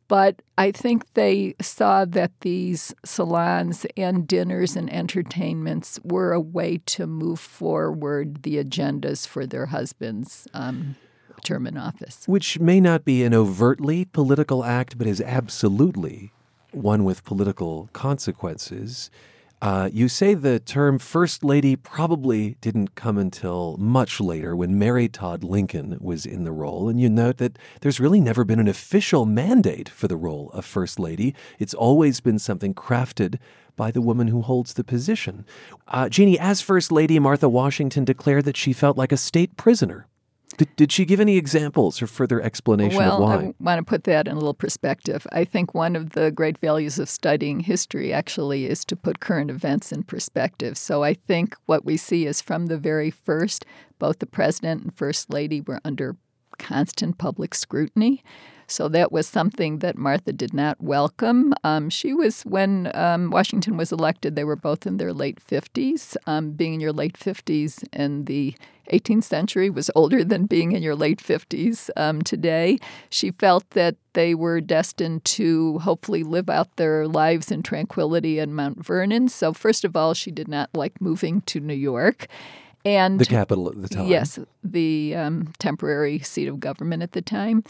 But 0.08 0.42
I 0.58 0.72
think 0.72 1.14
they 1.16 1.56
saw 1.60 2.06
that 2.06 2.32
these 2.42 2.94
salons 3.04 3.86
and 3.98 4.28
dinners 4.28 4.76
and 4.76 4.92
entertainments 4.94 6.00
were 6.04 6.32
a 6.32 6.40
way 6.40 6.80
to 6.86 7.08
move 7.08 7.40
forward 7.40 8.44
the 8.44 8.64
agendas 8.64 9.28
for 9.28 9.48
their 9.48 9.68
husbands. 9.68 10.48
Um, 10.54 10.96
term 11.44 11.68
in 11.68 11.78
office. 11.78 12.24
Which 12.26 12.60
may 12.60 12.82
not 12.82 13.06
be 13.06 13.24
an 13.24 13.34
overtly 13.34 14.06
political 14.06 14.64
act, 14.64 14.98
but 14.98 15.06
is 15.06 15.22
absolutely 15.22 16.32
one 16.72 17.04
with 17.04 17.24
political 17.24 17.88
consequences. 17.94 19.10
Uh, 19.66 19.90
you 19.92 20.08
say 20.08 20.36
the 20.36 20.60
term 20.60 21.00
First 21.00 21.44
Lady 21.44 21.76
probably 21.76 22.56
didn't 22.62 22.94
come 22.94 23.18
until 23.18 23.78
much 23.78 24.22
later 24.22 24.56
when 24.56 24.78
Mary 24.78 25.10
Todd 25.10 25.44
Lincoln 25.44 25.98
was 26.00 26.24
in 26.24 26.44
the 26.44 26.52
role, 26.52 26.88
and 26.88 27.02
you 27.02 27.10
note 27.10 27.38
that 27.38 27.58
there's 27.82 28.00
really 28.00 28.22
never 28.22 28.44
been 28.44 28.60
an 28.60 28.68
official 28.68 29.26
mandate 29.26 29.90
for 29.90 30.08
the 30.08 30.18
role 30.18 30.52
of 30.54 30.66
First 30.66 31.00
Lady. 31.00 31.34
It's 31.58 31.74
always 31.74 32.20
been 32.20 32.38
something 32.38 32.76
crafted 32.76 33.40
by 33.76 33.90
the 33.90 34.02
woman 34.02 34.28
who 34.28 34.44
holds 34.44 34.76
the 34.76 34.84
position. 34.84 35.48
Uh, 35.88 36.10
Jeannie, 36.10 36.38
as 36.38 36.62
First 36.62 36.92
Lady, 36.92 37.18
Martha 37.18 37.50
Washington 37.50 38.06
declared 38.06 38.46
that 38.46 38.58
she 38.58 38.72
felt 38.72 38.98
like 38.98 39.12
a 39.12 39.18
state 39.18 39.58
prisoner 39.58 40.06
did, 40.58 40.76
did 40.76 40.92
she 40.92 41.06
give 41.06 41.20
any 41.20 41.38
examples 41.38 42.02
or 42.02 42.08
further 42.08 42.42
explanation 42.42 42.98
well, 42.98 43.16
of 43.16 43.22
why? 43.22 43.36
I 43.36 43.54
want 43.60 43.80
to 43.80 43.84
put 43.84 44.04
that 44.06 44.28
in 44.28 44.34
a 44.34 44.40
little 44.40 44.54
perspective. 44.54 45.28
I 45.32 45.44
think 45.44 45.74
one 45.74 45.96
of 45.96 46.12
the 46.12 46.32
great 46.32 46.58
values 46.58 47.00
of 47.00 47.10
studying 47.10 47.62
history 47.62 48.14
actually 48.14 48.66
is 48.66 48.86
to 48.86 48.96
put 48.96 49.20
current 49.20 49.50
events 49.50 49.92
in 49.92 50.04
perspective. 50.04 50.78
So 50.78 51.04
I 51.04 51.14
think 51.14 51.56
what 51.66 51.86
we 51.86 51.98
see 51.98 52.26
is 52.26 52.42
from 52.42 52.68
the 52.68 52.78
very 52.78 53.12
first, 53.12 53.66
both 54.00 54.20
the 54.20 54.26
president 54.26 54.84
and 54.84 54.94
first 54.94 55.30
lady 55.30 55.62
were 55.62 55.82
under 55.84 56.16
constant 56.58 57.18
public 57.18 57.54
scrutiny. 57.54 58.24
So 58.68 58.88
that 58.90 59.12
was 59.12 59.28
something 59.28 59.80
that 59.80 59.98
Martha 59.98 60.34
did 60.34 60.54
not 60.54 60.82
welcome. 60.82 61.54
Um, 61.64 61.90
she 61.90 62.14
was, 62.14 62.42
when 62.44 62.92
um, 62.96 63.30
Washington 63.30 63.78
was 63.78 63.92
elected, 63.92 64.36
they 64.36 64.44
were 64.44 64.56
both 64.56 64.86
in 64.88 64.98
their 64.98 65.14
late 65.14 65.40
50s. 65.46 66.16
Um, 66.26 66.52
being 66.52 66.76
in 66.76 66.80
your 66.80 66.94
late 66.94 67.18
50s 67.18 67.84
in 67.94 68.26
the 68.26 68.56
18th 68.92 69.24
century 69.24 69.70
was 69.70 69.90
older 69.96 70.24
than 70.24 70.46
being 70.46 70.72
in 70.72 70.84
your 70.84 70.96
late 70.96 71.20
50s 71.20 71.90
um, 71.96 72.22
today. 72.22 72.78
She 73.10 73.32
felt 73.32 73.70
that 73.72 73.96
they 74.14 74.36
were 74.36 74.62
destined 74.62 75.26
to 75.26 75.80
hopefully 75.80 76.24
live 76.24 76.50
out 76.50 76.76
their 76.76 77.08
lives 77.08 77.52
in 77.52 77.64
tranquility 77.64 78.40
in 78.40 78.54
Mount 78.54 78.86
Vernon. 78.86 79.28
So, 79.28 79.54
first 79.54 79.84
of 79.84 79.96
all, 79.96 80.14
she 80.14 80.32
did 80.32 80.48
not 80.48 80.70
like 80.74 81.02
moving 81.02 81.42
to 81.42 81.60
New 81.60 81.74
York. 81.74 82.28
And 82.84 83.20
the 83.20 83.26
capital 83.26 83.68
at 83.70 83.82
the 83.82 83.90
time. 83.90 84.08
Yes, 84.08 84.38
the 84.64 85.16
um, 85.16 85.54
temporary 85.58 86.20
seat 86.20 86.48
of 86.48 86.60
government 86.60 87.02
at 87.02 87.14
the 87.14 87.22
time. 87.22 87.64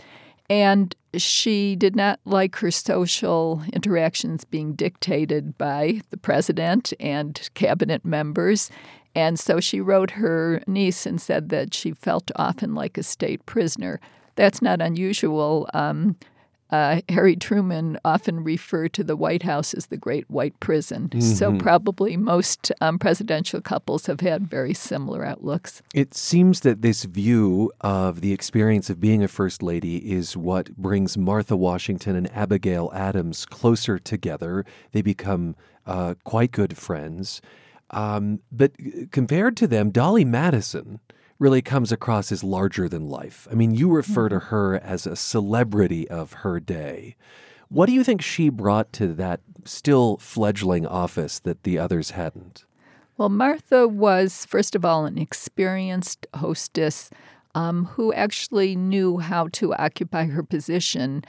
And 0.49 0.95
she 1.15 1.75
did 1.75 1.95
not 1.95 2.19
like 2.25 2.57
her 2.57 2.71
social 2.71 3.63
interactions 3.73 4.43
being 4.45 4.73
dictated 4.73 5.57
by 5.57 6.01
the 6.09 6.17
president 6.17 6.93
and 6.99 7.49
cabinet 7.53 8.05
members. 8.05 8.69
And 9.15 9.39
so 9.39 9.59
she 9.59 9.79
wrote 9.79 10.11
her 10.11 10.61
niece 10.67 11.05
and 11.05 11.21
said 11.21 11.49
that 11.49 11.73
she 11.73 11.93
felt 11.93 12.31
often 12.35 12.75
like 12.75 12.97
a 12.97 13.03
state 13.03 13.45
prisoner. 13.45 13.99
That's 14.35 14.61
not 14.61 14.81
unusual. 14.81 15.69
Um, 15.73 16.17
uh, 16.75 17.01
Harry 17.09 17.35
Truman 17.35 17.97
often 18.03 18.43
referred 18.43 18.93
to 18.93 19.03
the 19.03 19.15
White 19.15 19.43
House 19.43 19.73
as 19.73 19.87
the 19.87 19.97
Great 19.97 20.29
White 20.29 20.59
Prison. 20.59 21.09
Mm-hmm. 21.09 21.21
So 21.21 21.57
probably 21.57 22.17
most 22.17 22.71
um, 22.81 22.99
presidential 22.99 23.61
couples 23.61 24.07
have 24.07 24.19
had 24.19 24.47
very 24.47 24.73
similar 24.73 25.25
outlooks. 25.25 25.81
It 25.93 26.13
seems 26.13 26.61
that 26.61 26.81
this 26.81 27.03
view 27.05 27.71
of 27.81 28.21
the 28.21 28.33
experience 28.33 28.89
of 28.89 28.99
being 28.99 29.23
a 29.23 29.27
first 29.27 29.63
lady 29.63 30.11
is 30.11 30.35
what 30.35 30.75
brings 30.75 31.17
Martha 31.17 31.55
Washington 31.55 32.15
and 32.15 32.31
Abigail 32.31 32.91
Adams 32.93 33.45
closer 33.45 33.97
together. 33.97 34.65
They 34.91 35.01
become 35.01 35.55
uh, 35.85 36.15
quite 36.23 36.51
good 36.51 36.77
friends. 36.77 37.41
Um, 37.91 38.41
but 38.51 38.71
compared 39.11 39.55
to 39.57 39.67
them, 39.67 39.91
Dolley 39.91 40.25
Madison 40.25 40.99
really 41.39 41.61
comes 41.61 41.91
across 41.91 42.31
as 42.31 42.43
larger 42.43 42.87
than 42.87 43.09
life. 43.09 43.47
I 43.51 43.55
mean, 43.55 43.73
you 43.73 43.91
refer 43.91 44.29
to 44.29 44.37
mm-hmm. 44.37 44.47
her 44.47 44.75
as 44.75 45.05
a 45.05 45.15
celebrity 45.15 46.07
of 46.09 46.33
her 46.33 46.59
day. 46.59 47.15
What 47.69 47.87
do 47.87 47.93
you 47.93 48.03
think 48.03 48.21
she 48.21 48.49
brought 48.49 48.93
to 48.93 49.07
that 49.13 49.41
still 49.65 50.17
fledgling 50.17 50.85
office 50.85 51.39
that 51.39 51.63
the 51.63 51.77
others 51.77 52.11
hadn't? 52.11 52.65
Well, 53.17 53.29
Martha 53.29 53.87
was, 53.87 54.45
first 54.45 54.75
of 54.75 54.85
all, 54.85 55.05
an 55.05 55.17
experienced 55.17 56.27
hostess 56.35 57.09
um, 57.55 57.85
who 57.85 58.13
actually 58.13 58.75
knew 58.75 59.17
how 59.17 59.47
to 59.53 59.73
occupy 59.75 60.25
her 60.25 60.43
position 60.43 61.23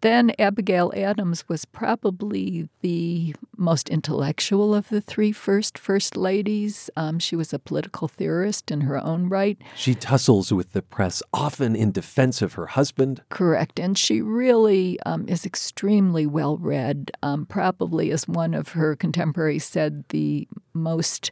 then 0.00 0.32
Abigail 0.38 0.92
Adams 0.96 1.48
was 1.48 1.64
probably 1.64 2.68
the 2.80 3.34
most 3.56 3.88
intellectual 3.88 4.74
of 4.74 4.88
the 4.88 5.00
three 5.00 5.32
first 5.32 5.78
first 5.78 6.16
ladies. 6.16 6.90
Um, 6.96 7.18
she 7.18 7.36
was 7.36 7.52
a 7.52 7.58
political 7.58 8.08
theorist 8.08 8.70
in 8.70 8.82
her 8.82 8.98
own 8.98 9.28
right. 9.28 9.56
She 9.76 9.94
tussles 9.94 10.52
with 10.52 10.72
the 10.72 10.82
press, 10.82 11.22
often 11.32 11.74
in 11.74 11.92
defense 11.92 12.42
of 12.42 12.54
her 12.54 12.66
husband. 12.66 13.22
Correct, 13.28 13.78
and 13.78 13.96
she 13.96 14.20
really 14.20 15.00
um, 15.00 15.26
is 15.28 15.46
extremely 15.46 16.26
well 16.26 16.56
read. 16.58 17.10
Um, 17.22 17.46
probably, 17.46 18.10
as 18.10 18.28
one 18.28 18.54
of 18.54 18.70
her 18.70 18.96
contemporaries 18.96 19.64
said, 19.64 20.04
the 20.08 20.48
most 20.74 21.30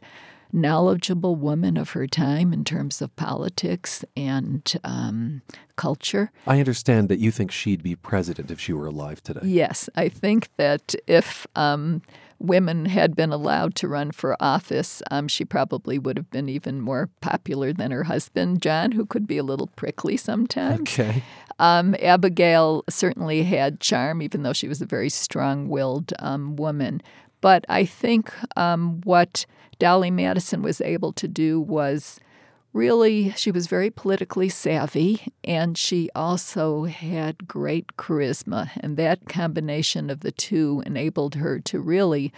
knowledgeable 0.53 1.35
woman 1.35 1.77
of 1.77 1.91
her 1.91 2.07
time 2.07 2.53
in 2.53 2.63
terms 2.63 3.01
of 3.01 3.15
politics 3.15 4.03
and 4.15 4.73
um, 4.83 5.41
culture. 5.75 6.31
I 6.45 6.59
understand 6.59 7.09
that 7.09 7.19
you 7.19 7.31
think 7.31 7.51
she'd 7.51 7.83
be 7.83 7.95
president 7.95 8.51
if 8.51 8.59
she 8.59 8.73
were 8.73 8.87
alive 8.87 9.23
today. 9.23 9.41
Yes, 9.43 9.89
I 9.95 10.09
think 10.09 10.49
that 10.57 10.95
if 11.07 11.47
um, 11.55 12.01
women 12.39 12.85
had 12.85 13.15
been 13.15 13.31
allowed 13.31 13.75
to 13.75 13.87
run 13.87 14.11
for 14.11 14.35
office, 14.39 15.01
um, 15.11 15.27
she 15.27 15.45
probably 15.45 15.99
would 15.99 16.17
have 16.17 16.29
been 16.31 16.49
even 16.49 16.81
more 16.81 17.09
popular 17.21 17.71
than 17.73 17.91
her 17.91 18.05
husband, 18.05 18.61
John, 18.61 18.91
who 18.93 19.05
could 19.05 19.27
be 19.27 19.37
a 19.37 19.43
little 19.43 19.67
prickly 19.75 20.17
sometimes. 20.17 20.99
Okay. 20.99 21.23
Um, 21.59 21.95
Abigail 22.01 22.83
certainly 22.89 23.43
had 23.43 23.79
charm, 23.79 24.21
even 24.23 24.41
though 24.41 24.53
she 24.53 24.67
was 24.67 24.81
a 24.81 24.85
very 24.85 25.09
strong 25.09 25.69
willed 25.69 26.11
um, 26.17 26.55
woman. 26.55 27.03
But 27.41 27.65
I 27.67 27.85
think 27.85 28.31
um, 28.55 29.01
what 29.03 29.45
Dolley 29.79 30.11
Madison 30.11 30.61
was 30.61 30.79
able 30.79 31.11
to 31.13 31.27
do 31.27 31.59
was 31.59 32.19
really, 32.73 33.31
she 33.31 33.51
was 33.51 33.67
very 33.67 33.89
politically 33.89 34.47
savvy 34.47 35.33
and 35.43 35.77
she 35.77 36.09
also 36.15 36.85
had 36.85 37.47
great 37.47 37.97
charisma. 37.97 38.69
And 38.79 38.95
that 38.97 39.27
combination 39.27 40.09
of 40.09 40.21
the 40.21 40.31
two 40.31 40.83
enabled 40.85 41.35
her 41.35 41.59
to 41.59 41.79
really 41.79 42.31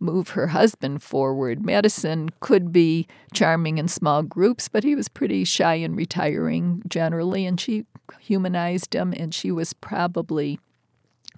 move 0.00 0.30
her 0.30 0.48
husband 0.48 1.02
forward. 1.02 1.64
Madison 1.64 2.28
could 2.40 2.72
be 2.72 3.06
charming 3.32 3.78
in 3.78 3.88
small 3.88 4.22
groups, 4.22 4.68
but 4.68 4.84
he 4.84 4.94
was 4.94 5.08
pretty 5.08 5.44
shy 5.44 5.74
and 5.74 5.96
retiring 5.96 6.82
generally, 6.86 7.44
and 7.44 7.60
she 7.60 7.84
humanized 8.20 8.94
him, 8.94 9.12
and 9.12 9.34
she 9.34 9.50
was 9.50 9.72
probably 9.72 10.60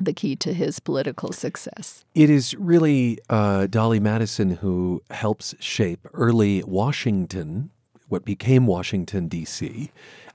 the 0.01 0.13
key 0.13 0.37
to 0.37 0.53
his 0.53 0.81
political 0.81 1.33
success. 1.33 2.05
It 2.15 2.31
is 2.31 2.55
really 2.55 3.19
uh, 3.29 3.67
Dolley 3.67 4.01
Madison 4.01 4.57
who 4.57 5.03
helps 5.11 5.55
shape 5.61 6.07
early 6.15 6.63
Washington, 6.65 7.71
what 8.09 8.25
became 8.25 8.67
Washington, 8.67 9.29
D.C. 9.29 9.91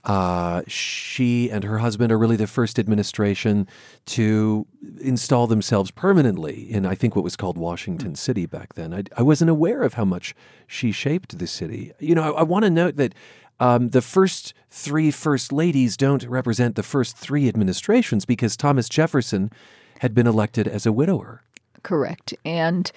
Uh, 0.05 0.61
she 0.67 1.49
and 1.49 1.63
her 1.63 1.79
husband 1.79 2.11
are 2.11 2.17
really 2.17 2.35
the 2.35 2.45
first 2.45 2.77
administration 2.77 3.67
to 4.05 4.67
install 5.01 5.47
themselves 5.47 5.89
permanently 5.89 6.71
in, 6.71 6.85
I 6.85 6.93
think, 6.93 7.15
what 7.15 7.23
was 7.23 7.35
called 7.35 7.57
Washington 7.57 8.13
City 8.13 8.45
back 8.45 8.75
then. 8.75 8.93
I, 8.93 9.03
I 9.17 9.23
wasn't 9.23 9.49
aware 9.49 9.81
of 9.81 9.95
how 9.95 10.05
much 10.05 10.35
she 10.67 10.91
shaped 10.91 11.37
the 11.39 11.47
city. 11.47 11.91
You 11.99 12.13
know, 12.13 12.35
I, 12.35 12.41
I 12.41 12.43
want 12.43 12.65
to 12.65 12.69
note 12.69 12.97
that 12.97 13.15
um, 13.59 13.89
the 13.89 14.01
first 14.01 14.53
three 14.69 15.11
first 15.11 15.51
ladies 15.51 15.95
don't 15.97 16.23
represent 16.25 16.75
the 16.75 16.83
first 16.83 17.17
three 17.17 17.47
administrations 17.47 18.25
because 18.25 18.57
Thomas 18.57 18.89
Jefferson 18.89 19.51
had 19.99 20.13
been 20.13 20.27
elected 20.27 20.67
as 20.67 20.85
a 20.85 20.91
widower. 20.91 21.41
Correct. 21.83 22.33
And 22.43 22.91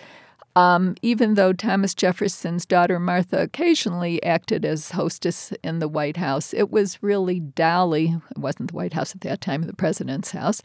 um, 0.57 0.97
even 1.03 1.35
though 1.35 1.53
Thomas 1.53 1.95
Jefferson's 1.95 2.67
daughter 2.67 2.99
Martha 2.99 3.41
occasionally 3.43 4.21
acted 4.25 4.65
as 4.65 4.91
hostess 4.91 5.53
in 5.63 5.79
the 5.79 5.87
White 5.87 6.17
House, 6.17 6.53
it 6.53 6.71
was 6.71 7.01
really 7.03 7.39
Dolley, 7.39 8.17
it 8.31 8.39
wasn't 8.39 8.71
the 8.71 8.77
White 8.77 8.95
House 8.95 9.15
at 9.15 9.21
that 9.21 9.41
time, 9.41 9.63
the 9.63 9.75
president's 9.75 10.33
house. 10.33 10.61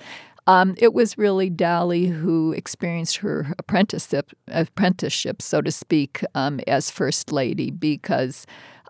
Um, 0.48 0.76
it 0.78 0.94
was 0.94 1.18
really 1.18 1.50
Dolley 1.50 2.08
who 2.08 2.54
experienced 2.54 3.18
her 3.18 3.54
apprenticeship, 3.60 4.32
apprenticeship 4.48 5.42
so 5.42 5.62
to 5.62 5.72
speak, 5.72 6.24
um, 6.34 6.60
as 6.66 6.90
First 6.90 7.32
Lady 7.32 7.70
because 7.70 8.46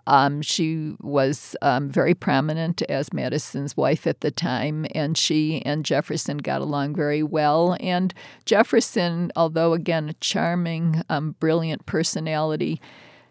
um, 0.06 0.42
she 0.42 0.94
was 1.00 1.56
um, 1.62 1.90
very 1.90 2.14
prominent 2.14 2.82
as 2.82 3.12
Madison's 3.12 3.76
wife 3.76 4.06
at 4.06 4.20
the 4.20 4.30
time, 4.30 4.86
and 4.94 5.16
she 5.16 5.62
and 5.64 5.84
Jefferson 5.84 6.38
got 6.38 6.60
along 6.60 6.94
very 6.94 7.22
well. 7.22 7.76
And 7.80 8.12
Jefferson, 8.44 9.32
although 9.36 9.72
again 9.72 10.10
a 10.10 10.14
charming, 10.14 11.02
um, 11.08 11.36
brilliant 11.40 11.86
personality, 11.86 12.80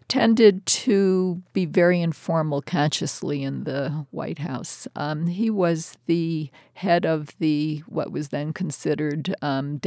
tended 0.07 0.65
to 0.65 1.41
be 1.53 1.65
very 1.65 2.01
informal 2.01 2.61
consciously 2.61 3.43
in 3.43 3.63
the 3.63 4.05
White 4.11 4.39
House. 4.39 4.87
Um, 4.95 5.27
he 5.27 5.49
was 5.49 5.97
the 6.05 6.49
head 6.75 7.05
of 7.05 7.37
the 7.39 7.83
what 7.87 8.11
was 8.11 8.29
then 8.29 8.53
considered 8.53 9.33
um, 9.41 9.79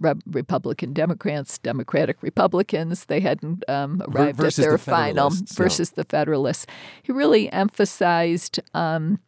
Re- 0.00 0.14
Republican 0.26 0.92
Democrats, 0.92 1.58
Democratic 1.58 2.22
Republicans. 2.22 3.06
They 3.06 3.20
hadn't 3.20 3.68
um, 3.68 4.02
arrived 4.08 4.40
at 4.40 4.54
their 4.54 4.72
the 4.72 4.78
final 4.78 5.30
versus 5.54 5.90
the 5.90 6.04
Federalists. 6.04 6.66
He 7.02 7.12
really 7.12 7.52
emphasized 7.52 8.60
um, 8.74 9.18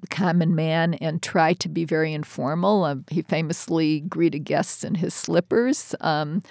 the 0.00 0.06
common 0.08 0.54
man 0.54 0.94
and 0.94 1.22
tried 1.22 1.60
to 1.60 1.68
be 1.68 1.84
very 1.84 2.12
informal. 2.12 2.84
Uh, 2.84 2.96
he 3.10 3.22
famously 3.22 4.00
greeted 4.00 4.40
guests 4.40 4.84
in 4.84 4.96
his 4.96 5.14
slippers. 5.14 5.94
Um, 6.00 6.42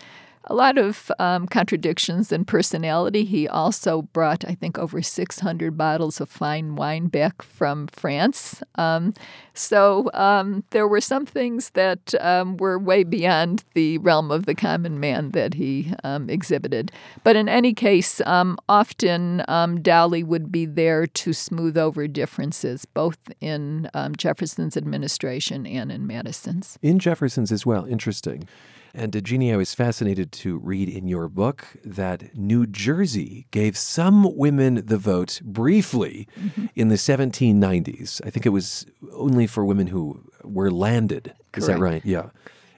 a 0.45 0.53
lot 0.53 0.77
of 0.77 1.11
um, 1.19 1.47
contradictions 1.47 2.31
in 2.31 2.45
personality. 2.45 3.23
He 3.23 3.47
also 3.47 4.01
brought, 4.01 4.43
I 4.45 4.55
think, 4.55 4.77
over 4.77 5.01
600 5.01 5.77
bottles 5.77 6.19
of 6.19 6.29
fine 6.29 6.75
wine 6.75 7.07
back 7.07 7.41
from 7.41 7.87
France. 7.87 8.61
Um, 8.75 9.13
so 9.53 10.09
um, 10.13 10.63
there 10.71 10.87
were 10.87 11.01
some 11.01 11.25
things 11.25 11.71
that 11.71 12.13
um, 12.19 12.57
were 12.57 12.77
way 12.77 13.03
beyond 13.03 13.63
the 13.73 13.97
realm 13.99 14.31
of 14.31 14.45
the 14.45 14.55
common 14.55 14.99
man 14.99 15.31
that 15.31 15.53
he 15.53 15.93
um, 16.03 16.29
exhibited. 16.29 16.91
But 17.23 17.35
in 17.35 17.47
any 17.47 17.73
case, 17.73 18.21
um, 18.25 18.57
often 18.67 19.43
Dolley 19.81 20.23
would 20.23 20.51
be 20.51 20.65
there 20.65 21.07
to 21.07 21.33
smooth 21.33 21.77
over 21.77 22.07
differences, 22.07 22.85
both 22.85 23.17
in 23.39 23.89
Jefferson's 24.17 24.75
administration 24.75 25.65
and 25.65 25.91
in 25.91 26.07
Madison's. 26.07 26.77
In 26.81 26.99
Jefferson's 26.99 27.51
as 27.51 27.65
well. 27.65 27.85
Interesting. 27.85 28.47
And 28.95 29.23
Jeannie, 29.23 29.51
I 29.51 29.57
was 29.57 29.73
fascinated 29.73 30.31
to 30.33 30.59
read 30.59 30.87
in 30.87 31.07
your 31.07 31.27
book 31.27 31.65
that 31.83 32.35
New 32.37 32.67
Jersey 32.67 33.47
gave 33.49 33.75
some 33.75 34.37
women 34.37 34.85
the 34.85 34.99
vote 34.99 35.41
briefly 35.43 36.27
mm-hmm. 36.39 36.67
in 36.75 36.89
the 36.89 36.95
1790s. 36.95 38.21
I 38.23 38.29
think 38.29 38.45
it 38.45 38.49
was 38.49 38.85
only 39.13 39.47
for 39.47 39.65
women 39.65 39.87
who 39.87 40.23
were 40.43 40.69
landed. 40.69 41.33
Correct. 41.51 41.57
Is 41.57 41.67
that 41.67 41.79
right? 41.79 42.05
Yeah. 42.05 42.29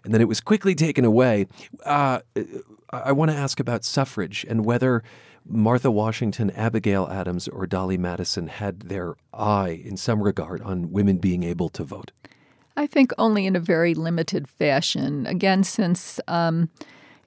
And 0.05 0.13
then 0.13 0.21
it 0.21 0.29
was 0.29 0.39
quickly 0.39 0.73
taken 0.73 1.03
away. 1.03 1.47
Uh, 1.83 2.19
I 2.91 3.11
want 3.11 3.31
to 3.31 3.37
ask 3.37 3.59
about 3.59 3.83
suffrage 3.83 4.45
and 4.47 4.63
whether 4.63 5.03
Martha 5.45 5.91
Washington, 5.91 6.49
Abigail 6.51 7.07
Adams, 7.11 7.47
or 7.49 7.67
Dolley 7.67 7.97
Madison 7.97 8.47
had 8.47 8.81
their 8.81 9.15
eye 9.33 9.81
in 9.83 9.97
some 9.97 10.23
regard 10.23 10.61
on 10.61 10.91
women 10.91 11.17
being 11.17 11.43
able 11.43 11.69
to 11.69 11.83
vote. 11.83 12.11
I 12.77 12.87
think 12.87 13.11
only 13.17 13.45
in 13.45 13.55
a 13.55 13.59
very 13.59 13.93
limited 13.93 14.47
fashion. 14.47 15.25
Again, 15.25 15.63
since 15.63 16.19
um, 16.27 16.69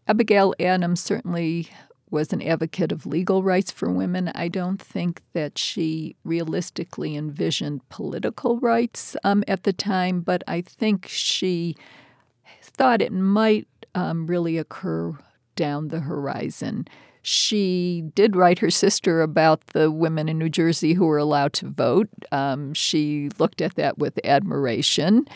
Abigail 0.06 0.54
Adams 0.60 1.00
certainly 1.00 1.70
was 2.10 2.32
an 2.32 2.42
advocate 2.42 2.92
of 2.92 3.06
legal 3.06 3.42
rights 3.42 3.70
for 3.70 3.90
women, 3.90 4.30
I 4.34 4.48
don't 4.48 4.80
think 4.80 5.22
that 5.34 5.58
she 5.58 6.16
realistically 6.24 7.16
envisioned 7.16 7.86
political 7.88 8.58
rights 8.60 9.16
um, 9.24 9.44
at 9.46 9.64
the 9.64 9.72
time, 9.72 10.20
but 10.20 10.42
I 10.46 10.62
think 10.62 11.06
she 11.08 11.76
thought 12.62 13.02
it 13.02 13.12
might 13.12 13.68
um, 13.94 14.26
really 14.26 14.56
occur 14.56 15.18
down 15.54 15.88
the 15.88 16.00
horizon. 16.00 16.86
She 17.22 18.04
did 18.14 18.36
write 18.36 18.60
her 18.60 18.70
sister 18.70 19.20
about 19.20 19.66
the 19.68 19.90
women 19.90 20.28
in 20.28 20.38
New 20.38 20.48
Jersey 20.48 20.94
who 20.94 21.06
were 21.06 21.18
allowed 21.18 21.52
to 21.54 21.68
vote. 21.68 22.08
Um, 22.32 22.74
she 22.74 23.30
looked 23.38 23.60
at 23.60 23.74
that 23.74 23.98
with 23.98 24.18
admiration. 24.24 25.26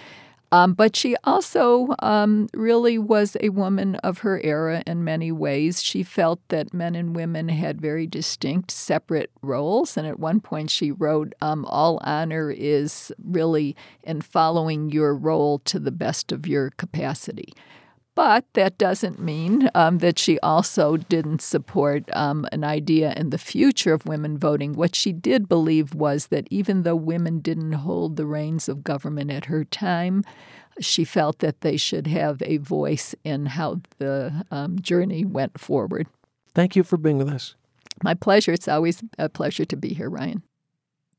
Um, 0.53 0.75
but 0.75 0.95
she 0.95 1.17
also 1.25 1.95
um, 2.01 2.47
really 2.53 2.99
was 2.99 3.39
a 3.41 3.49
woman 3.49 3.97
of 3.97 4.19
her 4.19 4.39
era 4.45 4.83
in 4.87 5.03
many 5.03 5.33
ways. 5.33 5.83
She 5.83 6.03
felt 6.03 6.47
that 6.49 6.75
men 6.75 6.95
and 6.95 7.17
women 7.17 7.49
had 7.49 7.81
very 7.81 8.07
distinct, 8.07 8.71
separate 8.71 9.31
roles. 9.41 9.97
And 9.97 10.07
at 10.07 10.21
one 10.21 10.41
point, 10.41 10.71
she 10.71 10.93
wrote, 10.93 11.33
um, 11.41 11.65
All 11.65 11.99
honor 12.05 12.51
is 12.51 13.11
really 13.25 13.75
in 14.03 14.21
following 14.21 14.91
your 14.91 15.15
role 15.15 15.59
to 15.61 15.79
the 15.79 15.91
best 15.91 16.31
of 16.33 16.47
your 16.47 16.69
capacity. 16.77 17.55
But 18.15 18.45
that 18.53 18.77
doesn't 18.77 19.19
mean 19.19 19.71
um, 19.75 19.99
that 19.99 20.19
she 20.19 20.39
also 20.41 20.99
didn't 20.99 21.41
support 21.41 22.05
um, 22.15 22.47
an 22.53 22.63
idea 22.63 23.15
in 23.17 23.31
the 23.31 23.39
future 23.39 23.95
of 23.95 24.05
women 24.05 24.37
voting. 24.37 24.75
What 24.75 24.95
she 24.95 25.13
did 25.13 25.49
believe 25.49 25.95
was 25.95 26.27
that 26.27 26.47
even 26.51 26.83
though 26.83 26.97
women 26.97 27.41
didn't 27.41 27.73
hold 27.73 28.17
the 28.17 28.27
reins 28.27 28.69
of 28.69 28.85
government 28.85 29.31
at 29.31 29.47
her 29.47 29.65
time, 29.65 30.25
she 30.79 31.05
felt 31.05 31.39
that 31.39 31.63
they 31.63 31.79
should 31.79 32.07
have 32.07 32.43
a 32.43 32.59
voice 32.59 33.15
in 33.25 33.47
how 33.47 33.81
the 33.99 34.45
um, 34.51 34.79
journey 34.79 35.25
went 35.25 35.59
forward. 35.59 36.07
Thank 36.55 36.77
you 36.77 36.83
for 36.83 36.99
being 36.99 37.17
with 37.17 37.31
us. 37.31 37.55
My 38.03 38.15
pleasure. 38.15 38.53
It's 38.53 38.69
always 38.69 39.03
a 39.19 39.29
pleasure 39.29 39.65
to 39.65 39.77
be 39.77 39.95
here, 39.95 40.11
Ryan. 40.11 40.43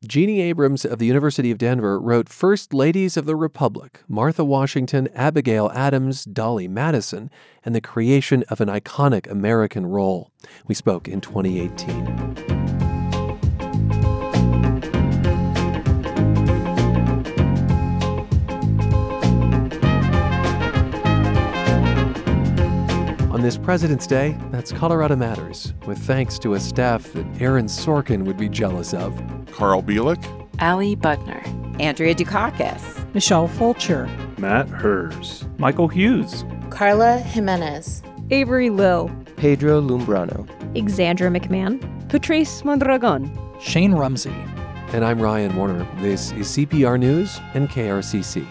Jeannie 0.06 0.42
Abrams 0.42 0.84
of 0.84 1.00
the 1.00 1.06
University 1.06 1.50
of 1.50 1.58
Denver 1.58 1.98
wrote 1.98 2.28
First 2.28 2.74
Ladies 2.74 3.16
of 3.16 3.26
the 3.26 3.38
Republic 3.38 4.02
Martha 4.10 4.44
Washington, 4.44 5.08
Abigail 5.16 5.72
Adams, 5.74 6.26
Dolley 6.26 6.68
Madison, 6.68 7.30
and 7.64 7.74
the 7.74 7.80
creation 7.80 8.44
of 8.50 8.60
an 8.60 8.68
iconic 8.68 9.32
American 9.32 9.86
role. 9.86 10.32
We 10.68 10.76
spoke 10.76 11.08
in 11.08 11.22
2018. 11.22 12.63
This 23.44 23.58
President's 23.58 24.08
Day, 24.08 24.38
that's 24.52 24.72
Colorado 24.72 25.16
Matters, 25.16 25.74
with 25.86 25.98
thanks 25.98 26.40
to 26.40 26.54
a 26.54 26.60
staff 26.60 27.12
that 27.14 27.26
Aaron 27.42 27.66
Sorkin 27.66 28.24
would 28.24 28.38
be 28.38 28.48
jealous 28.48 28.94
of. 28.94 29.14
Carl 29.52 29.84
Bielek, 29.84 30.24
Ali 30.62 30.96
Butner, 30.96 31.46
Andrea 31.80 32.16
Dukakis, 32.16 33.14
Michelle 33.14 33.50
Fulcher, 33.50 34.08
Matt 34.38 34.70
Hers, 34.70 35.46
Michael 35.58 35.90
Hughes, 35.90 36.46
Carla 36.70 37.20
Jimenez, 37.20 38.02
Avery 38.32 38.70
Lill, 38.70 39.12
Pedro 39.36 39.82
Lumbrano, 39.82 40.48
Exandra 40.74 41.30
McMahon, 41.36 41.80
Patrice 42.10 42.64
Mondragon, 42.64 43.38
Shane 43.60 43.94
Rumsey. 43.94 44.34
And 44.94 45.04
I'm 45.04 45.22
Ryan 45.22 45.56
Warner. 45.56 45.88
This 45.98 46.32
is 46.32 46.48
CPR 46.50 47.00
News 47.00 47.42
and 47.54 47.68
KRCC. 47.68 48.48